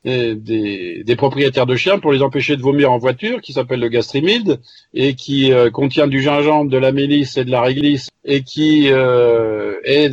des, 0.06 1.04
des, 1.04 1.16
propriétaires 1.16 1.66
de 1.66 1.76
chiens 1.76 1.98
pour 1.98 2.14
les 2.14 2.22
empêcher 2.22 2.56
de 2.58 2.62
vomir 2.62 2.92
en 2.92 3.00
voiture, 3.00 3.42
qui 3.42 3.54
s'appelle 3.54 3.80
le 3.80 3.90
gastrimide 3.90 4.60
et 4.94 5.16
qui 5.16 5.52
euh, 5.52 5.72
contient 5.72 6.08
du 6.08 6.22
gingembre, 6.22 6.70
de 6.70 6.78
la 6.78 6.92
mélisse 6.92 7.36
et 7.38 7.44
de 7.44 7.52
la 7.52 7.62
réglisse 7.62 8.10
et 8.24 8.44
qui 8.44 8.88
est 8.88 10.10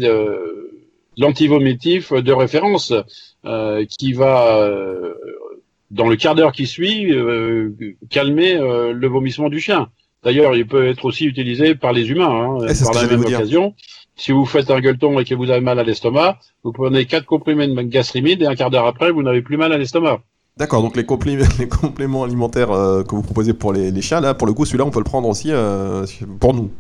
l'antivomitif 1.19 2.15
de 2.15 2.33
référence 2.33 2.95
qui 3.99 4.13
va 4.15 4.67
dans 5.93 6.09
le 6.09 6.17
quart 6.17 6.35
d'heure 6.35 6.53
qui 6.53 6.67
suit, 6.67 7.13
euh, 7.13 7.71
calmer 8.09 8.57
euh, 8.57 8.93
le 8.93 9.07
vomissement 9.09 9.49
du 9.49 9.61
chien. 9.61 9.89
D'ailleurs, 10.25 10.55
il 10.57 10.67
peut 10.67 10.89
être 10.89 11.05
aussi 11.05 11.27
utilisé 11.27 11.75
par 11.75 11.93
les 11.93 12.11
humains, 12.11 12.31
hein, 12.31 12.67
eh, 12.69 12.85
par 12.85 12.95
la 12.95 13.07
même 13.07 13.21
occasion. 13.21 13.75
Si 14.17 14.33
vous 14.33 14.47
faites 14.47 14.71
un 14.71 14.81
gueuleton 14.81 15.19
et 15.19 15.25
que 15.25 15.35
vous 15.35 15.51
avez 15.51 15.61
mal 15.61 15.79
à 15.79 15.83
l'estomac, 15.83 16.39
vous 16.65 16.73
prenez 16.73 17.05
quatre 17.05 17.27
comprimés 17.27 17.67
de 17.67 17.83
gastrimide 17.83 18.43
et 18.43 18.47
un 18.47 18.55
quart 18.55 18.71
d'heure 18.71 18.87
après, 18.87 19.11
vous 19.11 19.23
n'avez 19.23 19.43
plus 19.43 19.57
mal 19.57 19.73
à 19.73 19.79
l'estomac. 19.79 20.21
D'accord, 20.57 20.83
donc 20.83 20.97
les, 20.97 21.05
les, 21.59 21.69
compléments 21.69 22.25
alimentaires 22.25 22.73
euh, 22.73 23.03
que 23.03 23.15
vous 23.15 23.23
proposez 23.23 23.53
pour 23.53 23.73
les, 23.73 23.91
les, 23.91 24.03
chiens, 24.03 24.21
là, 24.21 24.35
pour 24.35 24.47
le 24.47 24.55
coup, 24.55 24.65
celui-là, 24.65 24.85
on 24.85 24.91
peut 24.91 25.01
le 25.01 25.05
prendre 25.05 25.29
aussi 25.29 25.51
pour 26.41 26.55
nous. 26.55 26.71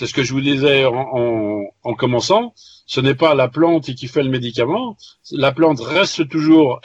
C'est 0.00 0.06
ce 0.06 0.14
que 0.14 0.22
je 0.22 0.32
vous 0.32 0.40
disais 0.40 0.86
en, 0.86 1.66
en, 1.84 1.94
commençant. 1.94 2.54
Ce 2.86 3.02
n'est 3.02 3.14
pas 3.14 3.34
la 3.34 3.48
plante 3.48 3.94
qui 3.94 4.08
fait 4.08 4.22
le 4.22 4.30
médicament. 4.30 4.96
La 5.30 5.52
plante 5.52 5.78
reste 5.80 6.26
toujours 6.26 6.80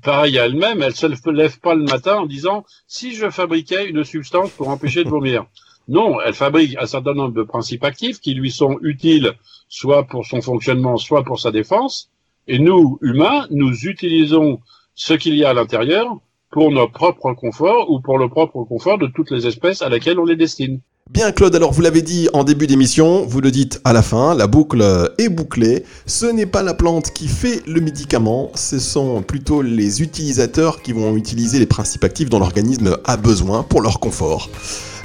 pareille 0.00 0.38
à 0.38 0.46
elle-même. 0.46 0.80
Elle 0.80 1.10
ne 1.10 1.16
se 1.16 1.30
lève 1.30 1.58
pas 1.58 1.74
le 1.74 1.82
matin 1.82 2.18
en 2.18 2.26
disant 2.26 2.64
si 2.86 3.16
je 3.16 3.30
fabriquais 3.30 3.88
une 3.88 4.04
substance 4.04 4.52
pour 4.52 4.68
empêcher 4.68 5.02
de 5.02 5.08
vomir. 5.08 5.44
Non, 5.88 6.20
elle 6.20 6.34
fabrique 6.34 6.76
un 6.78 6.86
certain 6.86 7.14
nombre 7.14 7.34
de 7.34 7.42
principes 7.42 7.82
actifs 7.82 8.20
qui 8.20 8.32
lui 8.32 8.52
sont 8.52 8.78
utiles 8.82 9.32
soit 9.68 10.04
pour 10.04 10.24
son 10.24 10.40
fonctionnement, 10.40 10.98
soit 10.98 11.24
pour 11.24 11.40
sa 11.40 11.50
défense. 11.50 12.10
Et 12.46 12.60
nous, 12.60 12.96
humains, 13.02 13.48
nous 13.50 13.74
utilisons 13.88 14.60
ce 14.94 15.14
qu'il 15.14 15.34
y 15.34 15.44
a 15.44 15.50
à 15.50 15.54
l'intérieur 15.54 16.16
pour 16.52 16.70
notre 16.70 16.92
propre 16.92 17.32
confort 17.32 17.90
ou 17.90 17.98
pour 18.00 18.18
le 18.18 18.28
propre 18.28 18.62
confort 18.62 18.98
de 18.98 19.08
toutes 19.08 19.32
les 19.32 19.48
espèces 19.48 19.82
à 19.82 19.88
laquelle 19.88 20.20
on 20.20 20.24
les 20.24 20.36
destine. 20.36 20.80
Bien 21.12 21.30
Claude, 21.30 21.54
alors 21.54 21.72
vous 21.72 21.82
l'avez 21.82 22.00
dit 22.00 22.30
en 22.32 22.42
début 22.42 22.66
d'émission, 22.66 23.26
vous 23.26 23.42
le 23.42 23.50
dites 23.50 23.82
à 23.84 23.92
la 23.92 24.00
fin, 24.00 24.34
la 24.34 24.46
boucle 24.46 25.12
est 25.18 25.28
bouclée. 25.28 25.84
Ce 26.06 26.24
n'est 26.24 26.46
pas 26.46 26.62
la 26.62 26.72
plante 26.72 27.10
qui 27.12 27.28
fait 27.28 27.60
le 27.66 27.82
médicament, 27.82 28.50
ce 28.54 28.78
sont 28.78 29.20
plutôt 29.20 29.60
les 29.60 30.00
utilisateurs 30.00 30.80
qui 30.80 30.94
vont 30.94 31.14
utiliser 31.14 31.58
les 31.58 31.66
principes 31.66 32.04
actifs 32.04 32.30
dont 32.30 32.38
l'organisme 32.38 32.96
a 33.04 33.18
besoin 33.18 33.62
pour 33.62 33.82
leur 33.82 34.00
confort. 34.00 34.48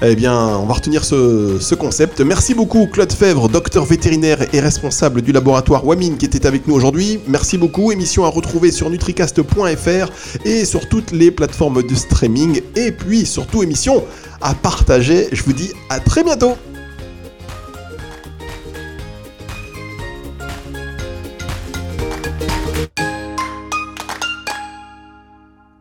Eh 0.04 0.16
bien, 0.16 0.36
on 0.36 0.68
va 0.68 0.76
retenir 0.76 1.04
ce, 1.04 1.74
concept. 1.74 2.22
Merci 2.22 2.54
beaucoup 2.54 2.86
Claude 2.86 3.12
Fèvre, 3.12 3.50
docteur 3.50 3.84
vétérinaire 3.84 4.45
et 4.54 4.60
responsable 4.60 5.24
du 5.24 5.32
laboratoire 5.32 5.86
Wamin 5.88 6.18
qui 6.18 6.26
était 6.26 6.45
avec 6.45 6.68
nous 6.68 6.76
aujourd'hui. 6.76 7.20
Merci 7.28 7.58
beaucoup. 7.58 7.91
Émission 7.91 8.24
à 8.24 8.30
retrouver 8.30 8.72
sur 8.72 8.91
nutricast.fr 8.91 10.45
et 10.45 10.66
sur 10.66 10.88
toutes 10.88 11.12
les 11.12 11.32
plateformes 11.32 11.82
de 11.82 11.95
streaming. 11.95 12.62
Et 12.76 12.91
puis 12.91 13.26
surtout 13.26 13.64
émission 13.64 14.04
à 14.39 14.54
partager. 14.54 15.30
Je 15.32 15.41
vous 15.41 15.54
dis 15.54 15.72
à 15.89 16.00
très 16.00 16.24
bientôt 16.24 16.56